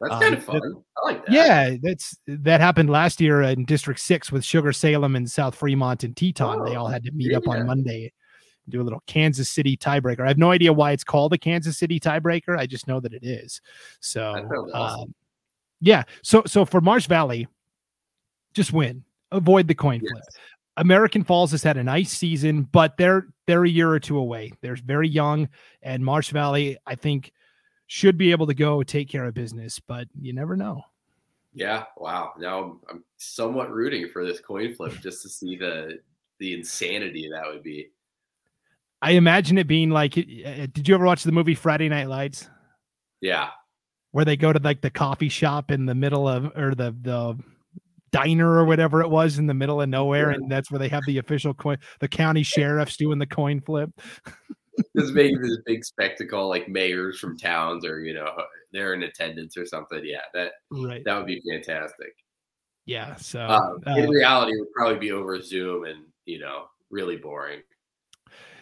that's 0.00 0.14
um, 0.14 0.20
kind 0.20 0.34
of 0.34 0.44
fun. 0.44 0.60
I 0.96 1.06
like 1.06 1.26
that. 1.26 1.32
Yeah, 1.32 1.76
that's 1.82 2.16
that 2.26 2.60
happened 2.60 2.88
last 2.90 3.20
year 3.20 3.42
in 3.42 3.64
District 3.64 4.00
Six 4.00 4.32
with 4.32 4.44
Sugar 4.44 4.72
Salem 4.72 5.14
and 5.14 5.30
South 5.30 5.54
Fremont 5.54 6.04
and 6.04 6.16
Teton. 6.16 6.60
Oh, 6.60 6.64
they 6.64 6.76
all 6.76 6.86
had 6.86 7.04
to 7.04 7.12
meet 7.12 7.32
yeah. 7.32 7.36
up 7.36 7.48
on 7.48 7.66
Monday, 7.66 8.12
do 8.68 8.80
a 8.80 8.84
little 8.84 9.02
Kansas 9.06 9.48
City 9.48 9.76
tiebreaker. 9.76 10.24
I 10.24 10.28
have 10.28 10.38
no 10.38 10.52
idea 10.52 10.72
why 10.72 10.92
it's 10.92 11.04
called 11.04 11.34
a 11.34 11.38
Kansas 11.38 11.76
City 11.76 12.00
tiebreaker. 12.00 12.58
I 12.58 12.66
just 12.66 12.88
know 12.88 13.00
that 13.00 13.12
it 13.12 13.24
is. 13.24 13.60
So, 14.00 14.32
awesome. 14.74 15.00
um, 15.00 15.14
yeah. 15.80 16.04
So, 16.22 16.44
so 16.46 16.64
for 16.64 16.80
Marsh 16.80 17.06
Valley, 17.06 17.46
just 18.54 18.72
win. 18.72 19.04
Avoid 19.32 19.68
the 19.68 19.74
coin 19.74 20.00
flip. 20.00 20.12
Yes. 20.14 20.36
American 20.76 21.24
Falls 21.24 21.50
has 21.50 21.62
had 21.62 21.76
a 21.76 21.84
nice 21.84 22.10
season, 22.10 22.62
but 22.62 22.96
they're 22.96 23.26
they're 23.46 23.64
a 23.64 23.68
year 23.68 23.90
or 23.90 24.00
two 24.00 24.16
away. 24.16 24.52
They're 24.62 24.76
very 24.76 25.08
young, 25.08 25.48
and 25.82 26.02
Marsh 26.02 26.30
Valley, 26.30 26.78
I 26.86 26.94
think 26.94 27.32
should 27.90 28.16
be 28.16 28.30
able 28.30 28.46
to 28.46 28.54
go 28.54 28.84
take 28.84 29.08
care 29.08 29.24
of 29.24 29.34
business, 29.34 29.80
but 29.80 30.06
you 30.20 30.32
never 30.32 30.56
know. 30.56 30.80
Yeah, 31.52 31.86
wow. 31.96 32.34
Now 32.38 32.78
I'm 32.88 33.02
somewhat 33.16 33.72
rooting 33.72 34.08
for 34.08 34.24
this 34.24 34.38
coin 34.38 34.76
flip 34.76 34.92
just 35.00 35.22
to 35.22 35.28
see 35.28 35.56
the 35.56 35.98
the 36.38 36.54
insanity 36.54 37.28
that 37.32 37.42
would 37.48 37.64
be. 37.64 37.88
I 39.02 39.12
imagine 39.12 39.58
it 39.58 39.66
being 39.66 39.90
like 39.90 40.12
did 40.12 40.86
you 40.86 40.94
ever 40.94 41.04
watch 41.04 41.24
the 41.24 41.32
movie 41.32 41.56
Friday 41.56 41.88
Night 41.88 42.08
Lights? 42.08 42.48
Yeah. 43.20 43.48
Where 44.12 44.24
they 44.24 44.36
go 44.36 44.52
to 44.52 44.60
like 44.62 44.82
the 44.82 44.90
coffee 44.90 45.28
shop 45.28 45.72
in 45.72 45.86
the 45.86 45.94
middle 45.96 46.28
of 46.28 46.56
or 46.56 46.76
the 46.76 46.94
the 47.02 47.36
diner 48.12 48.52
or 48.52 48.66
whatever 48.66 49.00
it 49.00 49.10
was 49.10 49.36
in 49.36 49.48
the 49.48 49.54
middle 49.54 49.82
of 49.82 49.88
nowhere, 49.88 50.30
yeah. 50.30 50.36
and 50.36 50.48
that's 50.50 50.70
where 50.70 50.78
they 50.78 50.88
have 50.88 51.04
the 51.06 51.18
official 51.18 51.54
coin. 51.54 51.78
The 51.98 52.08
county 52.08 52.42
sheriff's 52.44 52.96
doing 52.96 53.18
the 53.18 53.26
coin 53.26 53.60
flip. 53.60 53.90
just 54.96 55.14
making 55.14 55.40
this 55.40 55.58
big 55.66 55.84
spectacle, 55.84 56.48
like 56.48 56.68
mayors 56.68 57.18
from 57.18 57.36
towns 57.36 57.84
or 57.84 58.00
you 58.00 58.14
know 58.14 58.30
they're 58.72 58.94
in 58.94 59.02
attendance 59.02 59.56
or 59.56 59.66
something. 59.66 60.00
Yeah, 60.04 60.20
that 60.34 60.52
right. 60.70 61.02
that 61.04 61.16
would 61.16 61.26
be 61.26 61.42
fantastic. 61.48 62.12
Yeah. 62.86 63.16
So 63.16 63.46
um, 63.46 63.80
uh, 63.86 63.94
in 63.96 64.10
reality, 64.10 64.52
it 64.52 64.60
would 64.60 64.72
probably 64.74 64.98
be 64.98 65.12
over 65.12 65.40
Zoom 65.40 65.84
and 65.84 66.04
you 66.24 66.38
know 66.38 66.66
really 66.90 67.16
boring. 67.16 67.60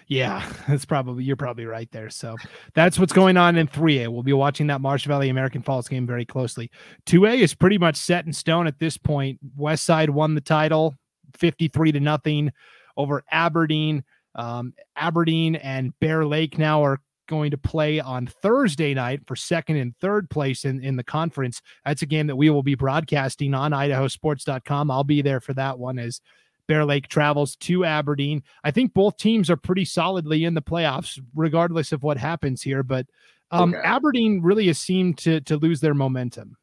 Yeah, 0.06 0.50
that's 0.68 0.86
probably 0.86 1.24
you're 1.24 1.36
probably 1.36 1.66
right 1.66 1.90
there. 1.92 2.10
So 2.10 2.36
that's 2.74 2.98
what's 2.98 3.12
going 3.12 3.36
on 3.36 3.56
in 3.56 3.68
3A. 3.68 4.08
We'll 4.08 4.22
be 4.22 4.32
watching 4.32 4.66
that 4.68 4.80
Marsh 4.80 5.06
Valley 5.06 5.28
American 5.28 5.62
Falls 5.62 5.88
game 5.88 6.06
very 6.06 6.24
closely. 6.24 6.70
2A 7.06 7.40
is 7.40 7.54
pretty 7.54 7.78
much 7.78 7.96
set 7.96 8.26
in 8.26 8.32
stone 8.32 8.66
at 8.66 8.78
this 8.78 8.96
point. 8.96 9.38
West 9.56 9.84
Side 9.84 10.10
won 10.10 10.34
the 10.34 10.40
title 10.40 10.94
53 11.36 11.92
to 11.92 12.00
nothing 12.00 12.50
over 12.96 13.22
Aberdeen. 13.30 14.02
Um, 14.38 14.72
Aberdeen 14.96 15.56
and 15.56 15.92
Bear 16.00 16.24
Lake 16.24 16.56
now 16.56 16.82
are 16.84 17.00
going 17.28 17.50
to 17.50 17.58
play 17.58 18.00
on 18.00 18.26
Thursday 18.26 18.94
night 18.94 19.20
for 19.26 19.36
second 19.36 19.76
and 19.76 19.94
third 19.98 20.30
place 20.30 20.64
in, 20.64 20.82
in 20.82 20.96
the 20.96 21.04
conference. 21.04 21.60
That's 21.84 22.02
a 22.02 22.06
game 22.06 22.28
that 22.28 22.36
we 22.36 22.48
will 22.48 22.62
be 22.62 22.76
broadcasting 22.76 23.52
on 23.52 23.72
idahosports.com. 23.72 24.90
I'll 24.90 25.04
be 25.04 25.20
there 25.20 25.40
for 25.40 25.52
that 25.54 25.78
one 25.78 25.98
as 25.98 26.20
Bear 26.68 26.84
Lake 26.84 27.08
travels 27.08 27.56
to 27.56 27.84
Aberdeen. 27.84 28.42
I 28.62 28.70
think 28.70 28.94
both 28.94 29.16
teams 29.16 29.50
are 29.50 29.56
pretty 29.56 29.84
solidly 29.84 30.44
in 30.44 30.54
the 30.54 30.62
playoffs, 30.62 31.20
regardless 31.34 31.92
of 31.92 32.02
what 32.02 32.16
happens 32.16 32.62
here. 32.62 32.82
But 32.82 33.06
um, 33.50 33.74
okay. 33.74 33.82
Aberdeen 33.82 34.40
really 34.42 34.68
has 34.68 34.78
seemed 34.78 35.18
to 35.18 35.40
to 35.42 35.56
lose 35.56 35.80
their 35.80 35.94
momentum. 35.94 36.56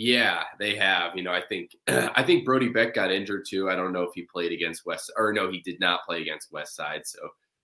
Yeah, 0.00 0.44
they 0.60 0.76
have. 0.76 1.16
You 1.16 1.24
know, 1.24 1.32
I 1.32 1.40
think 1.40 1.74
I 1.88 2.22
think 2.22 2.44
Brody 2.44 2.68
Beck 2.68 2.94
got 2.94 3.10
injured 3.10 3.44
too. 3.48 3.68
I 3.68 3.74
don't 3.74 3.92
know 3.92 4.04
if 4.04 4.12
he 4.14 4.22
played 4.22 4.52
against 4.52 4.86
West 4.86 5.10
or 5.16 5.32
no, 5.32 5.50
he 5.50 5.58
did 5.58 5.80
not 5.80 6.04
play 6.06 6.22
against 6.22 6.52
West 6.52 6.76
Side. 6.76 7.00
So, 7.04 7.18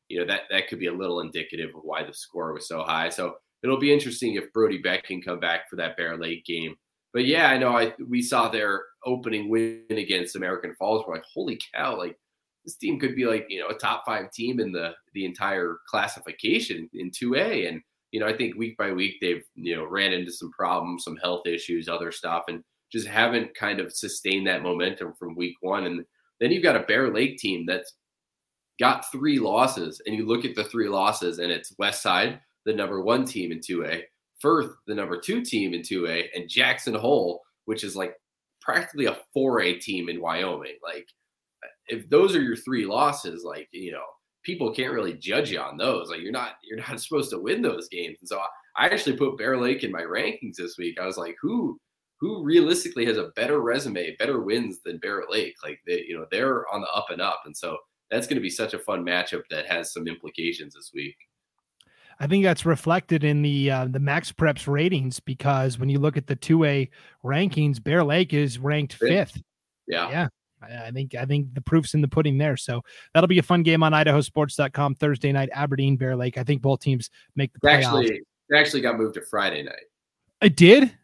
you 0.09 0.19
know, 0.19 0.27
that 0.27 0.43
that 0.51 0.67
could 0.67 0.81
be 0.81 0.89
a 0.89 0.93
little 0.93 1.21
indicative 1.21 1.71
of 1.77 1.83
why 1.85 2.03
the 2.03 2.13
score 2.13 2.53
was 2.53 2.67
so 2.67 2.83
high. 2.83 3.09
So 3.09 3.37
it'll 3.63 3.79
be 3.79 3.93
interesting 3.93 4.35
if 4.35 4.53
Brody 4.53 4.79
Beck 4.79 5.05
can 5.05 5.23
come 5.23 5.39
back 5.39 5.71
for 5.71 5.77
that 5.77 5.97
Bear 5.97 6.17
Lake 6.17 6.45
game. 6.45 6.75
but 7.13 7.25
yeah, 7.25 7.51
I 7.51 7.57
know. 7.57 7.79
I 7.79 7.95
we 8.09 8.21
saw 8.21 8.49
their 8.49 8.83
opening 9.07 9.49
win 9.49 9.85
against 9.91 10.35
American 10.35 10.75
Falls. 10.75 11.05
We're 11.07 11.15
like, 11.15 11.25
holy 11.33 11.61
cow! 11.73 11.97
Like 11.97 12.19
this 12.65 12.75
team 12.77 12.99
could 12.99 13.15
be 13.15 13.27
like 13.27 13.47
you 13.49 13.61
know 13.61 13.69
a 13.69 13.75
top 13.75 14.03
five 14.05 14.33
team 14.33 14.59
in 14.59 14.73
the 14.73 14.95
the 15.13 15.25
entire 15.25 15.77
classification 15.89 16.91
in 16.95 17.13
two 17.13 17.37
A. 17.37 17.69
And 17.69 17.81
you 18.15 18.21
know, 18.21 18.29
I 18.29 18.37
think 18.37 18.55
week 18.55 18.77
by 18.77 18.93
week 18.93 19.17
they've 19.21 19.43
you 19.57 19.75
know 19.75 19.85
ran 19.85 20.13
into 20.13 20.31
some 20.31 20.53
problems, 20.53 21.03
some 21.03 21.17
health 21.17 21.49
issues, 21.49 21.89
other 21.89 22.13
stuff, 22.13 22.45
and 22.47 22.63
just 22.93 23.09
haven't 23.09 23.57
kind 23.57 23.81
of 23.81 23.93
sustained 23.93 24.47
that 24.47 24.63
momentum 24.63 25.15
from 25.19 25.35
week 25.35 25.57
one. 25.63 25.87
And 25.87 26.05
then 26.39 26.53
you've 26.53 26.63
got 26.63 26.77
a 26.77 26.85
Bear 26.85 27.13
Lake 27.13 27.39
team 27.39 27.67
that's 27.67 27.95
got 28.79 29.11
three 29.11 29.41
losses, 29.41 30.01
and 30.07 30.15
you 30.15 30.27
look 30.27 30.45
at 30.45 30.55
the 30.55 30.63
three 30.63 30.89
losses, 30.89 31.41
and 31.41 31.51
it's 31.51 31.75
West 31.77 32.03
Side, 32.03 32.39
the 32.65 32.73
number 32.73 33.03
one 33.03 33.25
team 33.25 33.51
in 33.51 33.59
2A, 33.59 34.03
Firth, 34.39 34.71
the 34.87 34.95
number 34.95 35.19
two 35.19 35.43
team 35.43 35.75
in 35.75 35.81
2A, 35.81 36.27
and 36.37 36.49
Jackson 36.49 36.95
Hole, 36.95 37.43
which 37.65 37.83
is 37.83 37.97
like 37.97 38.15
practically 38.63 39.07
a 39.07 39.19
4A 39.37 39.81
team 39.81 40.09
in 40.09 40.21
Wyoming. 40.21 40.77
Like, 40.85 41.09
if 41.89 42.09
those 42.11 42.37
are 42.37 42.43
your 42.43 42.57
three 42.57 42.87
losses, 42.87 43.43
like, 43.43 43.67
you 43.73 43.91
know, 43.91 44.05
people 44.45 44.73
can't 44.73 44.93
really 44.93 45.15
judge 45.15 45.51
you 45.51 45.59
on 45.59 45.77
those. 45.77 46.11
Like, 46.11 46.21
you're 46.21 46.33
not, 46.33 46.59
you're 46.63 46.79
not 46.79 47.01
supposed 47.01 47.31
to 47.31 47.41
win 47.41 47.63
those 47.63 47.89
games. 47.89 48.19
And 48.21 48.29
so 48.29 48.41
I 48.77 48.87
actually 48.87 49.17
put 49.17 49.39
Bear 49.39 49.59
Lake 49.59 49.83
in 49.83 49.91
my 49.91 50.03
rankings 50.03 50.57
this 50.57 50.79
week. 50.79 51.01
I 51.01 51.07
was 51.07 51.17
like, 51.17 51.37
who, 51.41 51.81
who 52.19 52.45
realistically 52.45 53.05
has 53.07 53.17
a 53.17 53.33
better 53.35 53.61
resume, 53.61 54.17
better 54.17 54.41
wins 54.41 54.81
than 54.85 54.99
Bear 54.99 55.25
Lake? 55.29 55.57
Like, 55.65 55.81
they, 55.87 56.05
you 56.07 56.17
know, 56.17 56.27
they're 56.31 56.73
on 56.73 56.81
the 56.81 56.89
up 56.89 57.07
and 57.11 57.21
up. 57.21 57.43
And 57.45 57.57
so 57.57 57.79
that's 58.11 58.27
going 58.27 58.37
to 58.37 58.43
be 58.43 58.51
such 58.51 58.75
a 58.75 58.79
fun 58.79 59.05
matchup 59.05 59.43
that 59.51 59.67
has 59.67 59.93
some 59.93 60.07
implications 60.07 60.75
this 60.75 60.93
week. 60.95 61.17
I 62.21 62.27
think 62.29 62.45
that's 62.45 62.65
reflected 62.65 63.25
in 63.25 63.43
the 63.43 63.71
uh, 63.71 63.87
the 63.87 63.99
MaxPreps 63.99 64.69
ratings 64.69 65.19
because 65.19 65.81
when 65.81 65.89
you 65.89 65.99
look 65.99 66.17
at 66.17 66.29
the 66.29 66.37
two 66.37 66.65
A 66.65 66.89
rankings, 67.25 67.83
Bear 67.83 68.05
Lake 68.05 68.33
is 68.33 68.59
ranked 68.59 68.95
fifth. 68.95 69.43
Yeah, 69.89 70.09
yeah. 70.11 70.29
I 70.65 70.91
think 70.91 71.15
I 71.15 71.25
think 71.25 71.55
the 71.55 71.61
proof's 71.61 71.95
in 71.95 72.01
the 72.01 72.09
pudding 72.09 72.39
there. 72.39 72.57
So 72.57 72.83
that'll 73.13 73.29
be 73.29 73.39
a 73.39 73.43
fun 73.43 73.63
game 73.63 73.83
on 73.83 73.93
IdahoSports.com 73.93 74.97
Thursday 74.97 75.33
night. 75.33 75.49
Aberdeen 75.53 75.97
Bear 75.97 76.17
Lake. 76.17 76.39
I 76.39 76.45
think 76.45 76.63
both 76.63 76.81
teams 76.81 77.11
make 77.37 77.53
the 77.53 77.61
playoffs. 77.61 77.85
Actually, 77.85 78.07
it 78.51 78.57
actually 78.57 78.83
got 78.83 78.99
moved 78.99 79.15
to 79.15 79.23
Friday 79.23 79.63
night. 79.63 79.85
It 80.43 80.57
did. 80.57 80.97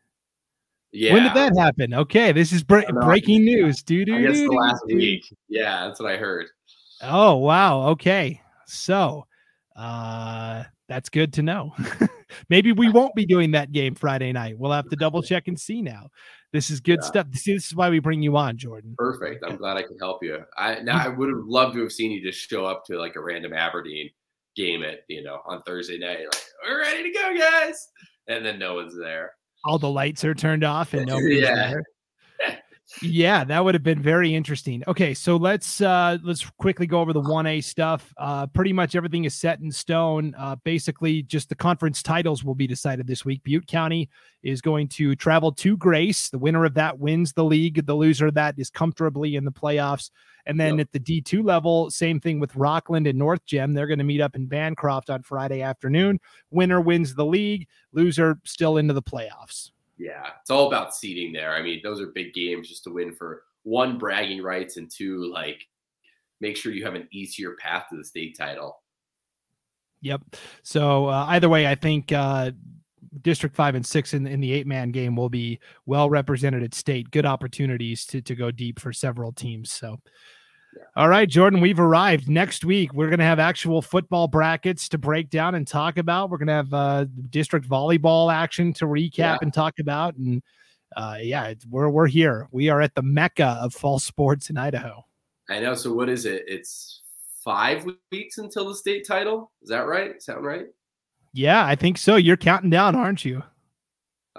Yeah. 0.92 1.14
When 1.14 1.22
did 1.22 1.34
that 1.34 1.56
happen? 1.56 1.94
Okay, 1.94 2.32
this 2.32 2.52
is 2.52 2.64
bre- 2.64 2.90
breaking 3.00 3.44
news. 3.44 3.82
Do 3.82 4.04
do 4.04 4.32
do. 4.32 4.50
last 4.50 4.84
week. 4.86 5.24
Yeah, 5.48 5.86
that's 5.86 6.00
what 6.00 6.10
I 6.10 6.16
heard. 6.16 6.46
Oh 7.02 7.36
wow. 7.36 7.88
Okay. 7.90 8.40
So, 8.66 9.26
uh, 9.76 10.64
that's 10.88 11.08
good 11.08 11.32
to 11.34 11.42
know. 11.42 11.74
Maybe 12.48 12.72
we 12.72 12.90
won't 12.90 13.14
be 13.14 13.26
doing 13.26 13.52
that 13.52 13.72
game 13.72 13.94
Friday 13.94 14.32
night. 14.32 14.58
We'll 14.58 14.72
have 14.72 14.88
to 14.90 14.96
double 14.96 15.22
check 15.22 15.48
and 15.48 15.58
see 15.58 15.82
now. 15.82 16.08
This 16.52 16.70
is 16.70 16.80
good 16.80 16.98
yeah. 17.02 17.06
stuff. 17.06 17.26
See, 17.34 17.54
this 17.54 17.66
is 17.66 17.74
why 17.74 17.90
we 17.90 18.00
bring 18.00 18.22
you 18.22 18.36
on, 18.36 18.56
Jordan. 18.56 18.94
Perfect. 18.98 19.44
I'm 19.46 19.56
glad 19.56 19.76
I 19.76 19.82
can 19.82 19.98
help 19.98 20.22
you. 20.22 20.38
I 20.56 20.80
now 20.80 20.98
I 20.98 21.08
would 21.08 21.28
have 21.28 21.44
loved 21.44 21.74
to 21.74 21.82
have 21.82 21.92
seen 21.92 22.10
you 22.10 22.22
just 22.22 22.40
show 22.48 22.66
up 22.66 22.84
to 22.86 22.98
like 22.98 23.16
a 23.16 23.20
random 23.20 23.52
Aberdeen 23.52 24.10
game 24.56 24.82
at 24.82 25.00
you 25.08 25.22
know 25.22 25.40
on 25.46 25.62
Thursday 25.62 25.98
night. 25.98 26.18
Like 26.18 26.42
we're 26.66 26.80
ready 26.80 27.04
to 27.04 27.18
go, 27.18 27.36
guys, 27.38 27.88
and 28.26 28.44
then 28.44 28.58
no 28.58 28.74
one's 28.74 28.96
there. 28.98 29.32
All 29.64 29.78
the 29.78 29.90
lights 29.90 30.24
are 30.24 30.34
turned 30.34 30.64
off 30.64 30.94
and 30.94 31.06
nobody's 31.06 31.42
yeah. 31.42 31.54
there 31.54 31.84
yeah, 33.03 33.44
that 33.44 33.64
would 33.64 33.74
have 33.74 33.83
been 33.83 34.03
very 34.03 34.35
interesting. 34.35 34.83
Okay, 34.87 35.14
so 35.14 35.37
let's 35.37 35.81
uh 35.81 36.18
let's 36.22 36.44
quickly 36.59 36.87
go 36.87 37.00
over 37.00 37.12
the 37.12 37.22
1A 37.22 37.62
stuff. 37.62 38.12
Uh 38.16 38.46
pretty 38.48 38.72
much 38.72 38.94
everything 38.94 39.24
is 39.24 39.35
set 39.35 39.61
in 39.61 39.70
stone. 39.70 40.35
Uh 40.37 40.57
basically 40.57 41.22
just 41.22 41.48
the 41.48 41.55
conference 41.55 42.03
titles 42.03 42.44
will 42.44 42.55
be 42.55 42.66
decided 42.66 43.07
this 43.07 43.24
week. 43.24 43.42
Butte 43.44 43.66
County 43.66 44.09
is 44.42 44.61
going 44.61 44.88
to 44.88 45.14
travel 45.14 45.53
to 45.53 45.76
Grace. 45.76 46.31
The 46.31 46.38
winner 46.38 46.64
of 46.64 46.74
that 46.74 46.98
wins 46.98 47.33
the 47.33 47.44
league. 47.44 47.87
The 47.87 47.94
loser 47.94 48.26
of 48.26 48.35
that 48.35 48.55
is 48.59 48.70
comfortably 48.70 49.37
in 49.37 49.44
the 49.44 49.53
playoffs. 49.53 50.11
And 50.46 50.59
then 50.59 50.79
yep. 50.79 50.87
at 50.87 50.92
the 50.92 51.22
D2 51.22 51.44
level, 51.44 51.90
same 51.90 52.18
thing 52.18 52.40
with 52.40 52.57
Rockland 52.57 53.07
and 53.07 53.18
North 53.18 53.44
Gem. 53.44 53.72
They're 53.72 53.87
going 53.87 53.98
to 53.98 54.05
meet 54.05 54.22
up 54.22 54.35
in 54.35 54.46
Bancroft 54.46 55.11
on 55.11 55.22
Friday 55.22 55.61
afternoon. 55.61 56.18
Winner 56.50 56.81
wins 56.81 57.14
the 57.14 57.26
league, 57.26 57.68
loser 57.92 58.40
still 58.44 58.79
into 58.79 58.94
the 58.94 59.03
playoffs. 59.03 59.70
Yeah, 60.00 60.28
it's 60.40 60.50
all 60.50 60.66
about 60.66 60.94
seeding 60.94 61.30
there. 61.30 61.52
I 61.52 61.60
mean, 61.60 61.80
those 61.84 62.00
are 62.00 62.06
big 62.06 62.32
games 62.32 62.68
just 62.68 62.84
to 62.84 62.90
win 62.90 63.14
for 63.14 63.42
one 63.64 63.98
bragging 63.98 64.42
rights 64.42 64.78
and 64.78 64.90
two 64.90 65.30
like 65.30 65.60
make 66.40 66.56
sure 66.56 66.72
you 66.72 66.86
have 66.86 66.94
an 66.94 67.06
easier 67.12 67.54
path 67.60 67.84
to 67.90 67.98
the 67.98 68.04
state 68.04 68.34
title. 68.38 68.82
Yep. 70.00 70.22
So 70.62 71.06
uh, 71.06 71.26
either 71.28 71.50
way, 71.50 71.66
I 71.66 71.74
think 71.74 72.12
uh, 72.12 72.52
District 73.20 73.54
Five 73.54 73.74
and 73.74 73.84
Six 73.84 74.14
in, 74.14 74.26
in 74.26 74.40
the 74.40 74.54
eight 74.54 74.66
man 74.66 74.90
game 74.90 75.16
will 75.16 75.28
be 75.28 75.60
well 75.84 76.08
represented 76.08 76.62
at 76.62 76.72
state. 76.72 77.10
Good 77.10 77.26
opportunities 77.26 78.06
to 78.06 78.22
to 78.22 78.34
go 78.34 78.50
deep 78.50 78.80
for 78.80 78.94
several 78.94 79.32
teams. 79.32 79.70
So 79.70 79.98
all 80.96 81.09
right, 81.09 81.28
Jordan, 81.28 81.61
we've 81.61 81.80
arrived. 81.80 82.28
Next 82.28 82.64
week, 82.64 82.92
we're 82.92 83.09
going 83.09 83.18
to 83.18 83.24
have 83.24 83.38
actual 83.38 83.83
football 83.83 84.28
brackets 84.28 84.88
to 84.90 84.98
break 84.98 85.30
down 85.30 85.54
and 85.54 85.66
talk 85.66 85.98
about. 85.98 86.30
We're 86.30 86.38
going 86.38 86.48
to 86.48 86.54
have 86.54 86.74
uh, 86.74 87.06
district 87.30 87.68
volleyball 87.68 88.33
action 88.33 88.72
to 88.74 88.87
recap 88.87 89.18
yeah. 89.18 89.38
and 89.42 89.52
talk 89.52 89.78
about. 89.78 90.16
And 90.16 90.42
uh, 90.96 91.18
yeah, 91.20 91.54
we're 91.68 91.88
we're 91.88 92.06
here. 92.06 92.48
We 92.50 92.68
are 92.68 92.80
at 92.80 92.94
the 92.94 93.02
mecca 93.02 93.59
of 93.61 93.74
fall 93.74 93.98
sports 93.98 94.50
in 94.50 94.59
Idaho. 94.59 95.04
I 95.48 95.61
know. 95.61 95.74
So 95.74 95.92
what 95.92 96.09
is 96.09 96.26
it? 96.26 96.44
It's 96.46 97.02
five 97.44 97.87
weeks 98.11 98.38
until 98.38 98.68
the 98.68 98.74
state 98.74 99.06
title. 99.06 99.52
Is 99.62 99.68
that 99.68 99.87
right? 99.87 100.20
Sound 100.22 100.44
right? 100.44 100.66
Yeah, 101.33 101.64
I 101.64 101.76
think 101.76 101.98
so. 101.98 102.16
You're 102.16 102.37
counting 102.37 102.70
down, 102.70 102.96
aren't 102.96 103.24
you? 103.24 103.42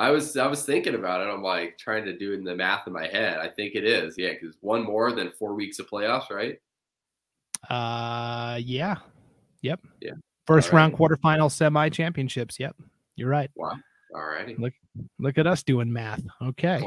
I 0.01 0.09
was 0.09 0.35
I 0.35 0.47
was 0.47 0.63
thinking 0.63 0.95
about 0.95 1.21
it. 1.21 1.31
I'm 1.31 1.43
like 1.43 1.77
trying 1.77 2.05
to 2.05 2.17
do 2.17 2.41
the 2.41 2.55
math 2.55 2.87
in 2.87 2.93
my 2.93 3.05
head. 3.05 3.37
I 3.37 3.47
think 3.47 3.75
it 3.75 3.85
is, 3.85 4.15
yeah, 4.17 4.33
because 4.33 4.55
one 4.59 4.83
more 4.83 5.11
than 5.11 5.31
four 5.37 5.53
weeks 5.53 5.77
of 5.77 5.87
playoffs, 5.87 6.31
right? 6.31 6.57
Uh, 7.69 8.57
yeah, 8.57 8.95
yep, 9.61 9.79
yeah. 10.01 10.13
First 10.47 10.71
round 10.71 10.95
quarterfinal 10.95 11.51
semi 11.51 11.89
championships. 11.89 12.59
Yep, 12.59 12.75
you're 13.15 13.29
right. 13.29 13.51
Wow. 13.55 13.77
All 14.15 14.23
righty. 14.23 14.55
Look, 14.57 14.73
look 15.19 15.37
at 15.37 15.45
us 15.45 15.61
doing 15.61 15.93
math. 15.93 16.23
Okay. 16.41 16.81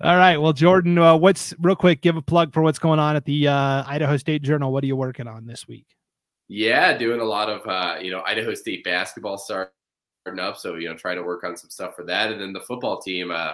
All 0.00 0.16
right. 0.16 0.36
Well, 0.36 0.52
Jordan, 0.52 0.98
uh, 0.98 1.16
what's 1.16 1.52
real 1.60 1.74
quick? 1.74 2.00
Give 2.00 2.16
a 2.16 2.22
plug 2.22 2.54
for 2.54 2.62
what's 2.62 2.78
going 2.78 3.00
on 3.00 3.16
at 3.16 3.24
the 3.24 3.48
uh, 3.48 3.82
Idaho 3.88 4.16
State 4.18 4.42
Journal. 4.42 4.72
What 4.72 4.84
are 4.84 4.86
you 4.86 4.94
working 4.94 5.26
on 5.26 5.46
this 5.46 5.66
week? 5.66 5.86
Yeah, 6.46 6.96
doing 6.96 7.20
a 7.20 7.24
lot 7.24 7.50
of 7.50 7.66
uh, 7.66 7.98
you 8.00 8.12
know 8.12 8.22
Idaho 8.24 8.54
State 8.54 8.84
basketball 8.84 9.36
start 9.36 9.72
up. 10.40 10.56
So, 10.56 10.76
you 10.76 10.88
know, 10.88 10.96
try 10.96 11.14
to 11.14 11.22
work 11.22 11.44
on 11.44 11.56
some 11.56 11.70
stuff 11.70 11.94
for 11.94 12.04
that. 12.04 12.32
And 12.32 12.40
then 12.40 12.52
the 12.52 12.60
football 12.60 13.00
team, 13.00 13.30
uh, 13.30 13.52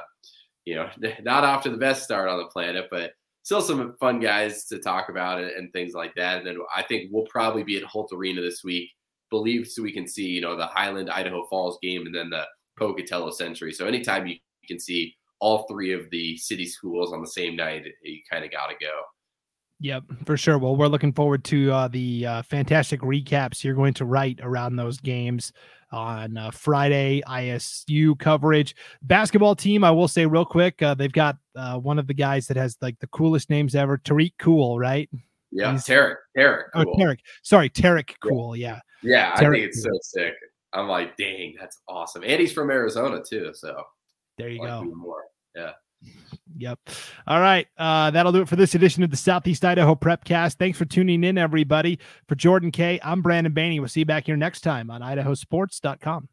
you 0.65 0.75
know, 0.75 0.89
not 1.23 1.45
off 1.45 1.63
to 1.65 1.71
the 1.71 1.77
best 1.77 2.05
start 2.05 2.29
on 2.29 2.39
the 2.39 2.47
planet, 2.47 2.89
but 2.91 3.13
still 3.43 3.61
some 3.61 3.97
fun 3.99 4.21
guys 4.21 4.65
to 4.67 4.79
talk 4.79 5.09
about 5.09 5.39
and, 5.39 5.51
and 5.51 5.73
things 5.73 5.95
like 5.95 6.15
that. 6.15 6.39
And 6.39 6.47
then 6.47 6.59
I 6.75 6.83
think 6.83 7.11
we'll 7.13 7.27
probably 7.27 7.63
be 7.63 7.77
at 7.77 7.85
Holt 7.85 8.13
Arena 8.13 8.41
this 8.41 8.65
week, 8.65 8.91
believe 9.31 9.67
so 9.67 9.83
we 9.83 9.93
can 9.93 10.07
see, 10.07 10.27
you 10.27 10.41
know, 10.41 10.57
the 10.57 10.67
Highland 10.67 11.11
Idaho 11.11 11.47
Falls 11.47 11.79
game 11.83 12.07
and 12.07 12.15
then 12.15 12.31
the 12.31 12.45
Pocatello 12.79 13.31
Century. 13.31 13.73
So 13.73 13.87
anytime 13.87 14.27
you 14.27 14.37
can 14.67 14.79
see 14.79 15.15
all 15.41 15.67
three 15.67 15.93
of 15.93 16.09
the 16.11 16.37
city 16.37 16.67
schools 16.67 17.13
on 17.13 17.21
the 17.21 17.27
same 17.27 17.57
night, 17.57 17.85
you 18.03 18.21
kind 18.31 18.45
of 18.45 18.51
got 18.51 18.69
to 18.69 18.75
go. 18.81 19.03
Yep, 19.81 20.05
for 20.27 20.37
sure. 20.37 20.59
Well, 20.59 20.77
we're 20.77 20.87
looking 20.87 21.13
forward 21.13 21.43
to 21.45 21.73
uh, 21.73 21.89
the 21.89 22.25
uh, 22.25 22.43
fantastic 22.43 23.01
recaps 23.01 23.65
you're 23.65 23.75
going 23.75 23.95
to 23.95 24.05
write 24.05 24.39
around 24.41 24.77
those 24.77 25.01
games 25.01 25.53
on 25.93 26.37
uh, 26.37 26.51
Friday, 26.51 27.23
ISU 27.27 28.19
coverage. 28.19 28.75
Basketball 29.03 29.55
team, 29.55 29.85
I 29.85 29.91
will 29.91 30.09
say 30.09 30.27
real 30.27 30.45
quick, 30.45 30.83
uh, 30.83 30.95
they've 30.95 31.13
got 31.13 31.37
uh, 31.55 31.79
one 31.79 31.99
of 31.99 32.07
the 32.07 32.15
guys 32.15 32.47
that 32.47 32.57
has 32.57 32.77
like 32.81 32.99
the 33.01 33.07
coolest 33.09 33.51
names 33.51 33.75
ever, 33.75 33.99
Tariq 33.99 34.33
Cool, 34.39 34.79
right? 34.79 35.09
Yeah, 35.51 35.73
He's, 35.73 35.85
Tarek. 35.85 36.17
Tarek. 36.37 36.63
Oh, 36.75 36.85
cool. 36.85 36.95
Oh, 36.97 37.01
Tarek. 37.01 37.19
Sorry, 37.43 37.69
Tarek 37.69 38.15
Cool. 38.21 38.57
Yeah. 38.57 38.81
Yeah, 39.03 39.33
Tarek 39.33 39.37
I 39.37 39.51
think 39.53 39.65
it's 39.67 39.85
cool. 39.85 39.93
so 40.03 40.21
sick. 40.21 40.35
I'm 40.73 40.89
like, 40.89 41.17
dang, 41.17 41.55
that's 41.61 41.81
awesome. 41.87 42.23
And 42.25 42.41
he's 42.41 42.53
from 42.53 42.71
Arizona 42.71 43.23
too, 43.23 43.51
so 43.53 43.83
there 44.39 44.49
you 44.49 44.61
go. 44.61 44.83
More. 44.85 45.25
Yeah. 45.55 45.73
Yep. 46.57 46.79
All 47.27 47.41
right. 47.41 47.67
Uh, 47.79 48.11
that'll 48.11 48.33
do 48.33 48.43
it 48.43 48.49
for 48.49 48.57
this 48.57 48.75
edition 48.75 49.03
of 49.03 49.11
the 49.11 49.17
Southeast 49.17 49.65
Idaho 49.65 49.95
Prepcast. 49.95 50.57
Thanks 50.57 50.79
for 50.79 50.85
tuning 50.85 51.25
in, 51.25 51.39
everybody. 51.39 51.99
For 52.29 52.35
Jordan 52.35 52.71
Kaye, 52.71 53.01
I'm 53.03 53.23
Brandon 53.23 53.53
Baney. 53.53 53.79
We'll 53.79 53.89
see 53.89 54.01
you 54.01 54.07
back 54.07 54.27
here 54.27 54.37
next 54.37 54.61
time 54.61 54.91
on 54.91 55.01
idahosports.com. 55.01 56.29